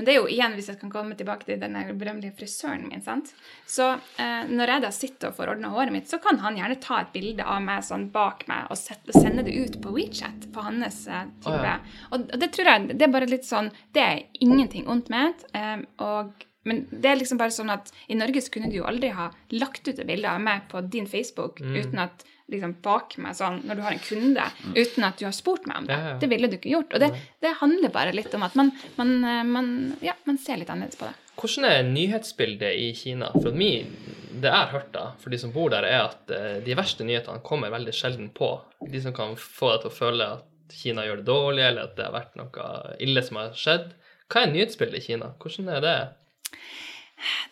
Men 0.00 0.06
det 0.08 0.14
er 0.14 0.16
jo 0.22 0.28
igjen, 0.32 0.54
hvis 0.56 0.70
jeg 0.72 0.78
kan 0.80 0.88
komme 0.94 1.12
tilbake 1.18 1.44
til 1.44 1.58
den 1.60 1.76
berømmelige 2.00 2.32
frisøren 2.38 2.86
min, 2.88 3.02
sant. 3.04 3.34
Så 3.68 3.90
eh, 4.16 4.48
når 4.48 4.72
jeg 4.72 4.84
da 4.86 4.90
sitter 4.96 5.28
og 5.28 5.36
får 5.36 5.52
ordna 5.52 5.68
håret 5.74 5.92
mitt, 5.92 6.08
så 6.08 6.16
kan 6.24 6.40
han 6.40 6.56
gjerne 6.56 6.78
ta 6.80 7.02
et 7.02 7.12
bilde 7.12 7.44
av 7.44 7.60
meg 7.60 7.84
sånn 7.84 8.08
bak 8.14 8.46
meg 8.48 8.70
og, 8.72 8.78
sette, 8.80 9.12
og 9.12 9.20
sende 9.20 9.44
det 9.44 9.52
ut 9.60 9.76
på 9.84 9.92
WeChat 9.92 10.48
på 10.54 10.64
hans 10.64 11.02
eh, 11.06 11.26
type. 11.44 11.52
Oh, 11.52 11.66
ja. 11.68 11.76
Og 12.16 12.32
det 12.40 12.48
tror 12.56 12.72
jeg 12.72 12.94
det 12.96 13.04
er 13.04 13.12
bare 13.12 13.28
litt 13.28 13.44
sånn 13.44 13.68
Det 13.92 14.00
er 14.06 14.22
ingenting 14.40 14.88
ondt 14.88 15.12
med. 15.12 15.44
eh, 15.52 15.84
og 16.00 16.46
men 16.64 16.82
det 16.92 17.08
er 17.08 17.16
liksom 17.16 17.38
bare 17.40 17.54
sånn 17.56 17.70
at 17.72 17.88
i 18.12 18.16
Norge 18.20 18.42
så 18.44 18.50
kunne 18.52 18.68
du 18.68 18.74
jo 18.76 18.84
aldri 18.84 19.08
ha 19.16 19.30
lagt 19.56 19.86
ut 19.88 19.94
et 19.98 20.06
bilde 20.06 20.28
av 20.28 20.42
meg 20.44 20.66
på 20.68 20.82
din 20.92 21.06
Facebook 21.08 21.60
Mm. 21.60 21.76
uten 21.76 21.98
at 21.98 22.24
liksom 22.50 22.76
bak 22.84 23.16
meg 23.22 23.36
sånn, 23.38 23.60
når 23.68 23.78
du 23.78 23.84
har 23.86 23.96
en 23.96 24.04
kunde, 24.04 24.46
uten 24.74 25.06
at 25.06 25.18
du 25.20 25.26
har 25.28 25.34
spurt 25.36 25.66
meg 25.70 25.82
om 25.82 25.88
det. 25.88 25.96
Ja, 25.96 26.12
ja. 26.12 26.20
Det 26.22 26.30
ville 26.32 26.50
du 26.50 26.56
ikke 26.58 26.74
gjort. 26.74 26.94
Og 26.94 27.02
det, 27.02 27.10
det 27.42 27.56
handler 27.60 27.94
bare 27.94 28.14
litt 28.16 28.34
om 28.36 28.46
at 28.46 28.56
man, 28.58 28.72
man, 28.98 29.12
eh, 29.24 29.42
man, 29.46 29.74
ja, 30.04 30.16
man 30.28 30.40
ser 30.42 30.60
litt 30.60 30.72
annerledes 30.72 31.00
på 31.00 31.08
det. 31.08 31.16
Hvordan 31.40 31.68
er 31.70 31.86
nyhetsbildet 31.88 32.74
i 32.76 32.90
Kina? 32.98 33.30
For 33.38 33.56
min 33.56 33.94
det 34.30 34.48
jeg 34.48 34.56
har 34.56 34.70
hørt 34.72 34.92
da, 34.94 35.04
for 35.20 35.32
de 35.32 35.38
som 35.40 35.52
bor 35.54 35.72
der, 35.72 35.86
er 35.86 36.06
at 36.06 36.30
eh, 36.34 36.60
de 36.64 36.76
verste 36.78 37.06
nyhetene 37.06 37.42
kommer 37.46 37.72
veldig 37.72 37.94
sjelden 37.96 38.30
på. 38.36 38.52
De 38.90 39.02
som 39.02 39.14
kan 39.16 39.34
få 39.38 39.74
deg 39.74 39.84
til 39.84 39.90
å 39.90 39.96
føle 39.96 40.30
at 40.38 40.46
Kina 40.70 41.04
gjør 41.06 41.20
det 41.20 41.26
dårlig, 41.26 41.64
eller 41.66 41.88
at 41.88 41.96
det 41.98 42.06
har 42.06 42.14
vært 42.14 42.38
noe 42.38 42.96
ille 43.02 43.24
som 43.26 43.40
har 43.40 43.54
skjedd. 43.58 43.90
Hva 44.30 44.44
er 44.44 44.52
nyhetsbildet 44.54 45.00
i 45.00 45.06
Kina? 45.08 45.32
Hvordan 45.42 45.70
er 45.74 45.84
det? 45.84 45.98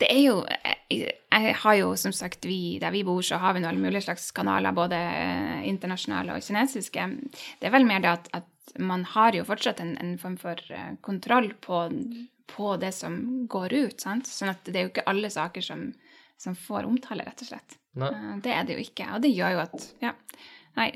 Det 0.00 0.08
er 0.08 0.20
jo 0.22 0.36
Jeg, 1.38 1.54
har 1.62 1.74
jo 1.78 1.92
som 1.96 2.12
sagt 2.12 2.44
vi, 2.48 2.78
Der 2.82 2.90
vi 2.94 3.04
bor, 3.06 3.22
så 3.22 3.38
har 3.38 3.54
vi 3.54 3.62
alle 3.64 3.78
mulige 3.78 4.02
slags 4.06 4.30
kanaler, 4.34 4.72
både 4.76 4.96
eh, 4.98 5.66
internasjonale 5.68 6.34
og 6.36 6.42
kinesiske. 6.42 7.06
Det 7.60 7.68
er 7.68 7.74
vel 7.74 7.86
mer 7.88 8.02
det 8.04 8.10
at, 8.12 8.28
at 8.42 8.74
man 8.78 9.04
har 9.14 9.32
jo 9.38 9.44
fortsatt 9.48 9.80
en, 9.80 9.94
en 10.02 10.16
form 10.18 10.36
for 10.40 10.60
eh, 10.74 10.94
kontroll 11.00 11.52
på, 11.64 11.82
på 12.52 12.76
det 12.82 12.92
som 12.94 13.46
går 13.48 13.72
ut. 13.78 14.00
sant? 14.00 14.26
Sånn 14.28 14.52
at 14.52 14.64
det 14.68 14.76
er 14.76 14.86
jo 14.88 14.92
ikke 14.92 15.06
alle 15.10 15.30
saker 15.32 15.64
som, 15.64 15.88
som 16.38 16.56
får 16.58 16.88
omtale, 16.88 17.24
rett 17.26 17.44
og 17.46 17.52
slett. 17.52 17.78
Nei. 17.98 18.10
Eh, 18.12 18.34
Det 18.44 18.52
er 18.54 18.64
det 18.68 18.76
jo 18.78 18.84
ikke. 18.84 19.08
Og 19.14 19.22
det 19.24 19.32
gjør 19.34 19.56
jo 19.56 19.64
at 19.64 19.88
ja, 20.04 20.12
nei, 20.78 20.90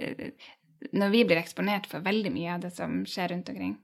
Når 0.91 1.12
vi 1.12 1.22
blir 1.28 1.39
eksponert 1.39 1.87
for 1.91 2.05
veldig 2.05 2.33
mye 2.35 2.57
av 2.57 2.62
det 2.64 2.72
som 2.74 3.03
skjer 3.09 3.33
rundt 3.33 3.51
omkring 3.53 3.76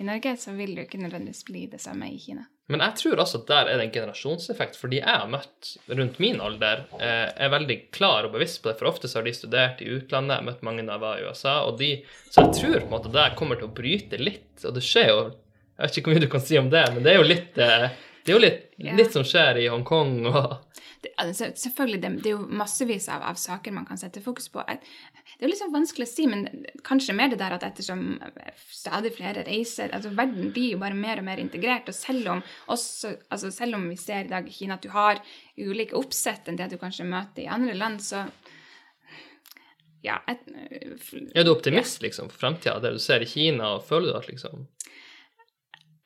i, 0.00 0.04
Norge, 0.04 0.36
så 0.36 0.52
vil 0.56 0.74
det 0.74 0.82
jo 0.82 0.86
ikke 0.88 1.00
nødvendigvis 1.00 1.44
bli 1.46 1.66
det 1.70 1.80
samme 1.80 2.08
i 2.10 2.18
Kina. 2.20 2.46
Men 2.72 2.82
jeg 2.82 2.98
tror 2.98 3.22
også 3.22 3.40
at 3.42 3.50
der 3.50 3.68
er 3.70 3.78
det 3.78 3.86
en 3.86 3.94
generasjonseffekt, 3.94 4.78
fordi 4.80 4.98
jeg 4.98 5.06
har 5.06 5.28
møtt 5.30 5.76
rundt 5.86 6.18
min 6.22 6.40
alder, 6.42 6.82
eh, 6.98 7.28
er 7.30 7.52
veldig 7.52 7.76
klar 7.94 8.26
og 8.26 8.34
bevisst 8.34 8.58
på 8.62 8.72
det, 8.72 8.78
for 8.80 8.90
ofte 8.90 9.10
så 9.10 9.20
har 9.20 9.28
de 9.28 9.34
studert 9.36 9.82
i 9.84 9.90
utlandet, 9.94 10.34
jeg 10.34 10.42
har 10.42 10.48
møtt 10.48 10.64
mange 10.66 10.86
da 10.86 10.96
jeg 10.96 11.04
var 11.04 11.20
i 11.20 11.28
USA, 11.28 11.54
og 11.68 11.78
de, 11.78 11.92
så 12.26 12.46
jeg 12.46 12.56
tror 12.58 12.78
på 12.80 12.88
en 12.88 12.94
måte 12.96 13.14
det 13.14 13.28
kommer 13.38 13.60
til 13.60 13.68
å 13.68 13.76
bryte 13.76 14.18
litt, 14.20 14.50
og 14.64 14.74
det 14.74 14.82
skjer 14.88 15.12
jo, 15.12 15.20
jeg 15.76 15.84
vet 15.84 16.00
ikke 16.00 16.10
hvor 16.10 16.18
mye 16.18 16.26
du 16.26 16.32
kan 16.32 16.46
si 16.48 16.58
om 16.58 16.72
det, 16.72 16.84
men 16.96 17.06
det 17.06 17.12
er 17.12 17.20
jo 17.20 17.30
litt, 17.30 17.62
eh, 17.62 17.86
det 18.26 18.32
er 18.32 18.38
jo 18.38 18.42
litt, 18.42 18.66
litt 18.98 19.14
som 19.14 19.26
skjer 19.26 19.62
i 19.62 19.68
Hongkong, 19.70 20.16
og 20.32 20.82
altså, 21.16 21.50
selvfølgelig, 21.54 22.00
det, 22.02 22.10
det 22.24 22.30
er 22.30 22.34
jo 22.36 22.58
massevis 22.60 23.08
av, 23.12 23.24
av 23.28 23.38
saker 23.40 23.74
man 23.74 23.86
kan 23.88 24.00
sette 24.00 24.22
fokus 24.24 24.48
på. 24.52 24.64
Det 24.66 25.46
er 25.46 25.52
jo 25.52 25.58
sånn 25.58 25.74
vanskelig 25.74 26.06
å 26.06 26.10
si, 26.10 26.26
men 26.30 26.46
kanskje 26.86 27.16
mer 27.16 27.32
det 27.32 27.40
der 27.40 27.56
at 27.56 27.66
ettersom 27.66 28.04
stadig 28.72 29.12
flere 29.16 29.44
reiser 29.46 29.94
altså 29.96 30.12
Verden 30.16 30.52
blir 30.54 30.74
jo 30.74 30.82
bare 30.82 30.98
mer 30.98 31.22
og 31.22 31.28
mer 31.28 31.42
integrert. 31.42 31.90
Og 31.92 31.96
selv 31.96 32.32
om, 32.36 32.44
også, 32.72 33.16
altså 33.28 33.52
selv 33.54 33.78
om 33.78 33.88
vi 33.90 33.98
ser 34.00 34.26
i 34.26 34.32
dag 34.32 34.48
i 34.48 34.54
Kina 34.54 34.78
at 34.78 34.86
du 34.86 34.92
har 34.94 35.22
ulike 35.56 35.96
oppsett 35.98 36.48
enn 36.48 36.58
det 36.60 36.70
du 36.72 36.78
kanskje 36.80 37.08
møter 37.08 37.44
i 37.44 37.50
andre 37.52 37.76
land, 37.76 38.02
så 38.04 38.26
ja, 40.06 40.20
et, 40.30 40.42
er 41.34 41.46
du 41.46 41.50
optimist 41.50 42.02
liksom 42.04 42.28
for 42.30 42.44
fremtiden, 42.44 42.82
det 42.84 42.94
du 42.94 43.02
ser 43.02 43.24
i 43.24 43.28
Kina, 43.28 43.76
og 43.76 43.86
føler 43.88 44.12
du 44.12 44.18
at 44.20 44.28
liksom, 44.30 44.66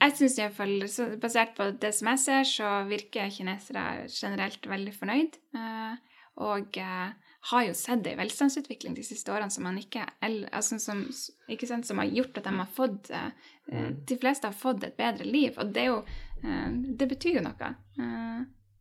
Jeg 0.01 0.15
syns 0.17 0.39
iallfall, 0.41 0.79
basert 1.21 1.57
på 1.57 1.67
det 1.81 1.91
som 1.97 2.09
jeg 2.13 2.21
ser, 2.23 2.47
så 2.49 2.69
virker 2.89 3.33
kinesere 3.35 4.07
generelt 4.09 4.67
veldig 4.67 4.95
fornøyd. 4.97 5.37
eh, 5.55 5.99
Og 6.41 6.79
eh, 6.79 7.11
har 7.51 7.65
jo 7.67 7.75
sett 7.77 8.07
ei 8.07 8.17
velstandsutvikling 8.17 8.95
de 8.97 9.05
siste 9.05 9.33
årene 9.33 9.53
som 9.53 9.65
man 9.65 9.79
ikke 9.81 10.07
altså 10.23 10.79
som, 10.81 11.03
sant, 11.11 11.87
som 11.89 11.99
har 12.01 12.09
gjort 12.09 12.39
at 12.39 12.47
de 12.49 12.55
har 12.57 12.71
fått 12.77 13.11
eh, 13.11 13.31
eh, 13.73 13.91
De 14.09 14.17
fleste 14.21 14.49
har 14.49 14.57
fått 14.57 14.85
et 14.85 14.97
bedre 14.97 15.25
liv, 15.25 15.59
og 15.59 15.73
det 15.75 15.87
jo 15.91 16.03
Det 16.41 17.07
betyr 17.09 17.35
jo 17.37 17.43
noe. 17.45 17.67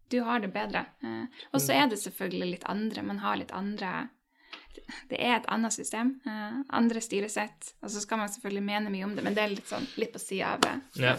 Du 0.09 0.22
har 0.24 0.39
det 0.39 0.47
bedre. 0.53 0.86
Og 1.51 1.59
så 1.59 1.74
er 1.76 1.89
det 1.91 1.97
selvfølgelig 1.99 2.51
litt 2.53 2.63
andre. 2.72 3.03
Man 3.03 3.20
har 3.20 3.36
litt 3.36 3.51
andre 3.51 4.07
det 5.09 5.20
er 5.20 5.36
et 5.38 5.49
annet 5.51 5.76
system. 5.76 6.15
Uh, 6.28 6.61
andre 6.76 7.01
styresett. 7.03 7.74
Og 7.84 7.91
så 7.93 8.03
skal 8.03 8.22
man 8.22 8.32
selvfølgelig 8.32 8.65
mene 8.65 8.93
mye 8.93 9.07
om 9.07 9.15
det, 9.17 9.26
men 9.26 9.38
det 9.38 9.43
er 9.43 9.53
litt 9.53 9.70
sånn 9.70 9.88
litt 9.99 10.13
på 10.15 10.22
sida 10.24 10.55
av 10.55 10.65
det. 10.65 10.78
ja. 11.05 11.17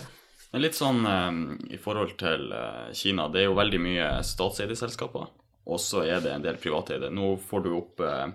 Men 0.50 0.64
litt 0.64 0.74
sånn 0.74 1.04
um, 1.06 1.42
i 1.70 1.76
forhold 1.78 2.16
til 2.18 2.48
uh, 2.50 2.88
Kina, 2.96 3.28
det 3.30 3.44
er 3.44 3.44
jo 3.46 3.54
veldig 3.54 3.78
mye 3.84 4.06
statseide 4.26 4.74
selskaper, 4.74 5.28
og 5.70 5.78
så 5.78 6.02
er 6.02 6.24
det 6.24 6.32
en 6.34 6.42
del 6.42 6.58
privateide. 6.58 7.06
Nå 7.14 7.36
får 7.46 7.62
du 7.62 7.68
opp 7.76 8.02
eh, 8.02 8.32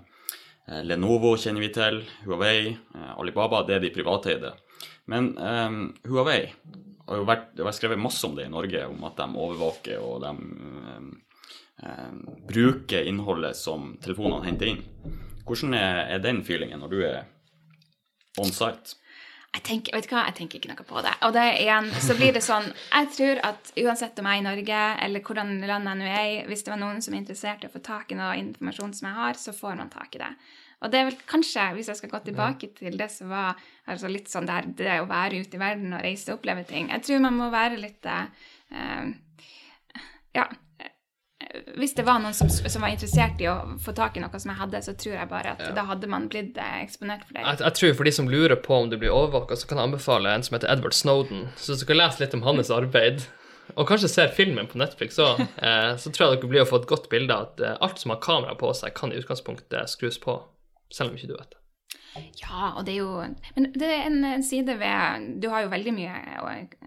Lenovo 0.88 1.34
kjenner 1.36 1.66
vi 1.66 1.74
til, 1.76 2.00
Huawei, 2.24 2.72
Alibaba, 3.18 3.66
det 3.68 3.76
er 3.76 3.84
de 3.84 3.92
privateide. 3.92 4.54
Men 5.12 5.34
um, 5.36 5.82
Huawei 6.08 6.40
har 7.06 7.22
jo 7.22 7.28
vært, 7.28 7.52
det 7.54 7.62
har 7.62 7.70
vært 7.70 7.80
skrevet 7.80 8.02
masse 8.02 8.26
om 8.26 8.36
det 8.38 8.48
i 8.48 8.54
Norge, 8.54 8.82
om 8.90 9.06
at 9.08 9.20
de 9.20 9.28
overvåker 9.46 10.02
og 10.02 10.24
de 10.24 10.32
eh, 10.34 11.10
eh, 11.84 12.12
bruker 12.48 13.08
innholdet 13.08 13.58
som 13.60 13.96
telefonene 14.04 14.46
henter 14.46 14.74
inn. 14.74 14.84
Hvordan 15.46 15.76
er, 15.78 16.20
den 16.24 16.44
feelingen 16.46 16.82
når 16.82 16.94
du 16.94 17.02
er 17.06 17.24
on 18.42 18.54
site? 18.54 18.98
Jeg 19.56 19.64
tenker, 19.64 19.96
vet 19.96 20.08
du 20.10 20.12
hva, 20.12 20.26
jeg 20.28 20.36
tenker 20.36 20.60
ikke 20.60 20.74
noe 20.74 20.84
på 20.88 21.02
det. 21.06 21.14
Og 21.24 21.32
det 21.36 21.46
igjen, 21.62 21.86
så 22.04 22.16
blir 22.18 22.34
det 22.36 22.42
sånn 22.44 22.66
Jeg 22.68 23.08
tror 23.16 23.40
at 23.48 23.70
uansett 23.80 24.20
om 24.20 24.28
jeg 24.28 24.42
er 24.42 24.44
i 24.44 24.48
Norge, 24.50 24.82
eller 25.06 25.24
hvordan 25.24 25.54
land 25.64 25.92
jeg 25.92 26.00
nå 26.02 26.10
er 26.10 26.26
i, 26.26 26.42
hvis 26.50 26.66
det 26.66 26.74
var 26.74 26.82
noen 26.82 27.00
som 27.06 27.16
er 27.16 27.22
interessert 27.22 27.64
i 27.64 27.70
å 27.70 27.72
få 27.72 27.80
tak 27.86 28.12
i 28.12 28.18
noe 28.20 28.36
informasjon 28.42 28.92
som 28.98 29.08
jeg 29.08 29.20
har, 29.22 29.40
så 29.40 29.56
får 29.56 29.78
man 29.80 29.94
tak 29.94 30.18
i 30.18 30.24
det. 30.26 30.34
Og 30.84 30.92
det 30.92 31.00
er 31.00 31.08
vel 31.08 31.22
kanskje, 31.30 31.70
hvis 31.78 31.88
jeg 31.90 32.02
skal 32.02 32.12
gå 32.12 32.20
tilbake 32.26 32.70
til 32.76 32.98
det 33.00 33.08
som 33.14 33.32
var 33.32 33.62
altså 33.88 34.12
litt 34.12 34.28
sånn 34.30 34.50
der, 34.50 34.68
det 34.76 35.00
å 35.00 35.08
være 35.10 35.40
ute 35.46 35.58
i 35.58 35.62
verden 35.62 35.96
og 35.96 36.04
reise 36.04 36.34
og 36.34 36.42
oppleve 36.42 36.66
ting 36.68 36.92
Jeg 36.92 37.06
tror 37.06 37.24
man 37.24 37.40
må 37.40 37.48
være 37.54 37.80
litt 37.80 38.06
eh, 38.12 39.08
Ja. 40.36 40.50
Hvis 41.80 41.96
det 41.98 42.06
var 42.08 42.20
noen 42.24 42.36
som, 42.36 42.50
som 42.50 42.84
var 42.84 42.94
interessert 42.94 43.42
i 43.42 43.48
å 43.52 43.56
få 43.82 43.94
tak 43.96 44.18
i 44.18 44.24
noe 44.24 44.40
som 44.42 44.52
jeg 44.52 44.60
hadde, 44.60 44.82
så 44.86 44.94
tror 45.00 45.16
jeg 45.18 45.30
bare 45.32 45.56
at 45.56 45.64
da 45.78 45.86
hadde 45.90 46.10
man 46.12 46.28
blitt 46.32 46.60
eh, 46.62 46.82
eksponert 46.84 47.26
for 47.28 47.38
det. 47.38 47.46
Jeg, 47.46 47.62
jeg 47.64 47.80
tror 47.80 47.96
for 48.00 48.10
de 48.10 48.14
som 48.20 48.30
lurer 48.32 48.60
på 48.60 48.78
om 48.78 48.92
du 48.92 48.98
blir 49.02 49.14
overvåka, 49.14 49.58
så 49.60 49.70
kan 49.70 49.82
jeg 49.82 49.92
anbefale 49.92 50.36
en 50.36 50.46
som 50.46 50.58
heter 50.58 50.72
Edward 50.74 50.98
Snowden. 50.98 51.48
Så 51.58 51.74
hvis 51.74 51.88
kan 51.88 52.00
lese 52.00 52.24
litt 52.24 52.38
om 52.38 52.46
hans 52.48 52.72
arbeid, 52.80 53.26
og 53.74 53.88
kanskje 53.90 54.12
ser 54.12 54.34
filmen 54.36 54.70
på 54.70 54.80
Netflix 54.80 55.20
òg, 55.22 55.42
eh, 55.42 55.92
så 56.02 56.12
tror 56.12 56.28
jeg 56.28 56.40
dere 56.40 56.52
blir 56.52 56.66
å 56.66 56.70
få 56.70 56.82
et 56.84 56.90
godt 56.90 57.10
bilde 57.12 57.36
av 57.36 57.50
at 57.50 57.64
eh, 57.64 57.78
alt 57.86 58.02
som 58.02 58.14
har 58.14 58.24
kamera 58.24 58.58
på 58.60 58.72
seg, 58.78 58.94
kan 58.98 59.14
i 59.14 59.20
utgangspunktet 59.20 59.92
skrus 59.92 60.20
på, 60.22 60.38
selv 60.94 61.12
om 61.12 61.18
ikke 61.18 61.32
du 61.32 61.38
vet 61.38 61.56
det. 61.56 61.62
Ja, 62.40 62.70
og 62.78 62.86
det 62.88 62.94
er 62.94 63.02
jo 63.02 63.24
Men 63.58 63.74
det 63.76 63.88
er 63.92 64.06
en, 64.08 64.22
en 64.24 64.44
side 64.46 64.78
ved 64.80 65.26
Du 65.44 65.50
har 65.52 65.66
jo 65.66 65.72
veldig 65.74 65.92
mye 65.98 66.14
og, 66.40 66.78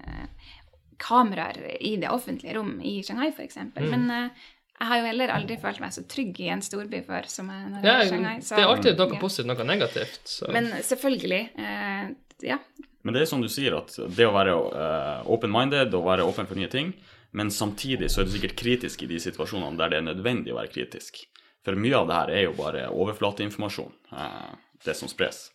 kameraer 0.99 1.59
i 1.85 1.91
det 2.01 2.09
offentlige 2.09 2.57
rom 2.57 2.79
i 2.81 3.03
Shanghai, 3.07 3.29
f.eks. 3.29 3.59
Mm. 3.77 3.91
Men 3.93 4.31
jeg 4.79 4.87
har 4.89 4.99
jo 5.01 5.05
heller 5.09 5.33
aldri 5.35 5.57
følt 5.61 5.81
meg 5.83 5.93
så 5.93 6.05
trygg 6.09 6.41
i 6.41 6.49
en 6.55 6.63
storby 6.63 7.01
før 7.07 7.27
som 7.31 7.49
jeg 7.51 7.71
når 7.73 7.83
jeg 7.83 7.89
Ja, 7.89 8.09
Shanghai. 8.09 8.37
så- 8.41 8.57
det 8.57 8.65
er 8.65 8.69
alltid 8.75 8.99
noe 8.99 9.15
ja. 9.15 9.21
positivt, 9.21 9.47
noe 9.51 9.65
negativt. 9.67 10.21
Så. 10.25 10.53
Men 10.53 10.71
selvfølgelig. 10.83 11.43
Eh, 11.59 12.15
ja. 12.43 12.59
Men 13.03 13.15
det 13.15 13.23
er 13.23 13.27
som 13.27 13.41
du 13.43 13.49
sier, 13.49 13.77
at 13.79 13.95
det 13.97 14.27
å 14.27 14.33
være 14.35 14.55
eh, 14.55 15.23
open-minded 15.27 15.95
og 15.95 16.05
være 16.05 16.27
åpen 16.27 16.47
for 16.47 16.55
nye 16.55 16.69
ting, 16.69 16.93
men 17.33 17.51
samtidig 17.51 18.09
så 18.11 18.21
er 18.21 18.25
du 18.25 18.31
sikkert 18.31 18.57
kritisk 18.57 19.03
i 19.03 19.07
de 19.11 19.19
situasjonene 19.21 19.77
der 19.79 19.89
det 19.93 19.99
er 19.99 20.07
nødvendig 20.15 20.53
å 20.53 20.59
være 20.61 20.73
kritisk. 20.73 21.27
For 21.65 21.75
mye 21.77 21.95
av 21.99 22.07
det 22.09 22.15
her 22.17 22.31
er 22.31 22.43
jo 22.45 22.53
bare 22.57 22.87
overflateinformasjon, 22.89 23.93
eh, 24.13 24.55
det 24.85 24.97
som 24.97 25.09
spres. 25.09 25.51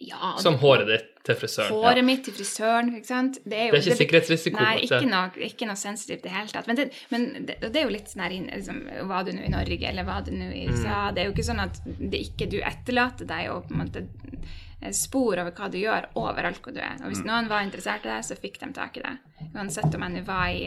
Ja 0.00 0.34
som 0.42 0.56
håret 0.58 0.88
ditt 0.88 1.10
til 1.24 1.36
frisøren. 1.38 1.72
Håret 1.72 2.04
mitt 2.04 2.24
til 2.26 2.34
frisøren, 2.36 2.90
ikke 2.98 3.08
sant. 3.08 3.38
Det 3.44 3.56
er, 3.56 3.68
jo, 3.68 3.72
Det 3.72 3.78
er 3.78 3.86
ikke 3.86 3.98
sikkerhetsrisiko 4.00 4.60
Nei, 4.60 4.72
ikke 4.84 5.06
noe, 5.08 5.44
ikke 5.46 5.68
noe 5.70 5.78
sensitivt 5.80 6.26
i 6.26 6.26
det 6.26 6.34
hele 6.34 6.52
tatt. 6.52 6.66
Men 6.68 6.80
det, 6.80 6.88
men 7.14 7.24
det, 7.48 7.56
det 7.64 7.80
er 7.80 7.86
jo 7.86 7.94
litt 7.94 8.10
sånn 8.10 8.24
her 8.26 8.34
liksom, 8.34 8.82
Var 9.08 9.24
du 9.24 9.30
nå 9.36 9.46
i 9.46 9.52
Norge, 9.54 9.86
eller 9.88 10.08
var 10.08 10.26
du 10.26 10.32
nå 10.34 10.50
i 10.50 10.66
USA? 10.68 10.98
Mm. 11.06 11.14
Det 11.14 11.22
er 11.22 11.30
jo 11.30 11.36
ikke 11.36 11.46
sånn 11.48 11.62
at 11.64 11.80
det 11.86 12.20
ikke 12.26 12.50
du 12.52 12.58
etterlater 12.60 13.30
deg 13.30 13.54
og 13.54 13.70
på 13.70 13.76
en 13.76 13.82
måte 13.84 14.04
eh, 14.04 14.92
spor 14.92 15.40
over 15.40 15.54
hva 15.56 15.70
du 15.72 15.78
gjør 15.80 16.10
overalt 16.20 16.60
hvor 16.64 16.76
du 16.76 16.82
er. 16.82 16.98
Og 17.00 17.14
hvis 17.14 17.24
noen 17.24 17.48
var 17.52 17.64
interessert 17.64 18.04
i 18.04 18.12
deg, 18.12 18.26
så 18.26 18.36
fikk 18.36 18.60
de 18.60 18.72
tak 18.76 19.00
i 19.00 19.06
deg. 19.06 19.48
Uansett 19.54 19.94
om 19.94 20.04
jeg 20.04 20.18
nå 20.18 20.26
var 20.28 20.50
i 20.52 20.66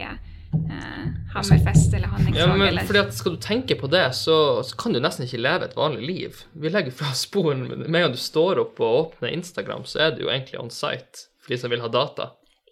eh, 0.72 1.04
Hammerfest 1.34 1.94
eller 1.94 2.08
Ja, 2.08 2.14
Honningsvåg 2.16 2.58
men 2.58 2.68
eller 2.68 2.88
fordi 2.90 3.00
at 3.04 3.14
Skal 3.18 3.36
du 3.36 3.40
tenke 3.44 3.76
på 3.80 3.88
det, 3.92 4.06
så, 4.16 4.38
så 4.64 4.76
kan 4.80 4.94
du 4.96 5.00
nesten 5.04 5.26
ikke 5.28 5.42
leve 5.42 5.64
et 5.70 5.78
vanlig 5.78 6.04
liv. 6.08 6.32
Vi 6.54 6.70
legger 6.74 6.92
fra 6.96 7.12
sporen 7.18 7.60
Med 7.68 7.88
en 7.88 8.02
gang 8.08 8.14
du 8.16 8.22
står 8.22 8.60
opp 8.64 8.76
og 8.82 9.00
åpner 9.02 9.34
Instagram, 9.38 9.84
så 9.86 9.96
er 10.08 10.12
du 10.16 10.20
jo 10.26 10.32
egentlig 10.34 10.60
on 10.62 10.72
site 10.74 11.28
for 11.42 11.54
de 11.54 11.58
som 11.62 11.72
vil 11.72 11.84
ha 11.84 11.88
data. 11.92 12.24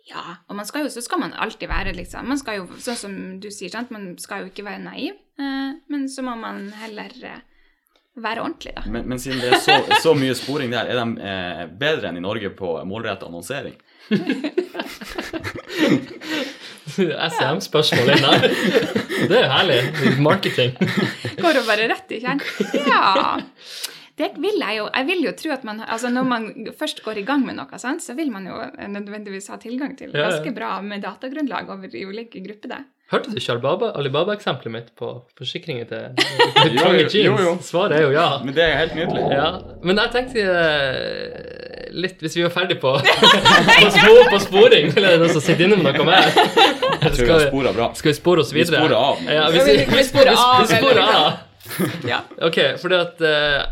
Ja, 0.06 0.24
og 0.48 0.56
man 0.60 0.68
skal 0.70 0.84
jo, 0.86 0.90
så 0.94 1.02
skal 1.02 1.20
man 1.24 1.34
alltid 1.34 1.68
være 1.72 1.96
liksom 1.98 2.28
Man 2.30 2.38
skal 2.38 2.60
jo, 2.60 2.66
sånn 2.78 2.98
som 3.00 3.14
du 3.42 3.48
sier, 3.50 3.72
sant, 3.74 3.90
man 3.94 4.12
skal 4.22 4.44
jo 4.44 4.48
ikke 4.52 4.66
være 4.68 4.84
naiv, 4.84 5.14
eh, 5.42 5.72
men 5.90 6.06
så 6.12 6.22
må 6.26 6.36
man 6.38 6.68
heller 6.78 7.10
eh, 7.26 7.40
være 8.22 8.42
ordentlig, 8.44 8.76
da. 8.78 8.84
Men, 8.92 9.08
men 9.10 9.20
siden 9.20 9.42
det 9.42 9.50
er 9.56 9.60
så, 9.64 9.80
så 10.04 10.14
mye 10.18 10.36
sporing 10.38 10.72
der, 10.76 10.86
er 10.92 10.96
de 11.02 11.08
eh, 11.26 11.64
bedre 11.82 12.08
enn 12.12 12.20
i 12.22 12.24
Norge 12.24 12.50
på 12.56 12.68
målrettet 12.88 13.28
annonsering? 13.28 13.76
SM-spørsmål 17.32 18.14
inn 18.16 18.26
her. 18.30 18.48
Det 19.26 19.36
er 19.36 19.44
jo 19.46 19.52
herlig. 19.52 19.80
Marketing. 20.24 20.74
Går 21.42 21.60
jo 21.62 21.66
bare 21.68 21.90
rett 21.92 22.16
i 22.16 22.22
kjernen. 22.24 22.82
Ja. 22.88 23.36
Det 24.16 24.30
vil 24.40 24.62
jeg 24.64 24.78
jo. 24.80 24.86
Jeg 24.96 25.08
vil 25.10 25.24
jo 25.26 25.32
tro 25.36 25.50
at 25.52 25.64
man 25.68 25.82
altså 25.84 26.08
Når 26.08 26.24
man 26.30 26.44
først 26.80 27.02
går 27.04 27.18
i 27.20 27.26
gang 27.28 27.42
med 27.44 27.58
noe, 27.60 27.80
sant, 27.82 28.00
så 28.04 28.16
vil 28.16 28.30
man 28.32 28.46
jo 28.48 28.56
nødvendigvis 28.88 29.50
ha 29.52 29.58
tilgang 29.60 29.98
til 30.00 30.14
ganske 30.16 30.54
bra 30.56 30.78
med 30.82 31.04
datagrunnlag 31.04 31.68
over 31.74 31.92
i 31.92 32.06
ulike 32.08 32.40
grupper. 32.46 32.78
der. 32.78 32.86
Hørte 33.12 33.30
du 33.30 33.36
ikke 33.38 33.54
Alibaba- 33.54 33.92
Alibaba-eksempelet 34.00 34.72
mitt 34.74 34.88
på 34.98 35.10
forsikringen 35.38 35.86
til 35.86 36.16
trange 36.80 37.04
jeans? 37.04 37.14
jo, 37.28 37.36
jo. 37.38 37.52
Svaret 37.62 38.00
er 38.00 38.08
jo 38.08 38.16
ja. 38.16 38.40
Men 38.44 38.56
det 38.56 38.64
er 38.64 38.80
helt 38.80 38.96
nydelig. 38.98 39.28
ja. 39.36 39.50
Men 39.84 40.00
jeg 40.02 40.14
tenkte 40.16 40.42
eh, 40.42 41.92
litt 41.94 42.24
Hvis 42.24 42.36
vi 42.40 42.44
var 42.48 42.56
ferdig 42.56 42.80
på, 42.82 42.96
på, 43.84 43.92
spor, 43.94 44.24
på 44.32 44.40
sporing, 44.48 44.90
eller 44.96 45.10
er 45.12 45.20
det 45.20 45.22
noen 45.28 45.36
som 45.36 45.44
sitter 45.46 45.68
inne 45.68 45.78
med 45.84 46.00
noe 46.00 46.08
mer? 46.08 46.26
Jeg 47.06 47.18
tror 47.18 47.26
vi 47.26 47.34
har 47.34 47.48
spora 47.48 47.74
bra. 47.76 47.90
Skal 47.98 48.12
vi 48.12 48.16
spore 48.18 48.46
oss 48.46 48.54
videre? 48.56 48.82
Vi 48.82 48.86
sporer 48.86 48.98
av. 49.00 49.26
Ja, 49.38 49.50
vi, 49.54 49.66
vi- 49.70 49.86
vi, 49.96 50.06
sporer 50.08 50.32
av, 50.36 50.62
Vi 50.62 50.80
sporer 50.80 51.04
av. 51.08 51.34
Ja. 52.06 52.20
Ok, 52.46 52.60
fordi 52.78 52.98
at 53.00 53.22
uh, 53.26 53.30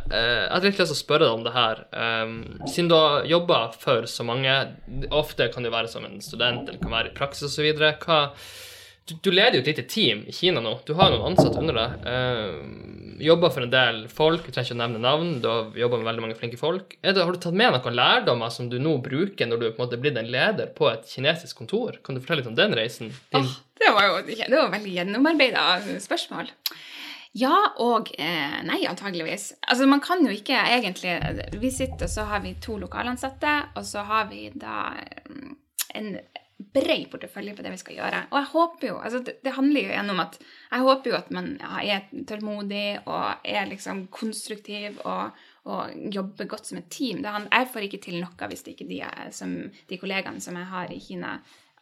eh, 0.09 0.21
Jeg 0.41 0.49
hadde 0.49 0.69
litt 0.71 0.79
lyst 0.81 0.89
til 0.89 0.95
å 0.95 0.97
spørre 0.97 1.27
deg 1.27 1.35
om 1.37 1.43
det 1.45 1.53
her. 1.53 1.83
Um, 1.93 2.31
siden 2.65 2.89
du 2.89 2.95
har 2.97 3.27
jobba 3.29 3.59
for 3.77 4.07
så 4.09 4.25
mange, 4.25 4.55
ofte 5.13 5.49
kan 5.53 5.65
det 5.65 5.73
være 5.73 5.91
som 5.91 6.07
en 6.07 6.17
student 6.25 6.65
eller 6.65 6.81
kan 6.81 6.95
være 6.95 7.11
i 7.11 7.15
praksis 7.17 7.53
osv. 7.53 7.69
Du, 9.03 9.13
du 9.19 9.29
leder 9.29 9.59
jo 9.59 9.63
et 9.65 9.69
lite 9.73 9.85
team 9.91 10.23
i 10.25 10.33
Kina 10.33 10.63
nå. 10.63 10.77
Du 10.87 10.93
har 10.97 11.11
noen 11.11 11.33
ansatte 11.33 11.59
under 11.59 11.77
deg. 11.77 12.07
Uh, 12.07 13.02
jobber 13.25 13.51
for 13.53 13.65
en 13.65 13.73
del 13.73 13.99
folk, 14.11 14.45
du 14.45 14.51
trenger 14.53 14.69
ikke 14.69 14.77
å 14.77 14.81
nevne 14.83 15.01
navn. 15.03 15.33
Du 15.43 15.49
har 15.49 15.77
jobba 15.77 15.99
med 15.99 16.09
veldig 16.09 16.23
mange 16.25 16.37
flinke 16.39 16.59
folk. 16.59 16.95
Det, 17.01 17.15
har 17.17 17.31
du 17.31 17.39
tatt 17.41 17.57
med 17.57 17.75
noen 17.75 17.97
lærdommer 17.97 18.53
som 18.53 18.69
du 18.71 18.77
nå 18.81 18.97
bruker 19.03 19.49
når 19.49 19.61
du 19.61 19.67
på 19.67 19.75
en 19.77 19.83
måte 19.85 19.99
er 19.99 20.03
blitt 20.03 20.19
en 20.19 20.31
leder 20.33 20.71
på 20.77 20.89
et 20.91 21.07
kinesisk 21.09 21.63
kontor? 21.63 21.99
Kan 22.03 22.17
du 22.17 22.23
fortelle 22.23 22.43
litt 22.43 22.51
om 22.51 22.57
den 22.57 22.75
reisen? 22.77 23.13
Din, 23.33 23.47
Åh, 23.47 23.55
det 23.81 23.93
var 23.95 24.09
jo 24.09 24.19
det 24.27 24.51
var 24.51 24.73
veldig 24.73 24.97
gjennomarbeida 24.99 25.67
spørsmål. 26.03 26.51
Ja 27.33 27.55
og 27.81 28.11
eh, 28.21 28.59
nei, 28.67 28.83
antageligvis. 28.85 29.55
Altså, 29.65 29.87
man 29.89 30.03
kan 30.05 30.21
jo 30.21 30.29
ikke 30.33 30.53
egentlig 30.53 31.15
Vi 31.61 31.71
sitter, 31.73 32.05
og 32.05 32.13
så 32.13 32.27
har 32.29 32.43
vi 32.45 32.53
to 32.61 32.77
lokalansatte, 32.77 33.55
og 33.73 33.87
så 33.89 34.05
har 34.05 34.27
vi 34.29 34.51
da 34.53 34.91
mm, 35.29 35.55
en 35.97 36.11
bred 36.73 37.07
portefølje 37.11 37.55
på 37.57 37.65
det 37.65 37.71
vi 37.73 37.79
skal 37.81 37.97
gjøre. 37.97 38.21
Og 38.31 38.37
jeg 38.39 38.49
håper 38.51 38.87
jo 38.87 38.99
altså 38.99 39.23
det, 39.25 39.37
det 39.45 39.55
handler 39.55 39.85
jo 39.85 39.93
igjen 39.93 40.13
om 40.13 40.21
at 40.23 40.37
jeg 40.43 40.85
håper 40.87 41.11
jo 41.11 41.17
at 41.17 41.33
man 41.35 41.49
ja, 41.59 41.97
er 41.97 42.23
tålmodig 42.29 42.85
og 43.03 43.49
er 43.55 43.67
liksom 43.69 44.05
konstruktiv 44.13 45.01
og, 45.03 45.43
og 45.69 46.13
jobber 46.13 46.49
godt 46.53 46.69
som 46.69 46.79
et 46.79 46.89
team. 46.93 47.23
Det, 47.25 47.33
jeg 47.49 47.69
får 47.73 47.89
ikke 47.89 48.03
til 48.07 48.21
noe 48.21 48.49
hvis 48.51 48.65
det 48.65 48.77
ikke 48.77 48.89
de, 48.91 49.03
som, 49.35 49.57
de 49.89 49.99
kollegaene 50.01 50.43
som 50.43 50.57
jeg 50.59 50.71
har 50.71 50.93
i 50.93 51.01
Kina, 51.03 51.37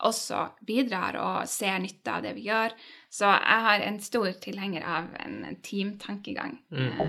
også 0.08 0.48
bidrar 0.66 1.18
og 1.22 1.50
ser 1.50 1.78
nytte 1.82 2.14
av 2.14 2.26
det 2.26 2.34
vi 2.38 2.48
gjør. 2.48 2.74
Så 3.12 3.30
jeg 3.30 3.66
har 3.68 3.86
en 3.86 4.00
stor 4.04 4.32
tilhenger 4.42 4.86
av 4.88 5.12
en 5.22 5.58
teamtankegang. 5.66 6.58
Eh, 6.74 7.02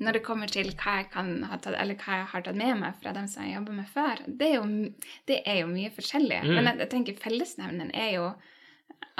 Når 0.00 0.16
det 0.16 0.22
kommer 0.24 0.48
til 0.48 0.70
hva 0.80 1.00
jeg, 1.00 1.10
kan 1.12 1.34
ha 1.44 1.58
tatt, 1.60 1.76
eller 1.76 1.98
hva 2.00 2.22
jeg 2.22 2.30
har 2.32 2.44
tatt 2.46 2.56
med 2.56 2.78
meg 2.80 2.96
fra 3.02 3.12
dem 3.16 3.26
som 3.28 3.44
jeg 3.44 3.58
jobber 3.58 3.76
med 3.76 3.90
før, 3.92 4.22
det 4.26 4.48
er 4.48 4.56
jo, 4.56 5.10
det 5.28 5.42
er 5.44 5.60
jo 5.60 5.68
mye 5.68 5.92
forskjellig. 5.92 6.40
Mm. 6.46 6.54
Men 6.56 6.70
jeg, 6.70 6.80
jeg 6.84 6.92
tenker 6.94 7.20
fellesnevnen 7.20 7.92
er 7.92 8.14
jo 8.16 8.30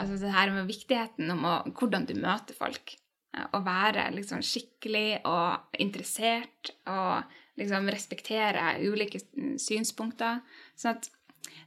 altså 0.01 0.17
det 0.23 0.33
her 0.33 0.53
med 0.55 0.71
viktigheten 0.71 1.33
om 1.35 1.45
å, 1.45 1.55
hvordan 1.77 2.09
du 2.09 2.17
møter 2.21 2.57
folk. 2.57 2.97
Å 3.31 3.61
være 3.63 4.09
liksom 4.17 4.41
skikkelig 4.43 5.21
og 5.29 5.77
interessert 5.79 6.73
og 6.91 7.29
liksom 7.61 7.87
respektere 7.93 8.73
ulike 8.83 9.21
mm, 9.23 9.55
synspunkter. 9.63 10.41
Sånn 10.79 10.97
at 10.97 11.11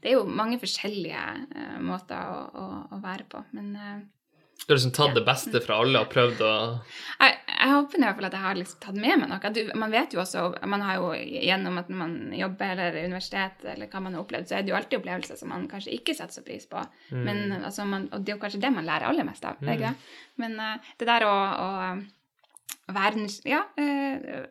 det 0.04 0.12
er 0.12 0.18
jo 0.18 0.26
mange 0.28 0.60
forskjellige 0.60 1.22
uh, 1.54 1.78
måter 1.86 2.20
å, 2.20 2.42
å, 2.60 2.66
å 2.98 3.00
være 3.04 3.30
på. 3.32 3.46
Men 3.56 3.72
uh, 3.78 4.02
du 4.64 4.72
har 4.72 4.78
liksom 4.78 4.94
tatt 4.96 5.16
det 5.16 5.26
beste 5.28 5.60
fra 5.64 5.80
alle 5.84 6.00
og 6.04 6.12
prøvd 6.12 6.44
å 6.46 6.52
jeg, 7.20 7.40
jeg 7.64 7.72
håper 7.72 8.00
i 8.00 8.04
hvert 8.04 8.18
fall 8.18 8.28
at 8.28 8.36
jeg 8.36 8.44
har 8.44 8.58
liksom 8.60 8.80
tatt 8.84 8.98
med 9.00 9.22
meg 9.22 9.30
noe. 9.32 9.52
Du, 9.56 9.62
man 9.80 9.94
vet 9.94 10.16
jo 10.16 10.20
også, 10.24 10.42
man 10.68 10.84
har 10.84 10.98
jo 11.00 11.14
gjennom 11.16 11.80
at 11.80 11.92
når 11.92 12.00
man 12.02 12.16
jobber 12.36 12.74
eller 12.74 12.98
universitet, 13.06 13.64
eller 13.74 13.88
hva 13.92 14.02
man 14.04 14.18
har 14.18 14.26
opplevd, 14.26 14.50
så 14.50 14.58
er 14.58 14.66
det 14.66 14.74
jo 14.74 14.80
alltid 14.80 15.00
opplevelser 15.00 15.40
som 15.40 15.54
man 15.54 15.70
kanskje 15.72 15.96
ikke 15.96 16.16
setter 16.18 16.42
så 16.42 16.44
pris 16.44 16.68
på. 16.70 16.84
Men, 17.16 17.46
altså, 17.62 17.88
man, 17.88 18.10
og 18.12 18.24
det 18.24 18.34
er 18.34 18.38
jo 18.38 18.44
kanskje 18.44 18.62
det 18.66 18.74
man 18.76 18.88
lærer 18.90 19.08
aller 19.08 19.28
mest 19.28 19.48
av. 19.48 19.64
Mm. 19.64 19.74
ikke? 19.78 19.94
Men 20.44 20.60
uh, 20.60 20.92
det 21.00 21.10
der 21.10 21.28
å, 21.30 21.34
å 21.64 22.94
være 22.94 23.28
Ja. 23.48 23.64
Uh, 23.80 24.48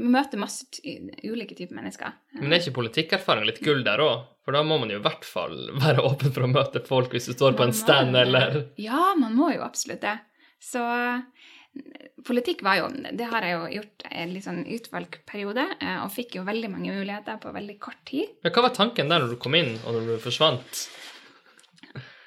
møte 0.00 0.38
masse 0.40 0.66
ulike 1.22 1.54
typer 1.54 1.76
mennesker. 1.76 2.14
Men 2.40 2.52
er 2.52 2.62
ikke 2.62 2.80
politikkerfaring 2.80 3.46
litt 3.46 3.60
gull 3.62 3.84
der 3.86 4.02
òg? 4.02 4.24
For 4.44 4.56
da 4.56 4.64
må 4.66 4.80
man 4.80 4.90
jo 4.92 4.98
i 4.98 5.04
hvert 5.04 5.24
fall 5.28 5.54
være 5.84 6.04
åpen 6.04 6.34
for 6.34 6.46
å 6.46 6.50
møte 6.50 6.82
folk 6.84 7.14
hvis 7.14 7.30
du 7.30 7.34
står 7.36 7.56
på 7.58 7.68
en 7.68 7.76
stand 7.76 8.16
eller 8.18 8.64
Ja, 8.80 9.12
man 9.18 9.36
må 9.38 9.52
jo 9.54 9.62
absolutt 9.64 10.02
det. 10.04 10.18
Så 10.64 10.80
politikk 12.24 12.62
var 12.64 12.78
jo 12.80 12.88
Det 13.12 13.26
har 13.30 13.44
jeg 13.44 13.54
jo 13.56 13.64
gjort 13.78 14.04
en 14.10 14.34
litt 14.34 14.46
sånn 14.46 14.62
utvalgt 14.64 15.20
periode, 15.28 15.64
eh, 15.80 15.98
og 16.04 16.12
fikk 16.14 16.38
jo 16.38 16.46
veldig 16.46 16.70
mange 16.72 16.94
muligheter 16.94 17.38
på 17.42 17.52
veldig 17.54 17.78
kort 17.82 18.00
tid. 18.08 18.32
ja, 18.42 18.50
Hva 18.50 18.66
var 18.68 18.74
tanken 18.76 19.08
der 19.12 19.24
når 19.24 19.34
du 19.34 19.36
kom 19.40 19.54
inn, 19.58 19.76
og 19.84 19.98
når 19.98 20.06
du 20.08 20.14
forsvant? 20.24 20.84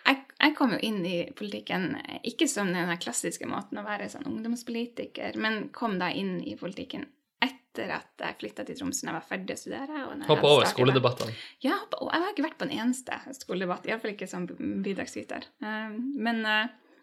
Jeg, 0.08 0.22
jeg 0.40 0.56
kom 0.56 0.72
jo 0.72 0.80
inn 0.88 1.04
i 1.06 1.18
politikken 1.36 1.96
eh, 2.04 2.20
ikke 2.32 2.48
som 2.52 2.72
den 2.74 2.94
klassiske 3.02 3.50
måten 3.50 3.82
å 3.82 3.86
være 3.88 4.10
sånn 4.14 4.28
ungdomspolitiker, 4.30 5.38
men 5.42 5.70
kom 5.76 5.98
da 6.00 6.12
inn 6.14 6.40
i 6.46 6.56
politikken 6.60 7.08
etter 7.44 7.92
at 7.94 8.24
jeg 8.24 8.38
flytta 8.40 8.64
til 8.66 8.78
Tromsø 8.80 9.06
da 9.06 9.12
jeg 9.12 9.18
var 9.20 9.26
ferdig 9.30 9.54
å 9.54 9.60
studere. 9.62 10.06
Hoppa 10.26 10.50
over 10.50 10.66
skoledebattene. 10.66 11.36
Ja, 11.62 11.76
jeg 11.78 12.22
har 12.24 12.32
ikke 12.32 12.48
vært 12.48 12.58
på 12.58 12.66
en 12.66 12.74
eneste 12.74 13.20
skoledebatt, 13.38 13.86
iallfall 13.86 14.16
ikke 14.16 14.30
som 14.30 14.48
bidragsyter. 14.50 15.46
Eh, 15.62 15.98
Men 16.18 16.42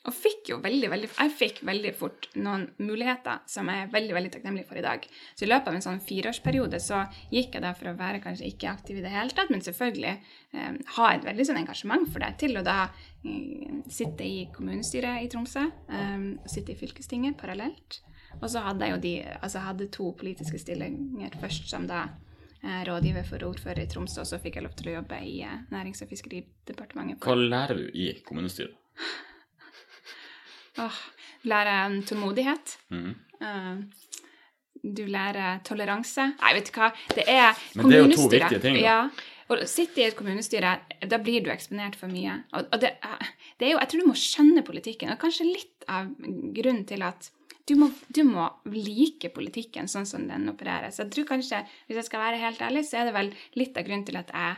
og 0.05 0.13
fikk 0.13 0.51
jo 0.53 0.59
veldig, 0.61 0.89
veldig 0.93 1.09
Jeg 1.11 1.33
fikk 1.33 1.61
veldig 1.65 1.93
fort 1.97 2.29
noen 2.37 2.67
muligheter 2.83 3.41
som 3.49 3.71
jeg 3.73 3.87
er 3.87 3.93
veldig 3.93 4.17
veldig 4.19 4.33
takknemlig 4.35 4.65
for 4.69 4.77
i 4.77 4.85
dag. 4.85 5.07
Så 5.33 5.47
i 5.47 5.49
løpet 5.49 5.71
av 5.71 5.79
en 5.79 5.85
sånn 5.87 6.03
fireårsperiode 6.05 6.81
så 6.83 7.05
gikk 7.33 7.57
jeg 7.57 7.65
da 7.65 7.73
for 7.79 7.89
å 7.89 7.97
være 7.97 8.21
kanskje 8.25 8.51
ikke 8.51 8.73
aktiv 8.73 9.01
i 9.01 9.05
det 9.05 9.15
hele 9.15 9.33
tatt, 9.33 9.53
men 9.53 9.65
selvfølgelig 9.65 10.13
eh, 10.13 10.77
ha 10.99 11.11
et 11.15 11.25
veldig 11.25 11.49
sånn 11.49 11.63
engasjement 11.63 12.05
for 12.13 12.25
det, 12.25 12.35
til 12.45 12.61
å 12.61 12.65
da 12.67 12.79
eh, 12.85 13.81
sitte 13.89 14.29
i 14.29 14.45
kommunestyret 14.53 15.25
i 15.25 15.31
Tromsø, 15.33 15.65
eh, 15.89 16.29
sitte 16.53 16.77
i 16.77 16.81
fylkestinget 16.85 17.41
parallelt. 17.41 18.03
Og 18.43 18.49
så 18.51 18.61
hadde 18.67 18.85
jeg 18.85 18.97
jo 18.97 19.03
de, 19.03 19.17
altså 19.41 19.65
hadde 19.65 19.91
to 19.95 20.13
politiske 20.19 20.61
stillinger 20.61 21.37
først 21.41 21.71
som 21.71 21.87
da 21.89 22.07
eh, 22.61 22.83
rådgiver 22.89 23.25
for 23.29 23.49
ordfører 23.49 23.87
i 23.87 23.91
Tromsø, 23.91 24.21
og 24.21 24.29
så 24.29 24.41
fikk 24.43 24.61
jeg 24.61 24.67
lov 24.67 24.77
til 24.77 24.93
å 24.93 24.99
jobbe 24.99 25.21
i 25.25 25.39
eh, 25.47 25.63
Nærings- 25.73 26.05
og 26.05 26.13
fiskeridepartementet. 26.13 27.25
Hva 27.25 27.39
lærer 27.41 27.81
du 27.81 27.89
i 27.89 28.11
kommunestyret? 28.27 28.77
Åh, 30.83 30.97
du 31.43 31.49
lærer 31.53 31.87
um, 31.91 32.01
tålmodighet. 32.09 32.79
Mhm. 32.91 33.15
Uh, 33.45 34.11
du 34.85 35.07
lærer 35.09 35.63
toleranse. 35.65 36.27
Nei, 36.41 36.51
vet 36.59 36.67
du 36.69 36.75
hva, 36.77 36.91
det 37.17 37.25
er 37.31 37.55
kommunestyret. 37.73 37.79
Men 37.81 37.91
det 37.91 37.97
er 37.97 38.03
jo 38.05 38.17
to 38.19 38.27
viktige 38.35 38.61
ting, 38.65 38.75
da. 38.77 38.83
Ja. 38.85 38.99
Og 39.49 39.61
å 39.61 39.69
sitte 39.69 40.01
i 40.01 40.05
et 40.09 40.17
kommunestyre, 40.19 40.75
da 41.09 41.19
blir 41.21 41.45
du 41.45 41.49
eksponert 41.53 41.97
for 42.01 42.09
mye. 42.13 42.35
Og, 42.57 42.67
og 42.73 42.81
det, 42.83 42.91
er- 43.05 43.31
det 43.61 43.67
er 43.69 43.73
jo, 43.75 43.79
jeg 43.81 43.91
tror 43.93 44.03
du 44.05 44.09
må 44.11 44.17
skjønne 44.21 44.65
politikken, 44.67 45.13
og 45.15 45.21
kanskje 45.21 45.47
litt 45.49 45.87
av 45.89 46.11
grunnen 46.57 46.85
til 46.89 47.05
at 47.07 47.31
du 47.69 47.75
må, 47.81 47.89
du 48.13 48.23
må 48.29 48.51
like 48.69 49.31
politikken 49.33 49.89
sånn 49.89 50.05
som 50.09 50.27
den 50.29 50.49
opererer. 50.53 50.91
Så 50.93 51.05
jeg 51.07 51.15
tror 51.15 51.31
kanskje, 51.33 51.63
hvis 51.89 52.01
jeg 52.03 52.09
skal 52.11 52.21
være 52.27 52.41
helt 52.43 52.61
ærlig, 52.67 52.85
så 52.89 53.01
er 53.01 53.09
det 53.09 53.15
vel 53.17 53.31
litt 53.57 53.77
av 53.81 53.87
grunnen 53.89 54.05
til 54.09 54.21
at 54.21 54.33
jeg 54.37 54.57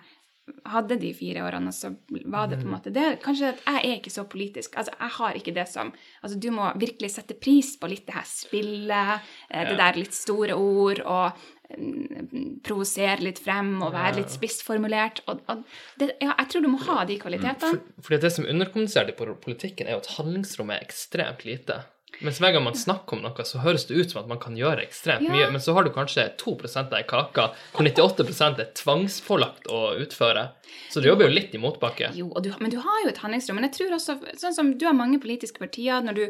hadde 0.71 0.99
de 1.01 1.11
fire 1.15 1.43
årene, 1.43 1.73
og 1.73 1.75
så 1.75 1.91
var 2.31 2.47
det 2.51 2.61
på 2.61 2.67
en 2.69 2.75
måte 2.75 2.93
det. 2.95 3.17
Kanskje 3.25 3.51
at 3.51 3.63
jeg 3.65 3.81
er 3.83 3.99
ikke 3.99 4.13
så 4.15 4.25
politisk. 4.31 4.77
Altså, 4.79 4.95
jeg 4.95 5.15
har 5.19 5.39
ikke 5.39 5.55
det 5.57 5.67
som 5.71 5.93
Altså, 6.23 6.39
du 6.39 6.49
må 6.55 6.69
virkelig 6.79 7.13
sette 7.15 7.37
pris 7.39 7.75
på 7.79 7.91
litt 7.91 8.07
det 8.07 8.15
her 8.17 8.27
spillet, 8.27 9.27
eh, 9.51 9.67
det 9.69 9.77
der 9.79 9.99
litt 9.99 10.15
store 10.15 10.55
ord, 10.59 11.03
og 11.03 11.77
mm, 11.79 12.63
provosere 12.67 13.23
litt 13.27 13.43
frem, 13.43 13.75
og 13.83 13.95
være 13.95 14.21
litt 14.21 14.35
spissformulert. 14.35 15.23
Og, 15.27 15.43
og 15.51 15.67
det, 16.01 16.13
ja, 16.23 16.33
jeg 16.33 16.53
tror 16.53 16.67
du 16.67 16.71
må 16.73 16.83
ha 16.87 17.03
de 17.09 17.19
kvalitetene. 17.23 17.83
For, 17.83 18.07
fordi 18.09 18.23
det 18.23 18.33
som 18.39 18.49
underkommuniserer 18.51 19.13
i 19.13 19.19
politikken, 19.19 19.87
er 19.87 19.99
jo 19.99 20.05
at 20.05 20.15
handlingsrommet 20.17 20.79
er 20.79 20.89
ekstremt 20.89 21.47
lite. 21.49 21.83
Mens 22.25 22.39
hver 22.41 22.55
gang 22.55 22.65
man 22.65 22.77
snakker 22.79 23.19
om 23.19 23.25
noe, 23.27 23.45
så 23.45 23.61
høres 23.61 23.85
det 23.89 23.97
ut 23.99 24.13
som 24.13 24.23
at 24.23 24.29
man 24.31 24.39
kan 24.41 24.55
gjøre 24.57 24.81
ekstremt 24.87 25.27
Ja. 25.27 25.33
mye. 25.35 25.51
Men 25.53 25.61
så 25.61 25.75
har 25.77 25.85
du 25.85 25.91
kanskje 25.93 26.25
2 26.41 26.55
av 26.81 26.95
ei 26.97 27.03
kake, 27.03 27.45
hvor 27.75 27.85
98% 27.85 28.61
er 28.63 28.71
tvangspålagt 28.73 29.69
å 29.69 29.81
utføre. 30.01 30.47
Så 30.91 31.03
du 31.03 31.09
jobber 31.09 31.29
jo 31.29 31.35
litt 31.35 31.55
i 31.55 31.59
motbakke. 31.61 32.11
Jo, 32.17 32.31
du, 32.41 32.53
men 32.61 32.71
du 32.73 32.79
har 32.81 33.03
jo 33.05 33.11
et 33.11 33.21
handlingsrom. 33.21 33.59
Men 33.61 33.69
jeg 33.69 33.77
tror 33.77 33.97
også, 33.99 34.17
sånn 34.41 34.55
som 34.57 34.73
du 34.79 34.87
har 34.87 34.97
mange 34.97 35.21
politiske 35.21 35.61
partier 35.61 36.01
når 36.01 36.15
du, 36.17 36.25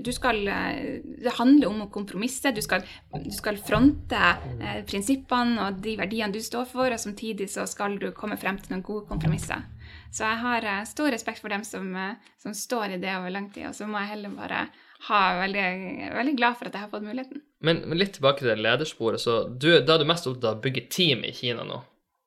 du 0.00 0.12
skal 0.14 0.40
eh, 0.48 1.02
Det 1.04 1.36
handler 1.36 1.68
om 1.68 1.82
å 1.84 1.90
kompromisse. 1.92 2.54
Du 2.56 2.62
skal, 2.64 2.86
du 3.12 3.30
skal 3.34 3.60
fronte 3.60 4.16
eh, 4.62 4.80
prinsippene 4.88 5.60
og 5.66 5.82
de 5.84 5.96
verdiene 6.00 6.32
du 6.32 6.40
står 6.40 6.64
for, 6.70 6.88
og 6.88 7.02
samtidig 7.02 7.50
så 7.52 7.66
skal 7.68 7.98
du 8.00 8.10
komme 8.16 8.38
frem 8.40 8.58
til 8.62 8.72
noen 8.72 8.86
gode 8.86 9.06
kompromisser. 9.10 9.66
Så 10.10 10.24
jeg 10.24 10.40
har 10.42 10.64
eh, 10.64 10.82
stor 10.88 11.12
respekt 11.12 11.42
for 11.44 11.52
dem 11.52 11.64
som, 11.66 11.92
eh, 11.96 12.32
som 12.42 12.54
står 12.56 12.96
i 12.96 13.00
det 13.02 13.12
over 13.18 13.30
lang 13.34 13.50
tid, 13.52 13.68
og 13.68 13.76
så 13.76 13.88
må 13.90 14.00
jeg 14.00 14.14
heller 14.16 14.36
bare 14.38 14.66
ha 15.08 15.20
veldig, 15.40 15.66
veldig 16.14 16.36
glad 16.38 16.56
for 16.58 16.68
at 16.68 16.76
jeg 16.76 16.86
har 16.86 16.92
fått 16.92 17.06
muligheten. 17.06 17.42
Men, 17.64 17.82
men 17.86 18.00
litt 18.00 18.16
tilbake 18.16 18.42
til 18.42 18.52
det 18.52 18.60
ledersporet. 18.62 19.22
Så 19.22 19.42
du, 19.48 19.70
da 19.80 19.96
er 19.96 20.02
du 20.02 20.08
mest 20.08 20.26
opptatt 20.28 20.50
av 20.50 20.58
å 20.58 20.64
bygge 20.64 20.88
team 20.92 21.24
i 21.26 21.34
Kina 21.36 21.66
nå. 21.66 21.82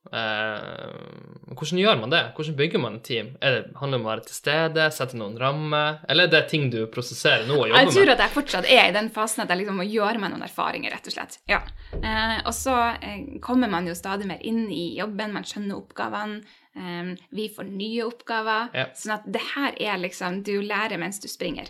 Eh, 0.09 1.53
hvordan 1.53 1.79
gjør 1.81 1.97
man 1.99 2.13
det? 2.13 2.21
Hvordan 2.35 2.55
bygger 2.57 2.81
man 2.81 2.95
et 2.97 3.03
team? 3.05 3.33
Er 3.45 3.55
det, 3.55 3.63
handler 3.77 3.97
det 3.97 4.01
om 4.01 4.07
å 4.07 4.09
være 4.09 4.23
til 4.29 4.37
stede, 4.37 4.85
sette 4.95 5.19
noen 5.19 5.35
rammer, 5.37 5.99
eller 6.09 6.25
er 6.25 6.33
det 6.33 6.41
ting 6.49 6.69
du 6.73 6.79
prosesserer 6.91 7.45
nå 7.45 7.57
og 7.57 7.65
jobber 7.67 7.75
med? 7.75 7.91
Jeg 7.91 7.97
tror 7.97 8.13
at 8.15 8.23
jeg 8.23 8.33
fortsatt 8.37 8.69
er 8.71 8.85
i 8.87 8.95
den 8.95 9.11
fasen 9.13 9.43
at 9.43 9.51
jeg 9.53 9.61
liksom 9.61 9.77
må 9.81 9.85
gjøre 9.89 10.21
meg 10.21 10.33
noen 10.33 10.47
erfaringer, 10.47 10.95
rett 10.95 11.11
og 11.11 11.15
slett. 11.17 11.37
Ja. 11.51 11.59
Eh, 11.99 12.37
og 12.39 12.55
så 12.57 12.77
eh, 12.95 13.35
kommer 13.43 13.71
man 13.71 13.89
jo 13.89 13.97
stadig 13.97 14.29
mer 14.29 14.41
inn 14.41 14.65
i 14.73 14.95
jobben, 14.97 15.35
man 15.35 15.45
skjønner 15.47 15.77
oppgavene. 15.77 16.41
Eh, 16.79 17.11
vi 17.35 17.49
får 17.53 17.69
nye 17.69 18.07
oppgaver. 18.07 18.71
Ja. 18.79 18.87
Sånn 18.97 19.17
at 19.19 19.27
det 19.29 19.43
her 19.51 19.75
er 19.77 19.99
liksom 19.99 20.41
Du 20.47 20.55
lærer 20.63 20.97
mens 21.01 21.19
du 21.21 21.27
springer 21.29 21.69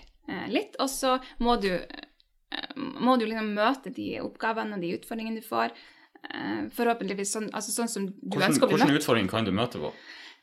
litt, 0.52 0.78
og 0.80 0.90
så 0.92 1.18
må 1.46 1.56
du 1.62 1.72
eh, 1.76 2.76
må 2.76 3.18
du 3.20 3.26
liksom 3.30 3.54
møte 3.56 3.94
de 3.96 4.12
oppgavene 4.24 4.78
og 4.78 4.84
de 4.86 4.96
utfordringene 4.98 5.42
du 5.42 5.48
får. 5.48 5.74
eh, 6.30 6.64
forhåpentligvis 6.76 7.32
sånn, 7.36 7.50
altså 7.56 7.72
sånn 7.72 7.92
som 7.92 8.08
du 8.10 8.16
Hvordan, 8.34 8.52
ønsker 8.52 8.66
å 8.66 8.70
bli 8.70 8.76
hvordan 8.78 8.90
Hvilke 8.92 9.04
utfordringer 9.04 9.32
kan 9.32 9.46
du 9.48 9.54
møte 9.56 9.80
på? 9.80 9.94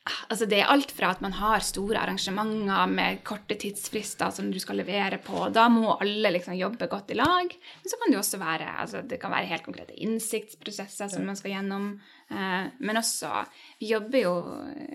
Altså 0.07 0.46
Det 0.46 0.61
er 0.61 0.70
alt 0.70 0.92
fra 0.94 1.11
at 1.14 1.22
man 1.24 1.34
har 1.38 1.64
store 1.66 1.98
arrangementer 1.98 2.90
med 2.90 3.22
korte 3.26 3.57
tidsfrister 3.59 4.30
som 4.34 4.50
du 4.52 4.59
skal 4.62 4.78
levere 4.80 5.18
på. 5.22 5.48
Da 5.54 5.66
må 5.72 5.96
alle 5.96 6.30
liksom 6.36 6.54
jobbe 6.59 6.88
godt 6.90 7.11
i 7.11 7.18
lag. 7.18 7.57
Men 7.82 7.90
så 7.90 7.98
kan 7.98 8.12
det 8.12 8.20
også 8.20 8.40
være 8.42 8.68
altså 8.84 9.02
det 9.02 9.18
kan 9.22 9.34
være 9.34 9.50
helt 9.50 9.66
konkrete 9.66 9.96
innsiktsprosesser 10.07 11.11
som 11.12 11.26
man 11.26 11.38
skal 11.38 11.57
gjennom. 11.57 11.88
Eh, 12.30 12.68
men 12.78 13.00
også 13.02 13.30
Vi 13.78 13.92
jobber 13.92 14.18
jo 14.18 14.32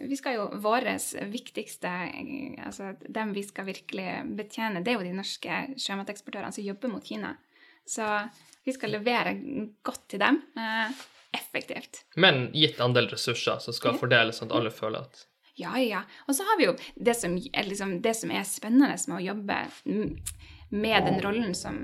Vi 0.09 0.17
skal 0.19 0.35
jo 0.35 0.49
Våre 0.59 0.97
viktigste 1.31 1.91
altså 2.59 2.89
Dem 3.07 3.31
vi 3.31 3.45
skal 3.47 3.69
virkelig 3.69 4.09
betjene, 4.35 4.81
det 4.83 4.91
er 4.91 4.99
jo 4.99 5.07
de 5.07 5.15
norske 5.15 5.61
sjømateksportørene 5.79 6.51
som 6.51 6.65
jobber 6.65 6.91
mot 6.91 7.05
Kina. 7.05 7.31
Så 7.87 8.03
vi 8.65 8.73
skal 8.75 8.93
levere 8.93 9.33
godt 9.83 10.03
til 10.11 10.21
dem. 10.21 10.41
Eh, 10.59 10.99
effektivt. 11.37 12.05
Men 12.15 12.49
gitt 12.53 12.79
andel 12.79 13.07
ressurser 13.11 13.59
som 13.63 13.75
skal 13.75 13.99
fordeles, 13.99 14.41
sånn 14.41 14.51
at 14.51 14.57
alle 14.59 14.73
føler 14.73 15.05
at 15.05 15.27
Ja, 15.59 15.75
ja. 15.79 16.03
Og 16.27 16.35
så 16.35 16.45
har 16.47 16.57
vi 16.57 16.69
jo 16.69 16.75
det 16.95 17.15
som, 17.19 17.35
liksom, 17.35 17.97
det 18.01 18.15
som 18.17 18.31
er 18.31 18.47
spennende 18.47 18.95
med 19.07 19.17
å 19.17 19.25
jobbe 19.25 19.57
med 20.71 21.03
den 21.05 21.19
rollen 21.21 21.55
som 21.55 21.77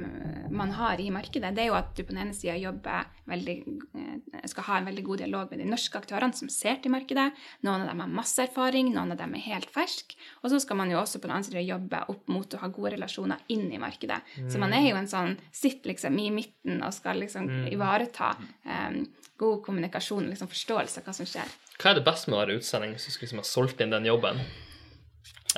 man 0.51 0.71
har 0.71 1.01
i 1.01 1.09
markedet, 1.11 1.51
det 1.55 1.65
er 1.65 1.69
jo 1.71 1.75
at 1.75 1.89
du 1.95 2.05
på 2.05 2.13
den 2.13 2.21
ene 2.23 2.35
sida 2.35 2.55
jobber 2.55 3.09
veldig 3.27 3.55
eh, 3.99 4.45
skal 4.47 4.67
ha 4.69 4.77
en 4.79 4.87
veldig 4.87 5.03
god 5.03 5.21
dialog 5.21 5.51
med 5.51 5.59
de 5.59 5.67
norske 5.67 5.99
aktørene 5.99 6.35
som 6.37 6.49
ser 6.51 6.79
til 6.83 6.93
markedet. 6.93 7.27
Noen 7.67 7.83
av 7.83 7.91
dem 7.91 8.03
har 8.03 8.13
masse 8.19 8.45
erfaring, 8.45 8.93
noen 8.95 9.11
av 9.11 9.19
dem 9.19 9.35
er 9.35 9.43
helt 9.43 9.71
ferske. 9.73 10.15
Og 10.41 10.53
så 10.53 10.61
skal 10.63 10.79
man 10.79 10.91
jo 10.93 11.01
også 11.01 11.19
på 11.19 11.27
den 11.27 11.35
andre 11.35 11.49
sida 11.49 11.65
jobbe 11.65 12.03
opp 12.13 12.31
mot 12.31 12.55
å 12.55 12.61
ha 12.61 12.69
gode 12.71 12.93
relasjoner 12.95 13.43
inn 13.53 13.67
i 13.67 13.81
markedet. 13.81 14.21
Mm. 14.37 14.49
Så 14.53 14.61
man 14.63 14.75
er 14.77 14.87
jo 14.87 14.99
en 14.99 15.11
sånn 15.11 15.35
Sitter 15.51 15.91
liksom 15.91 16.15
i 16.21 16.29
midten 16.31 16.79
og 16.85 16.93
skal 16.95 17.19
liksom 17.19 17.47
mm. 17.49 17.65
ivareta 17.73 18.31
um, 18.37 19.01
god 19.41 19.59
kommunikasjon 19.65 20.23
og 20.25 20.31
liksom 20.31 20.51
forståelse 20.51 21.01
av 21.01 21.09
hva 21.09 21.15
som 21.17 21.27
skjer. 21.27 21.57
Hva 21.77 21.91
er 21.91 21.99
det 21.99 22.05
beste 22.07 22.31
med 22.31 22.39
å 22.39 22.41
være 22.45 22.57
utsending 22.61 22.95
hvis 22.95 23.09
du 23.09 23.11
skulle 23.11 23.27
liksom 23.27 23.43
ha 23.43 23.49
solgt 23.51 23.83
inn 23.83 23.93
den 23.93 24.07
jobben 24.07 24.39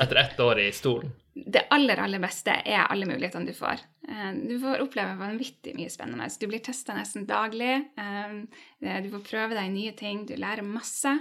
etter 0.03 0.21
ett 0.21 0.39
år 0.39 0.59
i 0.59 0.71
stolen? 0.75 1.11
Det 1.33 1.67
aller, 1.71 1.99
aller 2.01 2.19
beste 2.19 2.53
er 2.65 2.87
alle 2.89 3.07
mulighetene 3.07 3.47
du 3.47 3.55
får. 3.55 3.81
Eh, 4.09 4.31
du 4.49 4.55
får 4.59 4.83
oppleve 4.83 5.17
vanvittig 5.19 5.75
mye 5.77 5.91
spennende. 5.91 6.27
Du 6.39 6.47
blir 6.49 6.63
testa 6.65 6.95
nesten 6.97 7.27
daglig. 7.29 7.75
Eh, 7.99 9.01
du 9.03 9.11
får 9.13 9.25
prøve 9.27 9.57
deg 9.57 9.71
nye 9.73 9.93
ting. 9.97 10.25
Du 10.27 10.35
lærer 10.39 10.65
masse. 10.65 11.13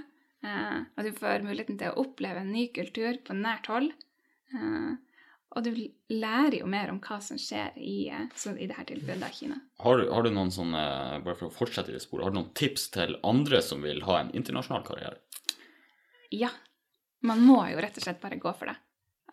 Eh, 0.45 0.79
og 0.97 1.05
du 1.07 1.13
får 1.15 1.45
muligheten 1.47 1.79
til 1.81 1.93
å 1.93 2.07
oppleve 2.07 2.43
en 2.43 2.55
ny 2.55 2.69
kultur 2.75 3.21
på 3.25 3.37
nært 3.37 3.71
hold. 3.71 3.93
Og 5.57 5.65
du 5.65 5.71
lærer 6.13 6.59
jo 6.61 6.69
mer 6.71 6.91
om 6.93 7.01
hva 7.03 7.19
som 7.25 7.39
skjer 7.41 7.77
i, 7.81 8.09
i 8.09 8.69
dette 8.69 8.85
tilfellet 8.91 9.25
av 9.27 9.35
Kina. 9.35 9.57
Har, 9.83 10.03
har, 10.13 10.25
du 10.25 10.33
noen 10.33 10.53
sånne, 10.53 10.83
bare 11.25 11.37
for 11.39 11.49
å 11.49 11.55
fortsette 11.55 11.93
i 11.93 11.97
det 11.97 12.03
sporet, 12.05 12.27
har 12.27 12.35
du 12.35 12.39
noen 12.39 12.53
tips 12.57 12.89
til 12.95 13.17
andre 13.27 13.61
som 13.65 13.83
vil 13.85 14.05
ha 14.07 14.21
en 14.21 14.33
internasjonal 14.37 14.85
karriere? 14.87 15.19
Ja. 16.33 16.53
Man 17.27 17.41
må 17.43 17.63
jo 17.73 17.81
rett 17.83 17.97
og 17.99 18.05
slett 18.05 18.21
bare 18.23 18.39
gå 18.39 18.53
for 18.55 18.71
det. 18.71 18.77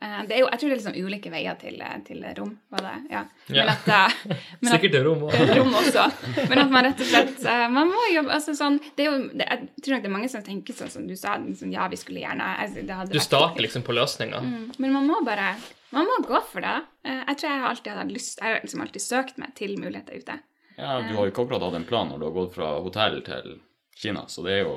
Eh, 0.02 0.22
det 0.28 0.36
er 0.36 0.42
jo, 0.44 0.48
jeg 0.52 0.60
tror 0.60 0.70
det 0.70 0.76
er 0.76 0.80
liksom 0.82 0.98
ulike 1.08 1.32
veier 1.32 1.56
til, 1.60 1.84
til 2.08 2.24
rom. 2.38 2.52
var 2.74 2.84
det, 2.84 2.96
ja. 3.14 3.22
Men 3.48 3.70
at, 3.72 3.86
eh, 3.88 4.18
men 4.62 4.72
Sikkert 4.74 4.96
til 4.98 5.06
rom 5.08 5.24
òg. 5.30 5.38
rom 5.60 5.78
også. 5.80 6.08
Men 6.50 6.62
at 6.66 6.74
man 6.74 6.88
rett 6.90 7.04
og 7.06 7.10
slett 7.12 7.46
eh, 7.52 7.66
man 7.72 7.94
må 7.94 8.02
jobbe, 8.12 8.34
altså 8.36 8.56
sånn, 8.58 8.82
det 8.98 9.06
er 9.06 9.10
jo, 9.12 9.22
det, 9.32 9.48
Jeg 9.48 9.86
tror 9.86 9.96
nok 9.96 10.04
det 10.04 10.12
er 10.12 10.16
mange 10.18 10.32
som 10.34 10.44
tenker 10.46 10.78
sånn 10.78 10.92
som 10.92 11.08
du 11.08 11.16
sa. 11.20 11.38
Liksom, 11.42 11.72
ja, 11.74 11.88
vi 11.92 12.02
skulle 12.02 12.26
gjerne 12.26 12.50
altså, 12.66 12.84
Du 13.14 13.22
starter 13.24 13.64
liksom 13.64 13.86
på 13.88 13.96
løsninga. 13.96 14.44
Mm, 14.44 14.68
men 14.78 14.96
man 15.00 15.08
må 15.10 15.22
bare 15.28 15.56
man 15.96 16.10
må 16.10 16.18
gå 16.28 16.42
for 16.50 16.66
det. 16.66 16.76
Jeg 17.08 17.38
tror 17.40 17.48
jeg 17.48 17.60
har 17.62 17.70
alltid 17.70 17.94
hatt 17.96 18.10
lyst, 18.12 18.42
jeg 18.42 18.52
har 18.52 18.66
liksom 18.66 18.82
alltid 18.84 19.04
søkt 19.04 19.38
meg 19.40 19.54
til 19.56 19.78
muligheter 19.80 20.18
ute. 20.20 20.36
Ja, 20.76 20.98
Du 21.00 21.14
har 21.16 21.22
jo 21.24 21.32
ikke 21.32 21.46
akkurat 21.46 21.64
hatt 21.64 21.78
en 21.78 21.88
plan 21.88 22.10
når 22.12 22.20
du 22.20 22.26
har 22.28 22.34
gått 22.36 22.52
fra 22.58 22.74
hotell 22.84 23.22
til 23.24 23.62
Kina, 23.96 24.26
så 24.28 24.44
det 24.44 24.58
er 24.58 24.66
jo 24.66 24.74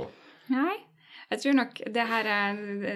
Nei. 0.52 0.76
Jeg 1.28 1.42
tror 1.42 1.56
nok 1.58 1.80
det 1.92 2.04
her 2.08 2.28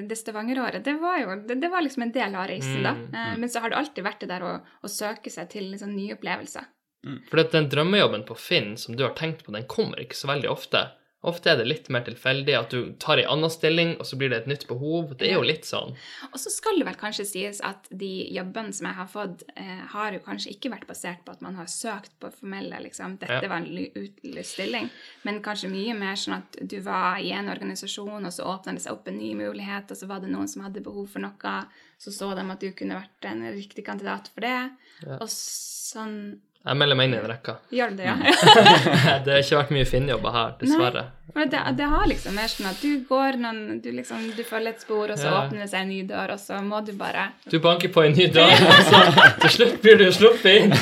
det 0.09 0.17
Stavanger-året, 0.17 0.85
det 0.85 0.95
var 1.03 1.19
jo 1.21 1.35
det, 1.45 1.59
det, 1.61 1.69
var 1.69 1.85
liksom 1.85 2.07
en 2.07 2.15
del 2.15 2.37
av 2.39 2.47
reisen, 2.49 2.79
da. 2.81 2.95
Mm, 2.97 3.11
eh, 3.11 3.27
mm. 3.33 3.43
Men 3.43 3.53
så 3.53 3.61
har 3.61 3.73
det 3.73 3.81
alltid 3.83 4.07
vært 4.07 4.23
det 4.25 4.31
der 4.31 4.47
å, 4.49 4.53
å 4.63 4.91
søke 4.91 5.33
seg 5.33 5.51
til 5.53 5.69
liksom 5.75 5.93
nye 5.93 6.17
opplevelser. 6.17 6.71
Mm. 7.05 7.19
For 7.29 7.43
den 7.53 7.69
drømmejobben 7.69 8.25
på 8.25 8.37
Finn 8.39 8.77
som 8.81 8.97
du 8.97 9.05
har 9.05 9.13
tenkt 9.19 9.45
på, 9.45 9.53
den 9.53 9.69
kommer 9.69 10.01
ikke 10.01 10.17
så 10.17 10.31
veldig 10.31 10.49
ofte. 10.49 10.87
Ofte 11.23 11.53
er 11.53 11.61
det 11.61 11.69
litt 11.69 11.89
mer 11.95 12.03
tilfeldig 12.03 12.55
at 12.59 12.73
du 12.75 12.95
tar 13.03 13.21
ei 13.23 13.27
anna 13.31 13.47
stilling, 13.53 13.95
og 14.03 14.09
så 14.09 14.17
blir 14.19 14.33
det 14.33 14.41
et 14.41 14.49
nytt 14.51 14.65
behov. 14.67 15.13
Det 15.19 15.29
er 15.29 15.37
jo 15.37 15.45
litt 15.47 15.69
sånn. 15.69 15.95
Og 16.33 16.39
så 16.43 16.51
skal 16.51 16.81
det 16.81 16.87
vel 16.89 16.99
kanskje 16.99 17.27
sies 17.29 17.61
at 17.63 17.87
de 17.89 18.11
jobbene 18.35 18.75
som 18.75 18.89
jeg 18.91 18.99
har 18.99 19.11
fått, 19.13 19.45
eh, 19.55 19.85
har 19.95 20.17
jo 20.17 20.23
kanskje 20.25 20.57
ikke 20.57 20.73
vært 20.75 20.89
basert 20.91 21.23
på 21.23 21.37
at 21.37 21.45
man 21.47 21.55
har 21.61 21.71
søkt 21.71 22.17
på 22.19 22.33
formelle 22.35 22.83
liksom, 22.83 23.21
Dette 23.23 23.39
ja. 23.39 23.51
var 23.53 23.63
en 23.63 23.71
utlyst 23.71 24.57
stilling, 24.57 24.91
men 25.23 25.43
kanskje 25.47 25.71
mye 25.71 25.95
mer 25.95 26.19
sånn 26.19 26.41
at 26.41 26.59
du 26.59 26.81
var 26.83 27.23
i 27.23 27.31
en 27.37 27.53
organisasjon, 27.53 28.27
og 28.27 28.35
så 28.35 28.49
åpna 28.57 28.75
det 28.75 28.83
seg 28.83 28.97
opp 28.97 29.07
en 29.07 29.21
ny 29.23 29.35
mulighet, 29.39 29.95
og 29.95 30.03
så 30.03 30.11
var 30.11 30.25
det 30.25 30.33
noen 30.33 30.51
som 30.51 30.67
hadde 30.67 30.83
behov 30.83 31.07
for 31.15 31.23
noe, 31.23 31.59
så 32.03 32.11
så 32.11 32.33
de 32.35 32.43
at 32.51 32.63
du 32.65 32.73
kunne 32.75 32.99
vært 32.99 33.31
en 33.31 33.47
riktig 33.55 33.87
kandidat 33.87 34.33
for 34.35 34.43
det, 34.43 34.59
ja. 35.07 35.21
og 35.21 35.29
sånn 35.31 36.17
jeg 36.63 36.79
melder 36.79 36.95
meg 36.99 37.09
inn 37.09 37.15
i 37.17 37.19
den 37.19 37.27
rekka. 37.27 37.57
Gjør 37.75 37.91
du 37.91 37.97
det, 37.99 38.07
ja? 38.07 38.15
det 39.25 39.33
har 39.35 39.41
ikke 39.43 39.59
vært 39.59 39.73
mye 39.75 39.87
Finn-jobber 39.89 40.35
her, 40.37 40.53
dessverre. 40.61 41.03
Nei, 41.33 41.47
det, 41.49 41.61
det, 41.79 41.87
har 41.89 42.05
liksom 42.07 42.35
mer 42.37 42.51
sånn 42.53 42.69
at 42.69 42.83
du 42.83 43.07
går 43.09 43.39
noen 43.41 43.79
Du, 43.81 43.87
liksom, 43.95 44.27
du 44.37 44.43
følger 44.45 44.75
et 44.75 44.83
spor, 44.85 45.09
og 45.15 45.17
så 45.17 45.31
ja. 45.31 45.39
åpner 45.39 45.63
det 45.65 45.69
seg 45.71 45.87
en 45.87 45.91
ny 45.91 46.03
dør, 46.11 46.35
og 46.35 46.43
så 46.43 46.59
må 46.63 46.83
du 46.85 46.93
bare 46.99 47.31
Du 47.49 47.57
banker 47.63 47.91
på 47.95 48.05
en 48.05 48.15
ny 48.15 48.29
dør, 48.35 48.53
og 48.69 48.83
så 48.91 49.01
til 49.41 49.55
slutt 49.57 49.81
blir 49.83 49.99
du 50.03 50.07
sluppet 50.13 50.51
inn. 50.53 50.77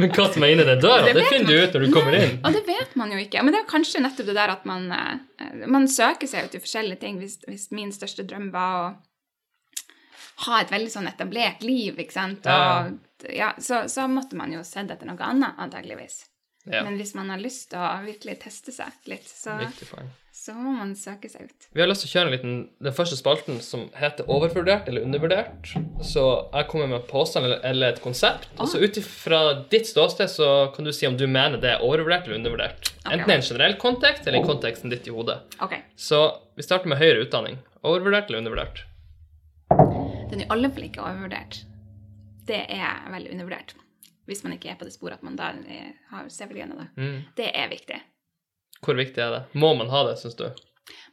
Men 0.00 0.12
hva 0.16 0.28
som 0.34 0.44
er 0.44 0.54
inni 0.56 0.66
den 0.66 0.82
døra, 0.82 1.06
det, 1.06 1.14
det 1.16 1.24
finner 1.30 1.48
du 1.48 1.62
ut 1.62 1.78
når 1.78 1.86
du 1.86 1.94
kommer 1.94 2.18
inn. 2.18 2.36
Og 2.42 2.58
det 2.58 2.64
vet 2.68 2.98
man 3.00 3.14
jo 3.14 3.22
ikke. 3.22 3.46
Men 3.46 3.56
det 3.56 3.62
er 3.62 3.70
kanskje 3.70 4.02
nettopp 4.04 4.28
det 4.28 4.36
der 4.36 4.54
at 4.58 4.68
man, 4.68 4.90
eh, 4.92 5.64
man 5.70 5.88
søker 5.88 6.28
seg 6.28 6.48
ut 6.50 6.58
i 6.58 6.62
forskjellige 6.66 7.00
ting. 7.06 7.22
Hvis, 7.22 7.38
hvis 7.48 7.70
min 7.72 7.94
største 7.94 8.26
drøm 8.28 8.50
var 8.52 8.80
å 8.82 8.86
ha 10.46 10.60
et 10.60 10.72
veldig 10.72 10.90
sånn 10.90 11.08
etablert 11.10 11.62
liv, 11.62 11.98
ikke 12.00 12.16
sant. 12.16 12.46
Og, 12.50 12.94
ja, 13.30 13.54
så, 13.58 13.84
så, 13.90 14.08
måtte 14.10 14.38
man 14.38 14.52
jo 14.54 14.64
sett 14.66 14.90
etter 14.90 15.08
noe 15.08 15.20
annet, 15.22 15.58
antageligvis. 15.62 16.24
Ja. 16.64 16.80
Men 16.84 16.96
hvis 16.96 17.12
man 17.14 17.28
har 17.28 17.40
lyst 17.40 17.70
til 17.74 17.80
å 17.80 17.88
virkelig 18.06 18.38
teste 18.40 18.72
seg 18.72 19.08
litt, 19.10 19.26
så, 19.28 19.58
så, 20.32 20.54
må 20.56 20.72
man 20.78 20.94
søke 20.96 21.28
seg 21.28 21.50
ut. 21.50 21.66
Vi 21.76 21.82
har 21.82 21.90
lyst 21.90 22.06
til 22.06 22.08
å 22.08 22.12
kjøre 22.14 22.30
en 22.30 22.32
liten, 22.32 22.54
den 22.86 22.96
første 22.96 23.18
spalten 23.18 23.58
som 23.64 23.82
heter 24.00 24.30
overvurdert 24.32 24.88
eller 24.88 25.04
undervurdert. 25.04 25.74
Så 26.00 26.24
jeg 26.54 26.68
kommer 26.70 26.88
med 26.88 27.02
en 27.02 27.10
påstand 27.10 27.50
eller, 27.50 27.60
eller, 27.68 27.92
et 27.92 28.00
konsept. 28.04 28.48
oh. 28.56 28.64
Og 28.64 28.72
så 28.72 28.80
ut 28.80 29.00
ifra 29.00 29.42
ditt 29.74 29.90
ståsted 29.90 30.32
så 30.32 30.48
kan 30.72 30.88
du 30.88 30.92
si 30.96 31.08
om 31.10 31.20
du 31.20 31.26
mener 31.28 31.60
det 31.60 31.74
er 31.74 31.84
overvurdert 31.84 32.30
eller 32.30 32.40
undervurdert. 32.40 32.94
Okay. 33.02 33.18
Enten 33.18 33.34
i 33.34 33.36
en 33.36 33.46
generell 33.50 33.76
kontekst 33.84 34.24
eller 34.24 34.40
i 34.40 34.48
konteksten 34.48 34.94
ditt 34.94 35.04
i 35.10 35.12
hodet. 35.12 35.42
Okay. 35.60 35.84
Så 36.00 36.24
vi 36.56 36.64
starter 36.64 36.88
med 36.88 37.02
høyere 37.02 37.28
utdanning. 37.28 37.60
Overvurdert 37.84 38.32
eller 38.32 38.40
undervurdert? 38.40 38.86
Den 40.30 40.40
i 40.40 40.46
alle 40.48 40.70
fall 40.70 40.86
ikke 40.86 41.02
overvurdert. 41.04 41.60
Det 42.48 42.60
er 42.72 43.04
veldig 43.12 43.32
undervurdert. 43.34 43.74
Hvis 44.24 44.42
man 44.44 44.54
ikke 44.56 44.70
er 44.72 44.78
på 44.80 44.86
det 44.88 44.94
sporet 44.94 45.18
at 45.20 45.26
man 45.26 45.36
da 45.36 45.50
har 46.10 46.28
CV-greiene. 46.32 46.76
Det. 46.80 46.88
Mm. 46.96 47.18
det 47.36 47.50
er 47.52 47.68
viktig. 47.68 47.98
Hvor 48.84 48.96
viktig 48.96 49.20
er 49.20 49.34
det? 49.34 49.42
Må 49.52 49.74
man 49.76 49.92
ha 49.92 50.04
det, 50.08 50.16
syns 50.20 50.38
du? 50.40 50.46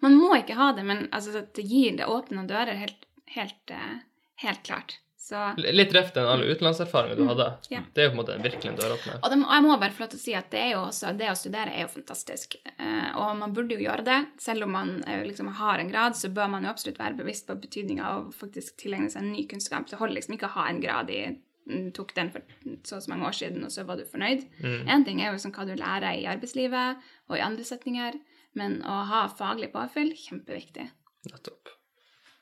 Man 0.03 0.15
må 0.19 0.31
ikke 0.37 0.55
ha 0.59 0.71
det, 0.75 0.85
men 0.87 1.05
altså, 1.11 1.43
det 1.55 1.67
gir 1.67 1.95
det 1.99 2.07
åpne 2.07 2.47
dører, 2.47 2.75
helt, 2.79 3.05
helt, 3.35 3.71
eh, 3.71 3.99
helt 4.43 4.63
klart. 4.67 4.97
Så, 5.21 5.37
Litt 5.61 5.91
røft 5.93 6.15
enn 6.17 6.25
alle 6.25 6.49
utenlandserfaringer 6.49 7.19
du 7.19 7.21
mm. 7.21 7.27
hadde. 7.29 7.45
Det 7.69 8.01
er 8.01 8.07
jo 8.07 8.09
på 8.09 8.15
en 8.15 8.19
måte 8.23 8.37
virkelig 8.41 8.71
en 8.71 8.77
døråpner. 8.79 9.19
Og, 9.19 9.35
og 9.35 9.51
jeg 9.53 9.63
må 9.67 9.75
bare 9.77 9.93
få 9.93 10.01
lov 10.01 10.09
til 10.15 10.17
å 10.17 10.21
si 10.23 10.31
at 10.33 10.47
det, 10.49 10.63
også, 10.79 11.11
det 11.19 11.27
å 11.29 11.35
studere 11.37 11.75
er 11.75 11.83
jo 11.85 11.91
fantastisk. 11.93 12.55
Uh, 12.79 13.19
og 13.21 13.27
man 13.37 13.53
burde 13.53 13.77
jo 13.77 13.83
gjøre 13.83 14.05
det. 14.07 14.17
Selv 14.41 14.65
om 14.65 14.73
man 14.73 14.95
uh, 15.05 15.19
liksom 15.27 15.51
har 15.59 15.83
en 15.83 15.91
grad, 15.93 16.17
så 16.17 16.31
bør 16.33 16.49
man 16.55 16.65
jo 16.65 16.71
absolutt 16.73 16.97
være 16.97 17.19
bevisst 17.19 17.45
på 17.45 17.55
betydninga 17.61 18.07
av 18.15 18.31
faktisk 18.33 18.79
tilegne 18.81 19.11
seg 19.13 19.21
en 19.21 19.29
ny 19.35 19.43
kunnskap. 19.51 19.85
Det 19.91 19.99
holder 20.01 20.17
liksom 20.17 20.39
ikke 20.39 20.49
å 20.49 20.55
ha 20.55 20.65
en 20.71 20.81
grad 20.81 21.13
i 21.13 21.19
mm, 21.29 21.91
tok 21.99 22.15
den 22.17 22.33
for 22.33 22.57
så 22.89 22.97
og 22.97 23.05
så 23.05 23.13
mange 23.13 23.29
år 23.29 23.37
siden, 23.43 23.61
og 23.69 23.75
så 23.77 23.85
var 23.85 24.01
du 24.01 24.09
fornøyd. 24.09 24.47
Én 24.65 24.89
mm. 24.89 25.05
ting 25.05 25.21
er 25.21 25.29
jo 25.29 25.37
liksom 25.37 25.53
hva 25.53 25.67
du 25.69 25.75
lærer 25.77 26.17
i 26.17 26.25
arbeidslivet 26.33 27.05
og 27.29 27.37
i 27.37 27.45
andre 27.45 27.67
setninger, 27.69 28.17
men 28.57 28.81
å 28.89 28.97
ha 29.13 29.21
faglig 29.29 29.69
påfyll, 29.77 30.15
kjempeviktig. 30.17 30.89
Nettopp. 31.29 31.75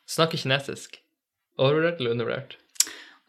Snakke 0.08 0.40
kinesisk. 0.40 1.02
Overvurdert 1.60 2.00
eller 2.00 2.16
undervurdert? 2.16 2.56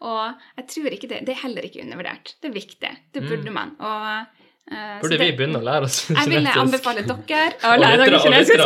Og 0.01 0.43
jeg 0.57 0.67
tror 0.75 0.93
ikke 0.95 1.09
det, 1.11 1.23
det 1.27 1.35
er 1.35 1.43
heller 1.43 1.65
ikke 1.67 1.81
undervurdert. 1.83 2.35
Det 2.41 2.49
er 2.49 2.55
viktig. 2.55 2.93
Det 3.13 3.25
burde 3.25 3.51
mm. 3.51 3.57
man. 3.57 3.75
Og 3.79 4.39
Uh, 4.71 5.01
Burde 5.01 5.17
det, 5.17 5.25
vi 5.25 5.33
begynne 5.35 5.59
å 5.59 5.65
lære 5.65 5.87
oss 5.87 5.97
kinesisk? 6.05 6.21
Jeg 6.21 6.31
ville 6.31 6.51
anbefale 6.61 7.01
dere 7.03 7.55
å 7.67 7.79
lære 7.81 8.05
dere 8.05 8.19
kinesisk. 8.23 8.61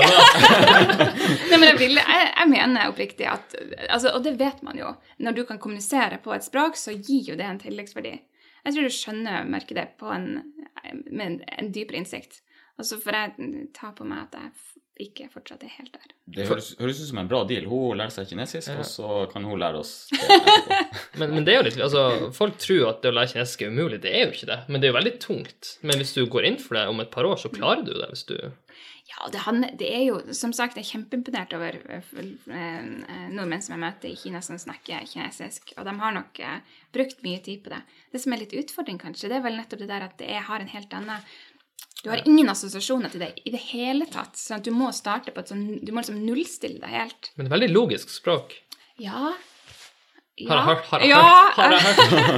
Nei, 1.49 1.57
men 1.57 1.65
jeg, 1.71 1.77
vil, 1.79 1.95
jeg, 1.97 2.27
jeg, 2.27 2.49
mener 2.51 2.91
oppriktig 2.91 3.29
at 3.31 3.55
altså, 3.88 4.11
Og 4.11 4.19
det 4.27 4.36
vet 4.38 4.59
man 4.67 4.77
jo. 4.77 4.91
Når 5.23 5.38
du 5.39 5.41
kan 5.49 5.57
kommunisere 5.63 6.19
på 6.21 6.36
et 6.36 6.45
språk, 6.45 6.77
så 6.77 6.93
gir 6.93 7.31
jo 7.31 7.39
det 7.39 7.47
en 7.47 7.61
tilleggsverdi. 7.63 8.13
Jeg 8.67 8.75
tror 8.75 8.86
du 8.86 8.93
skjønner 8.93 9.49
merker 9.49 9.79
det 9.79 9.88
på 9.97 10.11
en, 10.13 10.29
med 11.07 11.25
en, 11.25 11.39
en 11.55 11.73
dypere 11.73 12.03
innsikt. 12.03 12.43
Og 12.77 12.86
så 12.86 12.99
får 13.01 13.17
jeg 13.17 13.49
ta 13.73 13.89
på 13.95 14.05
meg 14.05 14.27
at 14.27 14.38
jeg 14.43 14.53
ikke 15.01 15.25
fortsatt 15.33 15.63
er 15.67 15.71
helt 15.75 15.91
der. 15.93 16.13
Det 16.37 16.45
høres, 16.47 16.69
høres 16.79 17.01
ut 17.03 17.09
som 17.09 17.17
en 17.21 17.27
bra 17.31 17.41
deal. 17.49 17.65
Hun 17.69 17.97
lærer 17.99 18.13
seg 18.15 18.29
kinesisk, 18.31 18.69
Ja. 18.71 18.77
og 18.79 18.85
så 18.87 19.09
kan 19.33 19.43
hun 19.43 19.59
lære 19.59 19.81
oss 19.81 20.07
det 20.13 20.21
etterpå. 20.23 20.79
Men, 21.19 21.33
men 21.35 21.45
det 21.47 21.53
er 21.53 21.59
jo 21.61 21.65
litt, 21.67 21.79
altså, 21.83 22.31
folk 22.35 22.57
tror 22.63 22.89
at 22.93 23.01
det 23.03 23.11
å 23.11 23.15
lære 23.17 23.33
kinesisk 23.33 23.61
er 23.65 23.73
umulig. 23.75 23.99
Det 24.05 24.13
er 24.15 24.25
jo 24.25 24.31
ikke 24.33 24.49
det. 24.53 24.59
Men 24.69 24.79
det 24.81 24.87
er 24.87 24.93
jo 24.93 24.99
veldig 25.01 25.15
tungt. 25.23 25.73
Men 25.83 25.99
hvis 25.99 26.15
du 26.15 26.23
går 26.31 26.47
inn 26.51 26.59
for 26.63 26.79
det 26.79 26.85
om 26.91 27.03
et 27.03 27.11
par 27.13 27.27
år, 27.27 27.35
så 27.41 27.51
klarer 27.53 27.83
du 27.87 27.93
det. 27.93 28.07
hvis 28.13 28.23
du... 28.31 28.37
Ja, 29.05 29.27
det, 29.31 29.43
han, 29.45 29.61
det 29.77 29.85
er 29.93 30.01
jo 30.07 30.15
Som 30.33 30.49
sagt, 30.51 30.79
jeg 30.79 30.81
er 30.81 30.87
kjempeimponert 30.95 31.51
over 31.53 31.75
eh, 31.77 32.07
eh, 32.17 33.27
nordmenn 33.31 33.61
som 33.61 33.75
jeg 33.75 33.83
møter 33.83 34.09
i 34.09 34.15
Kina 34.17 34.41
som 34.43 34.57
snakker 34.59 35.05
kinesisk, 35.11 35.75
og 35.77 35.85
de 35.85 35.93
har 36.01 36.15
nok 36.15 36.39
eh, 36.41 36.57
brukt 36.95 37.21
mye 37.23 37.37
tid 37.45 37.61
på 37.63 37.69
det. 37.75 37.83
Det 38.11 38.23
som 38.23 38.33
er 38.33 38.41
litt 38.41 38.55
utfordring, 38.57 38.97
kanskje, 38.99 39.29
det 39.29 39.37
er 39.37 39.45
vel 39.45 39.59
nettopp 39.59 39.83
det 39.83 39.91
der 39.91 40.07
at 40.07 40.23
jeg 40.25 40.41
har 40.49 40.59
en 40.65 40.73
helt 40.73 40.97
annen 40.97 41.21
Du 42.05 42.11
har 42.11 42.21
ingen 42.29 42.51
assosiasjoner 42.51 43.09
til 43.09 43.23
det 43.23 43.31
i 43.49 43.49
det 43.49 43.59
hele 43.71 44.05
tatt. 44.05 44.37
sånn 44.37 44.59
at 44.59 44.67
du 44.67 44.69
må 44.75 44.91
starte 44.93 45.33
på 45.33 45.41
et 45.41 45.49
sånn 45.49 45.63
Du 45.81 45.89
må 45.89 46.03
liksom 46.03 46.19
nullstille 46.21 46.77
det 46.83 46.91
helt. 46.91 47.31
Men 47.33 47.47
det 47.47 47.49
er 47.49 47.55
veldig 47.55 47.69
logisk 47.73 48.13
språk. 48.13 48.53
Ja. 49.01 49.31
Har 50.45 50.59
jeg 50.59 50.67
hørt? 50.67 50.85
Har 50.91 51.01
jeg 51.01 51.09
ja, 51.09 51.23
hørt? 51.25 51.55
Har 51.57 51.73
jeg 51.73 51.81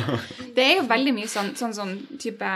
hørt? 0.07 0.31
Det 0.55 0.63
er 0.63 0.75
jo 0.77 0.85
veldig 0.87 1.13
mye 1.17 1.27
sånn 1.29 1.51
sånn, 1.59 1.75
sånn 1.75 1.93
type 2.15 2.53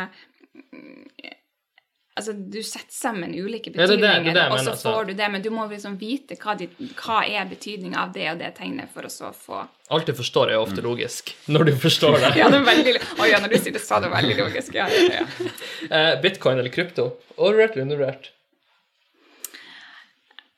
Altså, 2.20 2.34
du 2.36 2.58
setter 2.62 2.92
sammen 2.92 3.32
ulike 3.40 3.72
Ja, 3.72 3.86
det 3.88 3.96
det- 3.96 4.02
det 4.02 4.02
betydninger, 4.02 4.52
og 4.52 4.60
så 4.60 4.72
altså. 4.72 4.92
får 4.94 5.06
du 5.08 5.14
det, 5.14 5.28
men 5.32 5.42
du 5.42 5.50
må 5.50 5.64
liksom 5.72 5.98
vite 5.98 6.36
hva, 6.36 6.58
de, 6.60 6.68
hva 7.00 7.22
er 7.24 7.46
betydninga 7.48 7.98
av 8.04 8.12
det 8.14 8.26
og 8.34 8.38
det 8.40 8.50
tegnet 8.58 8.90
for 8.92 9.08
å 9.08 9.10
så 9.10 9.30
få 9.34 9.62
Alt 9.90 10.06
du 10.06 10.14
forstår, 10.14 10.52
er 10.52 10.60
ofte 10.60 10.82
logisk. 10.84 11.32
Når 11.48 11.66
du 11.66 11.72
forstår 11.76 12.20
det. 12.20 12.36
Ja, 12.42 12.50
det 12.50 12.60
er 12.60 12.68
veldig 12.68 12.94
Å 13.20 13.30
ja, 13.30 13.40
når 13.40 13.50
du 13.50 13.58
sier 13.60 13.74
det, 13.74 13.82
så 13.82 13.96
er 13.98 14.02
det 14.02 14.12
veldig 14.12 14.38
logisk. 14.44 14.74
Ja, 14.76 14.88
ja. 14.88 15.26
Eh, 15.92 16.22
Bitcoin 16.22 16.60
eller 16.60 16.70
krypto? 16.70 17.14
Overvurdert 17.38 17.76
eller 17.76 17.88
undervurdert? 17.88 18.30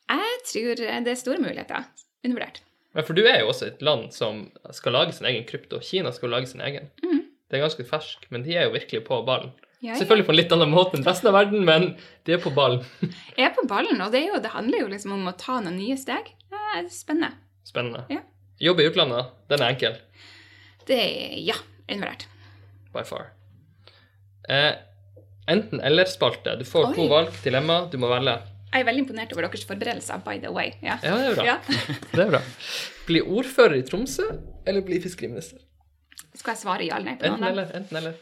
Jeg 0.09 0.43
tror 0.49 0.75
det 0.75 1.07
er 1.13 1.15
store 1.17 1.39
muligheter. 1.41 1.85
Undervurdert. 2.25 2.61
Ja, 2.95 3.01
for 3.01 3.13
du 3.17 3.23
er 3.25 3.39
jo 3.41 3.49
også 3.49 3.67
et 3.71 3.81
land 3.81 4.11
som 4.13 4.51
skal 4.75 4.93
lage 4.93 5.13
sin 5.13 5.25
egen 5.29 5.45
krypto. 5.49 5.79
Kina 5.81 6.11
skal 6.13 6.29
lage 6.33 6.47
sin 6.51 6.61
egen. 6.61 6.89
Det 7.01 7.59
er 7.59 7.63
ganske 7.65 7.85
fersk, 7.85 8.25
men 8.33 8.43
de 8.45 8.55
er 8.57 8.67
jo 8.67 8.73
virkelig 8.75 9.03
på 9.07 9.21
ballen. 9.25 9.51
Ja, 9.83 9.91
ja. 9.91 9.97
Selvfølgelig 9.99 10.25
på 10.29 10.31
en 10.31 10.37
litt 10.39 10.53
annen 10.55 10.71
måte 10.71 10.95
enn 10.97 11.03
resten 11.03 11.27
av 11.27 11.35
verden, 11.35 11.65
men 11.67 11.89
de 12.25 12.35
er 12.37 12.39
på 12.43 12.53
ballen. 12.55 12.85
Jeg 13.37 13.49
er 13.49 13.55
på 13.57 13.65
ballen, 13.67 13.99
og 14.05 14.13
det, 14.15 14.21
jo, 14.29 14.37
det 14.39 14.53
handler 14.53 14.85
jo 14.85 14.91
liksom 14.93 15.11
om 15.17 15.27
å 15.27 15.33
ta 15.35 15.57
noen 15.59 15.75
nye 15.75 15.97
steg. 15.99 16.29
Det 16.53 16.61
er 16.77 16.87
spennende. 16.93 17.33
Spennende. 17.67 18.05
Ja. 18.13 18.21
Jobb 18.63 18.79
i 18.79 18.87
utlandet, 18.87 19.33
den 19.51 19.61
er 19.65 19.73
enkel. 19.75 19.97
Det 20.87 20.95
er 21.01 21.35
Ja, 21.49 21.57
undervurdert. 21.89 22.25
By 22.93 23.03
far. 23.07 23.29
Eh, 24.47 24.71
enten 25.51 25.81
eller-spalte. 25.83 26.55
Du 26.59 26.65
får 26.67 26.89
Oi. 26.91 26.95
to 26.95 27.07
valg, 27.11 27.35
dilemma, 27.43 27.81
du 27.91 27.97
må 27.99 28.07
velge. 28.11 28.37
Jeg 28.73 28.81
er 28.81 28.87
veldig 28.87 29.03
imponert 29.03 29.33
over 29.35 29.45
deres 29.49 29.67
forberedelser, 29.69 30.23
by 30.25 30.39
the 30.41 30.51
way. 30.53 30.71
Ja. 30.81 30.95
Ja, 31.05 31.17
det 31.19 31.31
er 31.31 31.35
bra. 31.37 31.45
Ja. 31.45 31.57
Det 32.15 32.23
er 32.23 32.31
bra. 32.37 32.39
Bli 33.07 33.19
ordfører 33.21 33.75
i 33.77 33.83
Tromsø, 33.85 34.25
eller 34.65 34.81
bli 34.87 34.97
fiskeriminister? 35.03 35.59
Skal 36.33 36.55
jeg 36.55 36.61
svare 36.63 36.87
ja 36.87 36.95
eller 36.97 37.11
nei 37.11 37.17
på 37.19 37.27
Enten 37.27 37.43
noen? 37.43 37.51
eller. 37.51 37.73
enten 37.77 37.99
eller. 37.99 38.15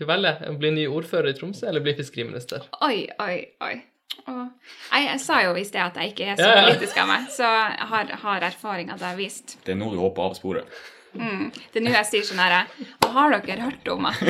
Du 0.00 0.06
velger 0.08 0.46
å 0.48 0.54
bli 0.56 0.70
ny 0.72 0.86
ordfører 0.88 1.34
i 1.34 1.36
Tromsø 1.36 1.66
eller 1.68 1.82
bli 1.84 1.92
fiskeriminister. 1.98 2.64
Oi, 2.86 3.02
oi, 3.20 3.34
oi. 3.66 3.74
Jeg, 4.20 5.02
jeg 5.06 5.20
sa 5.22 5.40
jo 5.44 5.52
i 5.56 5.64
sted 5.64 5.80
at 5.84 5.98
jeg 6.00 6.12
ikke 6.14 6.30
er 6.32 6.38
så 6.40 6.46
Ja, 6.48 6.54
ja. 6.56 6.62
politisk 6.70 6.96
av 7.02 7.08
meg, 7.10 7.26
så 7.34 7.50
har, 7.90 8.10
har 8.24 8.46
erfaringa 8.48 8.96
det 9.00 9.12
vist. 9.18 9.58
Det 9.64 9.74
er 9.74 9.78
nå 9.80 9.90
du 9.92 9.98
hopper 10.00 10.30
av 10.30 10.34
sporet. 10.38 10.80
Mm. 11.10 11.48
Det 11.72 11.80
er 11.80 11.82
nå 11.82 11.90
jeg 11.90 12.06
sier 12.06 12.22
sånn 12.28 12.38
her 12.38 12.68
Og 13.02 13.08
har 13.16 13.32
dere 13.42 13.64
hørt 13.64 13.88
om 13.90 14.04
at 14.06 14.20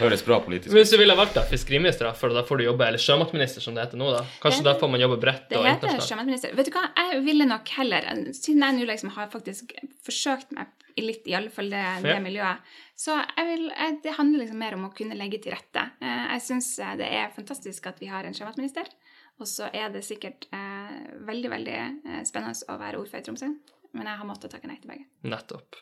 Høres 0.00 0.24
bra 0.26 0.40
politisk 0.42 0.72
Men 0.72 0.80
ut. 0.80 0.80
hvis 0.80 0.90
du 0.90 0.98
ville 0.98 1.14
valgt 1.16 1.36
da, 1.38 1.44
fiskeriminister, 1.46 2.08
da, 2.08 2.16
for 2.18 2.34
da 2.34 2.42
får 2.48 2.58
du 2.60 2.64
jobbe, 2.66 2.88
eller 2.90 2.98
sjømatminister, 3.02 3.62
som 3.62 3.76
det 3.76 3.84
heter 3.86 4.00
nå, 4.00 4.08
da. 4.16 4.24
Kanskje 4.42 4.64
Det- 4.64 4.72
da 4.72 4.74
får 4.80 4.90
man 4.90 5.00
jobbe 5.04 5.20
bredt 5.22 5.46
Det 5.48 5.56
heter 5.62 5.70
internasjonalt. 5.76 6.08
sjømatminister. 6.10 6.56
Vet 6.58 6.66
du 6.66 6.72
hva, 6.74 6.84
jeg 6.98 7.22
ville 7.24 7.46
nok 7.46 7.68
heller 7.78 8.02
Siden 8.34 8.66
jeg 8.66 8.74
nå 8.80 8.86
liksom 8.90 9.10
har 9.14 9.28
faktisk 9.30 9.72
forsøkt 10.04 10.50
meg 10.50 10.66
litt, 11.04 11.26
i 11.28 11.34
alle 11.36 11.50
fall 11.52 11.68
det, 11.72 11.82
det 12.06 12.16
miljøet, 12.24 12.62
så 12.96 13.18
jeg 13.20 13.46
vil, 13.50 13.66
jeg, 13.68 13.98
det 14.04 14.14
handler 14.16 14.42
liksom 14.44 14.60
mer 14.62 14.76
om 14.78 14.86
å 14.88 14.92
kunne 14.96 15.18
legge 15.18 15.42
til 15.44 15.52
rette. 15.52 15.82
Eh, 16.00 16.22
Jeg 16.36 16.44
syns 16.46 16.70
det 17.00 17.08
er 17.08 17.34
fantastisk 17.34 17.86
at 17.90 18.00
vi 18.00 18.08
har 18.12 18.24
en 18.24 18.36
sjømatminister. 18.36 18.88
Og 19.36 19.44
så 19.50 19.66
er 19.68 19.90
det 19.92 20.00
sikkert 20.06 20.46
eh, 20.56 20.94
veldig, 21.28 21.50
veldig 21.52 21.74
eh, 21.76 22.22
spennende 22.24 22.56
å 22.72 22.78
være 22.80 23.02
ordfører 23.02 23.20
i 23.20 23.26
Tromsø. 23.26 23.50
Men 23.92 24.08
jeg 24.08 24.20
har 24.22 24.28
måttet 24.28 24.52
takke 24.54 24.70
nei 24.70 24.78
til 24.80 24.88
begge. 24.94 25.04
Nettopp. 25.28 25.76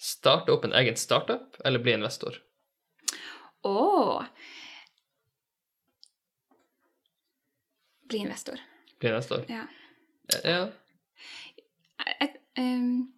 Starte 0.00 0.54
opp 0.54 0.64
en 0.68 0.76
egen 0.78 0.96
startup, 0.96 1.58
eller 1.66 1.82
bli 1.82 1.96
investor? 1.98 2.38
Å! 3.66 4.22
Bli 8.10 8.22
investor. 8.24 8.62
Bli 8.98 9.10
investor. 9.10 9.44
Ja. 9.50 9.66
Ja. 10.44 10.62
Et, 12.22 12.38
ehm, 12.58 13.08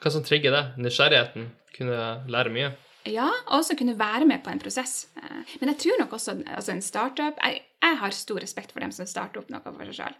Hva 0.00 0.10
som 0.14 0.22
trigger 0.24 0.54
det? 0.54 0.62
Nysgjerrigheten? 0.80 1.50
Kunne 1.76 1.98
lære 2.30 2.52
mye? 2.54 2.70
Ja, 3.08 3.30
og 3.48 3.60
også 3.62 3.74
kunne 3.80 3.94
være 3.98 4.26
med 4.28 4.42
på 4.44 4.50
en 4.52 4.58
prosess. 4.60 5.06
Eh, 5.16 5.54
Men 5.60 5.70
jeg 5.72 5.78
tror 5.78 5.98
nok 6.02 6.12
også 6.12 6.34
altså 6.46 6.72
en 6.74 6.82
startup 6.84 7.38
jeg, 7.42 7.62
jeg 7.82 7.96
har 7.96 8.10
stor 8.12 8.40
respekt 8.44 8.72
for 8.72 8.80
dem 8.84 8.92
som 8.92 9.06
starter 9.08 9.40
opp 9.40 9.48
noe 9.50 9.60
for 9.64 9.88
seg 9.88 9.96
sjøl. 10.02 10.16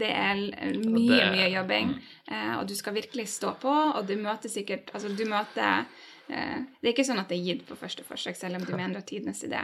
Det 0.00 0.08
er 0.08 0.34
mye, 0.40 1.18
det- 1.18 1.32
mye 1.34 1.50
jobbing, 1.52 1.90
mm. 2.30 2.58
og 2.58 2.66
du 2.68 2.74
skal 2.74 2.94
virkelig 2.96 3.28
stå 3.28 3.52
på, 3.60 3.68
og 3.94 4.06
du 4.08 4.16
møter 4.16 4.48
sikkert 4.48 4.88
Altså, 4.94 5.08
du 5.16 5.24
møter 5.28 5.84
eh, 6.30 6.64
Det 6.80 6.88
er 6.88 6.92
ikke 6.94 7.04
sånn 7.04 7.20
at 7.20 7.28
det 7.28 7.38
er 7.38 7.44
gitt 7.44 7.66
på 7.68 7.76
første 7.76 8.04
forsøk, 8.04 8.36
selv 8.36 8.56
om 8.56 8.64
du 8.64 8.72
mener 8.76 8.96
at 8.98 9.06
tidenes 9.06 9.44
idé. 9.44 9.60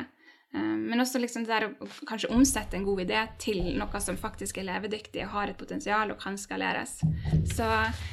Eh, 0.52 0.58
Men 0.90 0.98
også 1.00 1.20
liksom 1.22 1.44
det 1.46 1.52
der 1.54 1.66
å 1.68 1.88
kanskje 2.08 2.30
omsette 2.34 2.74
en 2.74 2.84
god 2.84 3.00
idé 3.04 3.20
til 3.38 3.60
noe 3.78 4.00
som 4.02 4.16
faktisk 4.18 4.58
er 4.58 4.64
levedyktig 4.66 5.22
og 5.22 5.30
har 5.36 5.52
et 5.52 5.58
potensial 5.58 6.10
og 6.10 6.18
kan 6.18 6.34
skaleres. 6.40 6.96
Så 7.54 7.68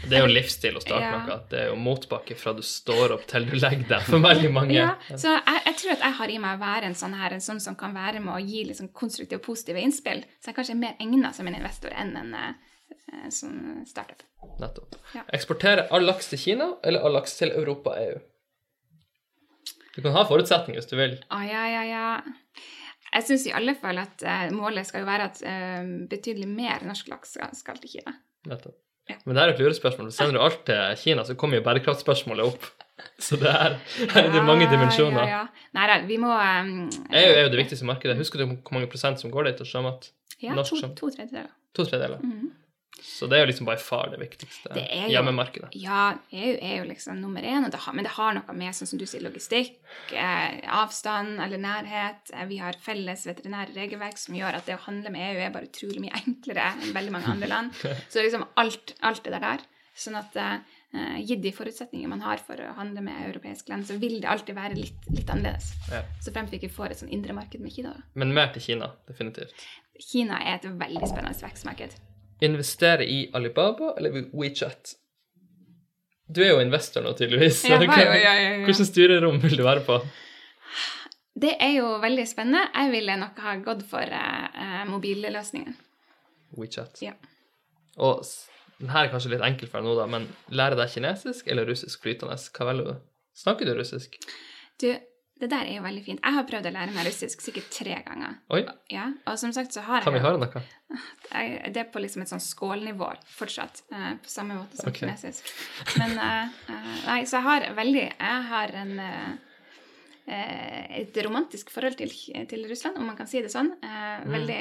Det 0.08 0.20
er 0.20 0.28
jo 0.28 0.34
livsstil 0.34 0.78
å 0.78 0.82
starte 0.84 1.02
Ja. 1.02 1.26
noe. 1.26 1.40
Det 1.50 1.60
er 1.64 1.68
jo 1.72 1.76
motbakke 1.76 2.36
fra 2.38 2.54
du 2.54 2.62
står 2.62 3.16
opp 3.16 3.26
til 3.28 3.46
du 3.50 3.56
legger 3.58 3.88
deg 3.88 4.02
for 4.06 4.20
veldig 4.20 4.52
mange. 4.54 4.74
Ja, 4.78 4.94
så 5.16 5.34
jeg, 5.42 5.62
jeg 5.66 5.76
tror 5.82 5.92
at 5.98 6.00
jeg 6.06 6.14
har 6.20 6.28
i 6.30 6.38
meg 6.38 6.60
å 6.60 6.62
være 6.62 6.84
en 6.92 6.94
sånn 6.96 7.14
her, 7.18 7.34
en 7.34 7.40
sånn 7.42 7.60
som 7.60 7.76
kan 7.76 7.94
være 7.94 8.20
med 8.22 8.34
å 8.36 8.40
gi 8.46 8.64
liksom 8.70 8.90
konstruktive 8.94 9.40
og 9.42 9.46
positive 9.50 9.82
innspill. 9.82 10.24
Så 10.40 10.52
jeg 10.52 10.56
kanskje 10.56 10.76
er 10.78 10.82
mer 10.86 10.96
egnet 11.02 11.34
som 11.36 11.48
en 11.48 11.56
investor 11.56 11.90
enn 11.98 12.16
en 12.18 12.56
sånn 13.34 13.86
startup. 13.88 14.22
Nettopp. 14.62 14.96
Ja. 15.16 15.24
Eksportere 15.34 15.88
all 15.92 16.06
laks 16.06 16.30
til 16.30 16.38
Kina 16.40 16.76
eller 16.84 17.00
all 17.04 17.14
laks 17.18 17.36
til 17.40 17.50
Europa 17.52 17.90
og 17.90 17.98
EU? 17.98 18.20
Du 19.98 20.02
kan 20.06 20.14
ha 20.16 20.24
forutsetninger 20.30 20.78
hvis 20.80 20.90
du 20.92 20.96
vil. 21.00 21.16
Å, 21.34 21.40
ja, 21.44 21.64
ja, 21.74 21.84
ja. 21.90 22.08
Jeg 23.08 23.24
syns 23.26 23.46
i 23.50 23.54
alle 23.56 23.74
fall 23.80 23.98
at 24.02 24.22
eh, 24.28 24.50
målet 24.54 24.86
skal 24.86 25.02
jo 25.02 25.08
være 25.10 25.30
at 25.32 25.40
eh, 25.48 25.86
betydelig 26.12 26.48
mer 26.52 26.84
norsk 26.86 27.08
laks 27.10 27.34
skal, 27.38 27.54
skal 27.58 27.80
til 27.82 27.98
Kina. 27.98 28.14
Nettopp. 28.48 28.76
Ja. 29.08 29.16
Men 29.26 29.38
det 29.38 29.44
er 29.46 29.54
et 29.54 29.62
lurespørsmål. 29.64 30.10
Sender 30.12 30.36
du 30.36 30.42
alt 30.44 30.62
til 30.68 30.98
Kina, 31.00 31.24
så 31.26 31.34
kommer 31.40 31.58
jo 31.62 31.64
bærekraftspørsmålet 31.66 32.50
opp. 32.52 32.68
Så 33.22 33.38
det 33.38 33.50
er, 33.54 33.76
her 34.12 34.26
er 34.26 34.32
det 34.34 34.40
mange 34.46 34.66
dimensjoner. 34.72 35.22
Ja, 35.30 35.42
ja. 35.46 35.66
Nei 35.78 35.84
da, 35.90 35.98
vi 36.10 36.16
må 36.22 36.32
um, 36.34 36.72
EU 37.14 37.30
er 37.30 37.44
jo 37.46 37.52
det 37.54 37.60
viktigste 37.60 37.86
markedet. 37.86 38.16
Husker 38.18 38.42
du 38.42 38.48
hvor 38.50 38.74
mange 38.74 38.90
prosent 38.90 39.22
som 39.22 39.30
går 39.34 39.52
dit 39.52 39.60
til 39.62 39.70
sjømat? 39.70 40.08
Ja, 40.42 40.56
norsk 40.58 40.74
to, 40.74 40.80
som- 40.82 40.96
to 40.98 41.10
tredjedeler. 41.14 41.52
To 41.78 41.86
tredjedeler. 41.86 42.24
Mhm. 42.26 42.48
Så 43.04 43.28
det 43.30 43.38
er 43.38 43.46
jo 43.46 43.50
liksom 43.52 43.68
by 43.70 43.76
far 43.82 44.10
det 44.12 44.20
viktigste 44.20 44.74
Det 44.74 44.86
jo- 44.92 45.10
hjemmemarkedet. 45.14 45.70
Ja, 45.80 46.18
EU 46.32 46.58
er 46.62 46.78
jo 46.78 46.88
liksom 46.90 47.20
nummer 47.22 47.42
én, 47.42 47.70
det 47.72 47.80
har, 47.80 47.94
men 47.94 48.04
det 48.04 48.12
har 48.18 48.34
noe 48.34 48.54
med 48.54 48.74
sånn 48.76 48.88
som 48.88 49.00
du 49.00 49.06
sier, 49.06 49.22
logistikk, 49.22 49.78
eh, 50.12 50.60
avstand 50.68 51.40
eller 51.44 51.58
nærhet. 51.58 52.32
Eh, 52.34 52.46
vi 52.46 52.58
har 52.58 52.74
felles 52.74 53.26
veterinære 53.28 53.76
regelverk 53.76 54.18
som 54.18 54.36
gjør 54.36 54.56
at 54.56 54.66
det 54.66 54.76
å 54.78 54.86
handle 54.88 55.10
med 55.14 55.36
EU 55.36 55.42
er 55.46 55.52
bare 55.52 55.70
utrolig 55.70 56.00
mye 56.04 56.16
enklere 56.26 56.74
enn 56.74 56.94
veldig 56.94 57.12
mange 57.12 57.28
andre 57.36 57.48
land. 57.48 57.74
Så 58.10 58.22
liksom 58.24 58.46
alt, 58.58 58.96
alt 59.02 59.24
det 59.24 59.32
der 59.38 59.40
der. 59.40 59.66
Sånn 59.98 60.16
at 60.20 60.36
eh, 60.38 60.60
gitt 61.26 61.42
de 61.42 61.52
forutsetninger 61.52 62.08
man 62.10 62.22
har 62.22 62.38
for 62.38 62.60
å 62.62 62.74
handle 62.78 63.02
med 63.02 63.18
europeiske 63.30 63.70
land, 63.74 63.86
så 63.90 63.98
vil 64.00 64.20
det 64.22 64.30
alltid 64.30 64.56
være 64.56 64.78
litt, 64.78 65.08
litt 65.14 65.30
annerledes. 65.34 65.72
Ja. 65.92 66.04
Så 66.22 66.34
fremt 66.36 66.52
vi 66.54 66.60
ikke 66.62 66.74
får 66.74 66.92
et 66.94 67.02
sånn 67.02 67.10
indre 67.14 67.34
marked 67.34 67.60
med 67.62 67.74
Kina. 67.74 67.94
da. 67.98 68.04
Men 68.14 68.34
mer 68.34 68.52
til 68.54 68.62
Kina, 68.62 68.92
definitivt. 69.10 69.54
Kina 70.00 70.38
er 70.46 70.60
et 70.60 70.70
veldig 70.70 71.10
spennende 71.10 71.42
vekstmarked. 71.42 71.98
Investere 72.46 73.06
i 73.10 73.30
Alibaba 73.34 73.96
eller 73.98 74.28
WeChat? 74.34 74.94
Du 76.28 76.42
er 76.44 76.52
jo 76.52 76.60
investor 76.62 77.06
nå, 77.06 77.14
tydeligvis. 77.18 77.64
Ja, 77.70 77.80
ja, 77.82 77.98
ja, 78.04 78.34
ja. 78.36 78.52
Hvilket 78.68 78.90
styrerom 78.90 79.40
vil 79.42 79.58
du 79.58 79.64
være 79.66 79.86
på? 79.88 80.02
Det 81.38 81.54
er 81.62 81.78
jo 81.78 81.94
veldig 82.02 82.26
spennende. 82.28 82.66
Jeg 82.74 82.92
ville 82.92 83.16
nok 83.22 83.40
ha 83.46 83.56
gått 83.64 83.84
for 83.88 84.04
uh, 84.04 84.84
mobilløsningen. 84.90 85.76
WeChat. 86.58 87.02
Ja. 87.06 87.14
Og 88.02 88.24
den 88.78 88.92
her 88.94 89.08
er 89.08 89.14
kanskje 89.14 89.34
litt 89.34 89.46
enkel 89.46 89.70
for 89.70 89.82
deg 89.82 89.88
nå, 89.88 89.94
da, 89.98 90.08
men 90.10 90.28
lærer 90.54 90.78
deg 90.78 90.92
kinesisk 90.94 91.48
eller 91.50 91.70
russisk 91.70 92.04
flytende? 92.04 92.38
Hva 92.58 92.70
velger 92.70 92.92
du? 92.92 93.06
Snakker 93.38 93.70
du 93.70 93.74
russisk? 93.78 94.18
Du, 94.82 94.90
det 95.40 95.50
der 95.52 95.68
er 95.70 95.76
jo 95.78 95.84
veldig 95.86 96.04
fint. 96.06 96.22
Jeg 96.24 96.34
har 96.34 96.46
prøvd 96.50 96.70
å 96.70 96.74
lære 96.74 96.94
meg 96.96 97.06
russisk 97.08 97.42
sikkert 97.46 97.68
tre 97.74 97.98
ganger. 98.08 98.38
Oi, 98.54 98.64
Ja, 98.90 99.08
Og 99.30 99.38
som 99.40 99.54
sagt 99.54 99.76
så 99.76 99.84
har 99.86 100.02
kan 100.06 100.16
vi 100.16 100.20
jeg, 100.20 100.26
høre 100.26 100.40
noe? 100.42 100.64
Det 101.74 101.82
er 101.84 101.90
på 101.94 102.02
liksom 102.02 102.24
et 102.24 102.32
sånn 102.32 102.42
skålnivå 102.44 103.10
fortsatt. 103.36 103.84
eh, 103.92 104.14
på 104.24 104.32
samme 104.32 104.56
måte 104.58 104.80
som 104.80 104.90
okay. 104.90 105.06
kinesisk. 105.06 105.52
Men 106.00 106.18
eh, 106.18 106.64
Nei, 107.06 107.20
så 107.26 107.38
jeg 107.38 107.46
har 107.50 107.68
veldig 107.78 108.06
Jeg 108.08 108.44
har 108.54 108.74
en, 108.82 109.00
eh, 109.00 109.30
et 110.28 111.18
romantisk 111.26 111.70
forhold 111.72 111.96
til, 112.00 112.12
til 112.50 112.66
Russland, 112.70 112.98
om 113.00 113.06
man 113.08 113.16
kan 113.16 113.28
si 113.30 113.40
det 113.42 113.52
sånn. 113.54 113.70
Eh, 113.84 114.26
veldig, 114.28 114.58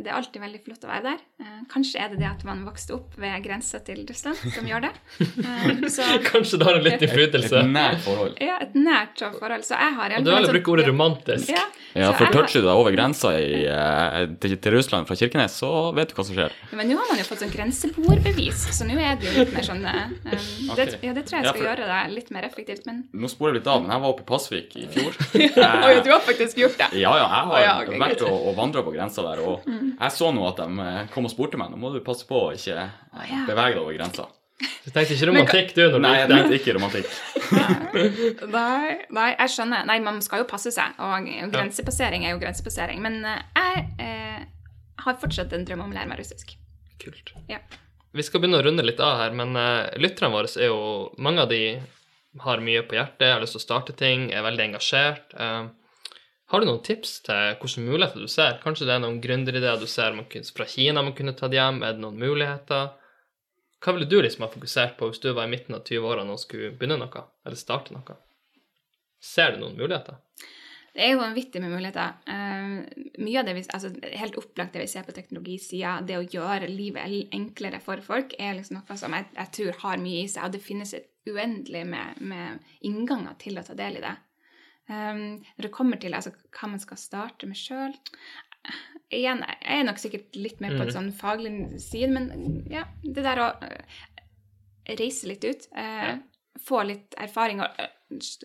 det 0.00 0.08
er 0.08 0.16
alltid 0.16 0.40
veldig 0.42 0.60
flott 0.64 0.86
å 0.86 0.90
være 0.90 1.02
der. 1.10 1.18
Eh, 1.44 1.58
kanskje 1.72 2.00
er 2.00 2.08
det 2.14 2.20
det 2.22 2.28
at 2.30 2.44
man 2.48 2.62
vokste 2.64 2.94
opp 2.96 3.18
ved 3.20 3.42
grensa 3.44 3.82
til 3.84 4.00
Russland 4.08 4.40
som 4.54 4.66
gjør 4.70 4.86
det. 4.88 4.92
Eh, 5.20 5.84
så 5.92 6.06
Kanskje 6.30 6.60
det 6.62 6.68
har 6.70 6.78
en 6.80 6.86
litt 6.86 7.02
Et 7.02 7.10
et 7.10 7.52
nært 7.68 8.00
forhold. 8.06 8.38
ja, 8.40 8.56
et 8.64 8.74
nært 8.78 9.20
forhold. 9.38 9.64
Så 9.68 9.76
jeg 9.76 9.94
har 10.00 10.16
Og 10.18 10.24
du 10.24 10.30
vil 10.32 10.48
bruke 10.54 10.74
ordet 10.76 10.88
romantisk. 10.88 11.52
Ja, 11.52 11.66
Ja, 11.90 12.12
for 12.14 12.30
toucher 12.30 12.60
du 12.62 12.68
deg 12.68 12.78
over 12.78 12.92
grensa 12.94 13.32
i, 13.42 13.64
eh, 13.66 14.26
til, 14.40 14.52
til 14.62 14.76
Russland 14.76 15.08
fra 15.08 15.16
Kirkenes, 15.18 15.56
så 15.58 15.70
vet 15.96 16.12
du 16.12 16.14
hva 16.14 16.24
som 16.24 16.36
skjer. 16.36 16.52
Men 16.78 16.86
nå 16.86 16.94
har 17.00 17.08
man 17.10 17.18
jo 17.18 17.24
fått 17.26 17.42
sånn 17.42 17.50
grenseboerbevis, 17.50 18.60
så 18.76 18.86
nå 18.86 18.94
er 19.00 19.18
det 19.18 19.26
jo 19.26 19.40
litt 19.40 19.54
mer 19.56 19.66
sånn 19.66 19.82
eh, 19.90 20.12
det, 20.30 20.86
Ja, 21.02 21.12
det 21.16 21.24
tror 21.26 21.40
jeg 21.40 21.44
Ja, 21.44 21.50
skal 21.50 21.58
for- 21.58 21.66
gjøre 21.66 21.88
det 21.90 22.14
litt 22.14 22.30
mer 22.30 22.46
effektivt, 22.46 22.86
men 22.86 23.02
Nå 23.12 23.26
sporer 23.32 23.56
jeg 23.56 23.60
litt 23.64 23.70
av, 23.74 23.82
men 23.82 23.90
jeg 23.90 24.04
var 24.04 24.14
oppe 24.14 24.22
i 24.22 24.28
Pasvik 24.30 24.76
i 24.78 24.86
fjor. 24.94 25.09
Oi, 25.86 25.94
du 26.04 26.10
har 26.12 26.20
faktisk 26.24 26.58
gjort 26.60 26.76
det! 26.80 26.90
Ja, 27.00 27.12
ja, 27.18 27.26
jeg 27.26 27.46
har 27.52 27.62
ja, 27.64 27.76
okay, 27.84 28.00
vært 28.02 28.24
og, 28.26 28.50
og 28.50 28.58
vandra 28.58 28.84
på 28.86 28.92
grensa 28.94 29.24
der, 29.26 29.42
og 29.44 29.64
jeg 29.70 30.12
så 30.16 30.30
nå 30.34 30.44
at 30.48 30.60
de 30.62 30.84
eh, 30.86 31.00
kom 31.14 31.28
og 31.28 31.32
spurte 31.32 31.60
meg. 31.60 31.72
Nå 31.72 31.80
må 31.80 31.92
du 31.94 32.00
passe 32.04 32.28
på 32.28 32.46
å 32.48 32.52
ikke 32.56 32.76
eh, 32.76 33.24
ja. 33.30 33.42
bevege 33.48 33.76
deg 33.76 33.82
over 33.82 33.98
grensa. 33.98 34.28
Du 34.60 34.90
tenkte 34.92 35.14
ikke 35.14 35.28
romantikk, 35.30 35.70
du, 35.76 35.82
når 35.94 36.02
Nei, 36.04 36.14
jeg 36.18 36.30
tenkte 36.30 36.56
ikke 36.58 36.74
romantikk. 36.76 37.12
Nei, 38.52 38.96
nei, 39.16 39.28
jeg 39.32 39.52
skjønner. 39.54 39.86
Nei, 39.88 39.98
man 40.04 40.20
skal 40.24 40.42
jo 40.42 40.48
passe 40.48 40.72
seg, 40.74 40.96
og 41.00 41.28
grensepassering 41.52 42.26
er 42.26 42.34
jo 42.34 42.40
grensepassering. 42.42 43.00
Men 43.04 43.22
eh, 43.24 43.44
jeg 43.56 43.86
eh, 44.04 44.42
har 45.06 45.20
fortsatt 45.20 45.54
en 45.56 45.64
drøm 45.68 45.86
om 45.86 45.94
å 45.94 45.96
lære 45.96 46.10
meg 46.12 46.20
russisk. 46.20 46.56
Kult. 47.00 47.32
Ja. 47.48 47.62
Vi 48.16 48.26
skal 48.26 48.42
begynne 48.42 48.60
å 48.60 48.66
runde 48.66 48.84
litt 48.84 49.00
av 49.00 49.20
her, 49.20 49.34
men 49.36 49.54
uh, 49.56 49.86
lytterne 50.00 50.32
våre 50.34 50.50
er 50.58 50.66
jo 50.72 50.80
Mange 51.22 51.44
av 51.44 51.52
de 51.52 51.78
har 52.38 52.62
mye 52.62 52.82
på 52.86 52.94
hjertet, 52.94 53.32
har 53.32 53.42
lyst 53.42 53.56
til 53.56 53.62
å 53.62 53.66
starte 53.66 53.96
ting, 53.98 54.28
er 54.30 54.46
veldig 54.46 54.68
engasjert. 54.68 55.34
Eh, 55.34 55.66
har 56.50 56.62
du 56.62 56.66
noen 56.66 56.82
tips 56.82 57.20
til 57.26 57.52
hvilke 57.58 57.82
muligheter 57.86 58.22
du 58.22 58.30
ser? 58.30 58.56
Kanskje 58.62 58.86
det 58.88 58.96
er 58.96 59.02
noen 59.04 59.20
gründerideer 59.22 59.78
du 59.78 59.86
ser 59.90 60.16
kunne, 60.18 60.54
fra 60.54 60.66
Kina 60.66 61.02
man 61.02 61.14
kunne 61.18 61.34
tatt 61.38 61.54
hjem? 61.54 61.82
Er 61.86 61.94
det 61.94 62.02
noen 62.02 62.18
muligheter? 62.18 62.90
Hva 63.80 63.94
ville 63.96 64.08
du 64.10 64.18
liksom 64.20 64.44
ha 64.44 64.50
fokusert 64.52 64.96
på 64.98 65.08
hvis 65.08 65.22
du 65.22 65.30
var 65.32 65.46
i 65.46 65.52
midten 65.52 65.78
av 65.78 65.84
20-årene 65.86 66.34
og 66.34 66.42
skulle 66.42 66.72
begynne 66.74 66.98
noe? 67.00 67.22
Eller 67.46 67.56
starte 67.58 67.94
noe? 67.94 68.18
Ser 69.22 69.54
du 69.54 69.62
noen 69.62 69.78
muligheter? 69.78 70.18
Det 70.94 71.04
er 71.04 71.12
jo 71.12 71.20
vanvittig 71.20 71.60
med 71.62 71.70
muligheter. 71.70 72.16
Uh, 72.26 72.80
mye 73.22 73.38
av 73.40 73.46
det 73.46 73.54
vi, 73.54 73.62
altså 73.70 73.92
Helt 74.18 74.38
opplagt 74.40 74.74
det 74.74 74.82
vi 74.82 74.88
ser 74.90 75.04
på 75.06 75.14
teknologisida, 75.14 76.00
det 76.06 76.16
å 76.18 76.24
gjøre 76.26 76.66
livet 76.70 77.30
enklere 77.36 77.78
for 77.84 78.02
folk, 78.02 78.34
er 78.38 78.56
liksom 78.58 78.80
noe 78.80 78.96
som 78.98 79.14
jeg, 79.14 79.28
jeg 79.36 79.52
tror 79.58 79.78
har 79.84 80.02
mye 80.02 80.24
i 80.24 80.28
seg. 80.32 80.48
Og 80.48 80.56
det 80.56 80.62
finnes 80.64 80.94
et 80.98 81.06
uendelig 81.30 81.84
med, 81.86 82.18
med 82.20 82.58
innganger 82.88 83.36
til 83.38 83.60
å 83.60 83.64
ta 83.66 83.76
del 83.78 84.00
i 84.00 84.04
det. 84.04 84.16
Um, 84.90 85.38
når 85.54 85.68
det 85.68 85.70
kommer 85.76 86.00
til 86.02 86.16
altså, 86.18 86.32
hva 86.50 86.72
man 86.72 86.80
skal 86.82 86.98
starte 86.98 87.46
med 87.46 87.54
sjøl 87.54 87.92
Igjen, 89.14 89.38
jeg 89.46 89.76
er 89.78 89.84
nok 89.86 89.98
sikkert 90.02 90.34
litt 90.36 90.58
mer 90.60 90.74
på 90.74 90.82
et 90.82 90.90
Mhm. 90.90 90.96
sånn 90.96 91.12
faglig 91.16 91.52
side, 91.80 92.10
men 92.12 92.64
ja, 92.70 92.82
det 93.02 93.22
der 93.24 93.40
å 93.40 93.46
eh, 93.64 94.00
reise 94.98 95.26
litt 95.30 95.42
ut, 95.46 95.64
eh, 95.74 96.18
få 96.66 96.82
litt 96.88 97.16
erfaring 97.20 97.62
og 97.64 97.80
eh, 97.80 97.90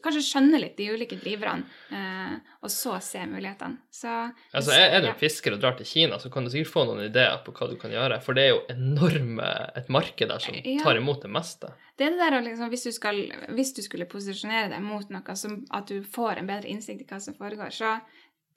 kanskje 0.03 0.22
skjønne 0.22 0.59
litt 0.61 0.76
de 0.78 0.88
ulike 0.93 1.18
driverne, 1.18 1.66
eh, 1.89 2.36
og 2.61 2.72
så 2.72 2.99
se 3.03 3.24
mulighetene. 3.30 3.82
Så 3.93 4.11
Altså, 4.51 4.76
er, 4.76 4.99
du 5.01 5.09
ja. 5.09 5.16
fisker 5.18 5.55
og 5.55 5.63
drar 5.63 5.78
til 5.80 5.89
Kina, 5.89 6.20
så 6.22 6.30
kan 6.34 6.45
du 6.45 6.51
sikkert 6.53 6.74
få 6.74 6.86
noen 6.89 7.05
ideer 7.07 7.39
på 7.45 7.53
hva 7.55 7.70
du 7.72 7.78
kan 7.82 7.93
gjøre. 7.93 8.20
For 8.26 8.38
det 8.38 8.45
er 8.45 8.53
jo 8.53 8.61
enorme, 8.74 9.49
et 9.78 9.89
marked 9.93 10.30
der 10.32 10.43
som 10.43 10.59
tar 10.84 11.01
imot 11.01 11.26
det 11.26 11.32
meste. 11.34 11.72
Det 11.97 12.07
er 12.07 12.13
det 12.13 12.22
der 12.22 12.38
liksom, 12.45 12.70
hvis 12.74 12.86
du, 12.86 12.91
skal, 12.95 13.24
hvis 13.55 13.74
du 13.78 13.82
skulle 13.86 14.09
posisjonere 14.11 14.70
deg 14.74 14.86
mot 14.86 15.09
noe, 15.13 15.39
som 15.39 15.63
at 15.74 15.89
du 15.89 16.03
får 16.03 16.41
en 16.41 16.51
bedre 16.51 16.70
innsikt 16.70 17.05
i 17.05 17.09
hva 17.09 17.22
som 17.24 17.38
foregår, 17.38 17.74
så 17.74 17.97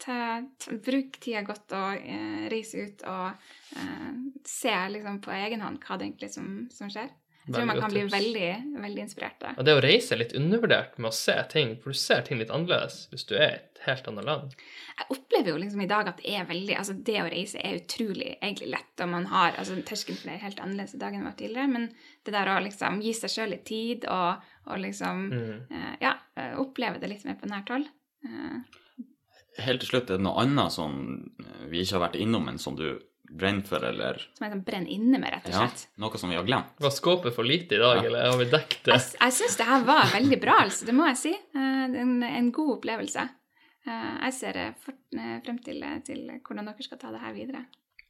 ta, 0.03 0.19
ta, 0.59 0.77
bruk 0.85 1.19
tida 1.23 1.43
godt 1.47 1.75
og 1.79 2.03
eh, 2.03 2.45
reise 2.53 2.85
ut 2.85 3.07
og 3.09 3.81
eh, 3.81 4.11
se 4.47 4.75
liksom 4.93 5.23
på 5.25 5.33
egen 5.39 5.65
hånd 5.65 5.81
hva 5.83 5.99
det 5.99 6.11
egentlig 6.11 6.31
som, 6.35 6.53
som 6.75 6.93
skjer. 6.93 7.11
Jeg 7.49 7.55
tror 7.57 7.67
man 7.71 7.79
kan 7.81 7.91
bli 7.95 8.03
veldig, 8.13 8.49
veldig 8.83 9.01
inspirert. 9.03 9.43
av. 9.49 9.59
Og 9.59 9.65
det 9.65 9.75
å 9.79 9.81
reise 9.81 10.13
er 10.15 10.19
litt 10.21 10.35
undervurdert 10.37 10.99
med 11.01 11.09
å 11.09 11.15
se 11.17 11.35
ting, 11.49 11.71
for 11.81 11.97
du 11.97 11.99
ser 11.99 12.21
ting 12.27 12.39
litt 12.39 12.51
annerledes 12.53 13.07
hvis 13.09 13.25
du 13.31 13.35
er 13.39 13.49
i 13.49 13.55
et 13.57 13.81
helt 13.87 14.09
annet 14.11 14.27
land. 14.29 14.53
Jeg 14.99 15.07
opplever 15.17 15.51
jo 15.55 15.61
liksom 15.63 15.81
i 15.81 15.89
dag 15.89 16.11
at 16.13 16.21
det 16.21 16.35
er 16.37 16.45
veldig 16.45 16.77
Altså, 16.77 16.97
det 17.09 17.17
å 17.23 17.29
reise 17.33 17.61
er 17.65 17.79
utrolig 17.81 18.35
egentlig 18.43 18.69
lett, 18.75 18.95
og 19.01 19.09
man 19.15 19.27
har 19.33 19.57
Altså, 19.57 19.79
terskelen 19.89 20.19
for 20.21 20.29
det 20.29 20.35
er 20.37 20.45
helt 20.45 20.61
annerledes 20.61 20.95
i 20.95 21.01
dag 21.01 21.15
enn 21.15 21.25
det 21.25 21.31
var 21.31 21.39
tidligere, 21.41 21.73
men 21.73 21.89
det 22.27 22.35
der 22.37 22.53
å 22.53 22.59
liksom 22.69 23.01
gi 23.03 23.13
seg 23.17 23.31
sjøl 23.31 23.51
litt 23.55 23.65
tid 23.65 24.05
og, 24.13 24.43
og 24.69 24.79
liksom 24.85 25.25
Mm. 25.33 25.61
eh, 25.71 25.95
Ja, 26.05 26.15
eh, 26.37 26.53
oppleve 26.61 27.01
det 27.01 27.09
litt 27.09 27.25
mer 27.25 27.39
på 27.41 27.49
nært 27.49 27.69
hold. 27.73 27.89
Eh, 28.25 28.61
Helt 29.59 29.81
til 29.83 29.89
slutt, 29.89 30.11
er 30.11 30.19
det 30.21 30.23
noe 30.23 30.39
annet 30.45 30.71
som 30.71 30.93
vi 31.67 31.81
ikke 31.83 31.97
har 31.99 32.05
vært 32.11 32.21
innom, 32.21 32.45
men 32.47 32.59
som 32.63 32.77
du 32.79 33.01
brenner 33.31 33.65
for, 33.69 33.85
eller 33.85 34.19
som 34.37 34.45
jeg 34.47 34.53
kan 34.55 34.63
brenne 34.65 34.89
inne 34.89 35.19
med, 35.21 35.31
rett 35.33 35.49
og 35.49 35.55
slett. 35.55 35.83
ja, 35.89 36.01
noe 36.05 36.19
som 36.19 36.31
vi 36.31 36.37
har 36.37 36.45
glemt? 36.49 36.71
Var 36.81 36.91
skåpet 36.91 37.35
for 37.35 37.45
lite 37.45 37.75
i 37.77 37.79
dag, 37.83 37.97
Ja. 38.01 38.05
eller 38.09 38.31
har 38.31 38.39
vi 38.39 38.45
dekket 38.51 38.85
det? 38.85 38.95
Jeg, 38.95 39.19
jeg 39.21 39.33
syns 39.33 39.57
det 39.57 39.67
her 39.69 39.85
var 39.85 40.05
veldig 40.15 40.41
bra, 40.41 40.55
altså. 40.65 40.87
Det 40.87 40.95
må 40.95 41.07
jeg 41.11 41.17
si. 41.17 41.33
Eh, 41.35 41.85
En, 41.89 42.23
en 42.23 42.53
god 42.53 42.79
opplevelse. 42.79 43.29
Eh, 43.87 44.15
Jeg 44.25 44.33
ser 44.35 44.75
for, 44.85 44.95
eh, 45.19 45.41
frem 45.45 45.59
til, 45.65 45.85
til 46.05 46.25
hvordan 46.47 46.65
dere 46.67 46.83
skal 46.83 46.99
ta 46.99 47.11
det 47.13 47.21
her 47.21 47.33
videre. 47.37 47.65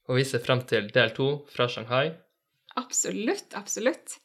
Og 0.08 0.16
vi 0.16 0.24
ser 0.24 0.38
frem 0.40 0.62
til 0.66 0.88
del 0.88 1.10
to 1.10 1.44
fra 1.52 1.66
Shanghai. 1.68 2.14
Absolutt, 2.76 3.54
absolutt. 3.54 4.18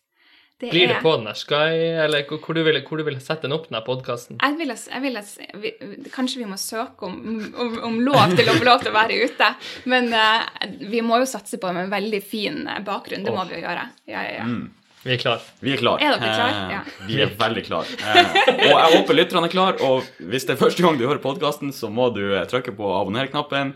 Det 0.64 0.72
Blir 0.72 0.88
det 0.88 0.96
er- 0.98 1.02
på 1.04 1.16
den 1.18 1.26
der 1.28 1.38
Sky, 1.38 1.72
eller 2.06 2.24
hvor, 2.30 2.54
du 2.56 2.62
vil, 2.64 2.82
hvor 2.88 2.98
du 3.02 3.04
vil 3.08 3.18
sette 3.20 3.44
den 3.48 3.56
opp, 3.56 3.68
den 3.70 3.82
podkasten? 3.86 4.38
Jeg 4.42 4.58
vil, 4.60 4.72
jeg 4.72 5.02
vil 5.04 5.20
vi, 5.64 5.72
Kanskje 6.14 6.40
vi 6.44 6.48
må 6.50 6.56
søke 6.62 7.08
om, 7.10 7.18
om, 7.60 7.74
om 7.90 8.00
lov 8.06 8.36
til 8.38 8.48
å 8.48 8.56
få 8.56 8.64
lov 8.70 8.80
til 8.86 8.94
å 8.94 8.96
være 8.96 9.18
ute. 9.28 9.50
Men 9.92 10.08
uh, 10.16 10.46
vi 10.88 11.02
må 11.04 11.20
jo 11.22 11.28
satse 11.30 11.60
på 11.60 11.68
en 11.74 11.90
veldig 11.92 12.22
fin 12.24 12.64
eh, 12.68 12.80
bakgrunn. 12.86 13.26
Det 13.28 13.34
må 13.36 13.44
vi 13.50 13.60
jo 13.60 13.66
gjøre. 13.68 13.84
Ja, 14.08 14.24
ja, 14.24 14.40
ja. 14.40 14.48
Mm. 14.48 14.72
Vi 15.04 15.12
er 15.12 15.20
klar. 15.20 15.42
Vi 15.60 15.74
er 15.76 15.82
klar. 15.82 16.00
Er 16.00 16.14
dere 16.16 16.30
klar? 16.32 16.54
Eh, 16.54 16.70
Ja. 16.78 16.82
Vi 17.10 17.18
er 17.26 17.34
veldig 17.36 17.66
klar. 17.68 17.84
Eh, 17.84 18.38
og 18.72 18.78
jeg 18.80 18.94
håper 18.98 19.18
lytterne 19.20 19.50
er 19.50 19.52
klar, 19.52 19.82
og 19.84 20.08
hvis 20.32 20.48
det 20.48 20.56
er 20.56 20.62
første 20.64 20.86
gang 20.86 20.96
du 20.98 21.04
hører 21.04 21.20
podkasten, 21.20 21.74
så 21.76 21.90
må 21.92 22.08
du 22.16 22.22
eh, 22.38 22.46
trykke 22.48 22.72
på 22.78 22.88
abonner-knappen, 23.02 23.74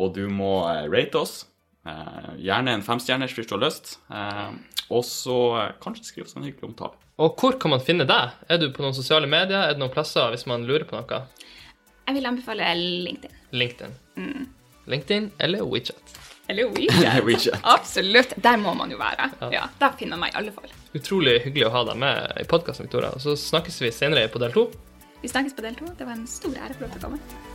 og 0.00 0.14
du 0.16 0.24
må 0.32 0.62
rate 0.88 1.20
oss. 1.20 1.44
Eh, 1.86 2.32
gjerne 2.44 2.74
en 2.76 2.84
femstjerners 2.84 3.32
hvis 3.36 3.48
du 3.48 3.54
har 3.56 3.64
lyst. 3.64 3.94
Eh, 4.12 4.50
og 4.90 5.04
så 5.06 5.38
eh, 5.60 5.72
kanskje 5.82 6.08
skriv 6.10 6.26
oss 6.26 6.36
en 6.36 6.44
hyggelig 6.44 6.72
omtale. 6.72 6.98
Og 7.20 7.36
hvor 7.40 7.56
kan 7.60 7.72
man 7.74 7.82
finne 7.84 8.06
deg? 8.08 8.36
Er 8.48 8.60
du 8.60 8.70
på 8.72 8.84
noen 8.84 8.96
sosiale 8.96 9.28
medier? 9.30 9.60
Er 9.66 9.76
det 9.76 9.82
noen 9.82 9.92
plasser 9.92 10.32
hvis 10.32 10.46
man 10.48 10.64
lurer 10.68 10.86
på 10.88 10.96
noe? 10.96 11.22
Jeg 12.06 12.16
vil 12.16 12.26
anbefale 12.26 12.72
LinkedIn. 12.76 13.36
LinkedIn. 13.54 13.94
Mm. 14.16 14.46
LinkedIn 14.90 15.30
eller 15.38 15.64
WeChat. 15.68 16.16
Eller 16.50 16.72
WeChat. 16.74 17.20
WeChat. 17.28 17.60
Absolutt. 17.62 18.34
Der 18.42 18.56
må 18.60 18.74
man 18.74 18.90
jo 18.92 18.98
være. 19.00 19.30
Ja. 19.40 19.50
Ja, 19.54 19.66
Der 19.80 19.96
finner 20.00 20.16
man 20.18 20.28
meg 20.28 20.34
i 20.34 20.40
alle 20.42 20.54
fall. 20.56 20.72
Utrolig 20.96 21.38
hyggelig 21.44 21.68
å 21.68 21.74
ha 21.76 21.84
deg 21.92 22.00
med 22.02 22.40
i 22.40 22.48
podkasten, 22.50 22.88
Victoria. 22.88 23.12
Og 23.14 23.22
så 23.22 23.36
snakkes 23.38 23.78
vi 23.84 23.92
senere 23.94 24.26
på 24.32 24.42
del 24.42 24.56
to. 24.56 24.66
Vi 25.20 25.30
snakkes 25.30 25.54
på 25.54 25.64
del 25.64 25.78
to. 25.78 25.92
Det 25.96 26.08
var 26.08 26.16
en 26.18 26.26
stor 26.28 26.56
ære 26.56 26.74
for 26.80 26.88
å 26.88 26.96
å 26.96 27.04
komme. 27.04 27.49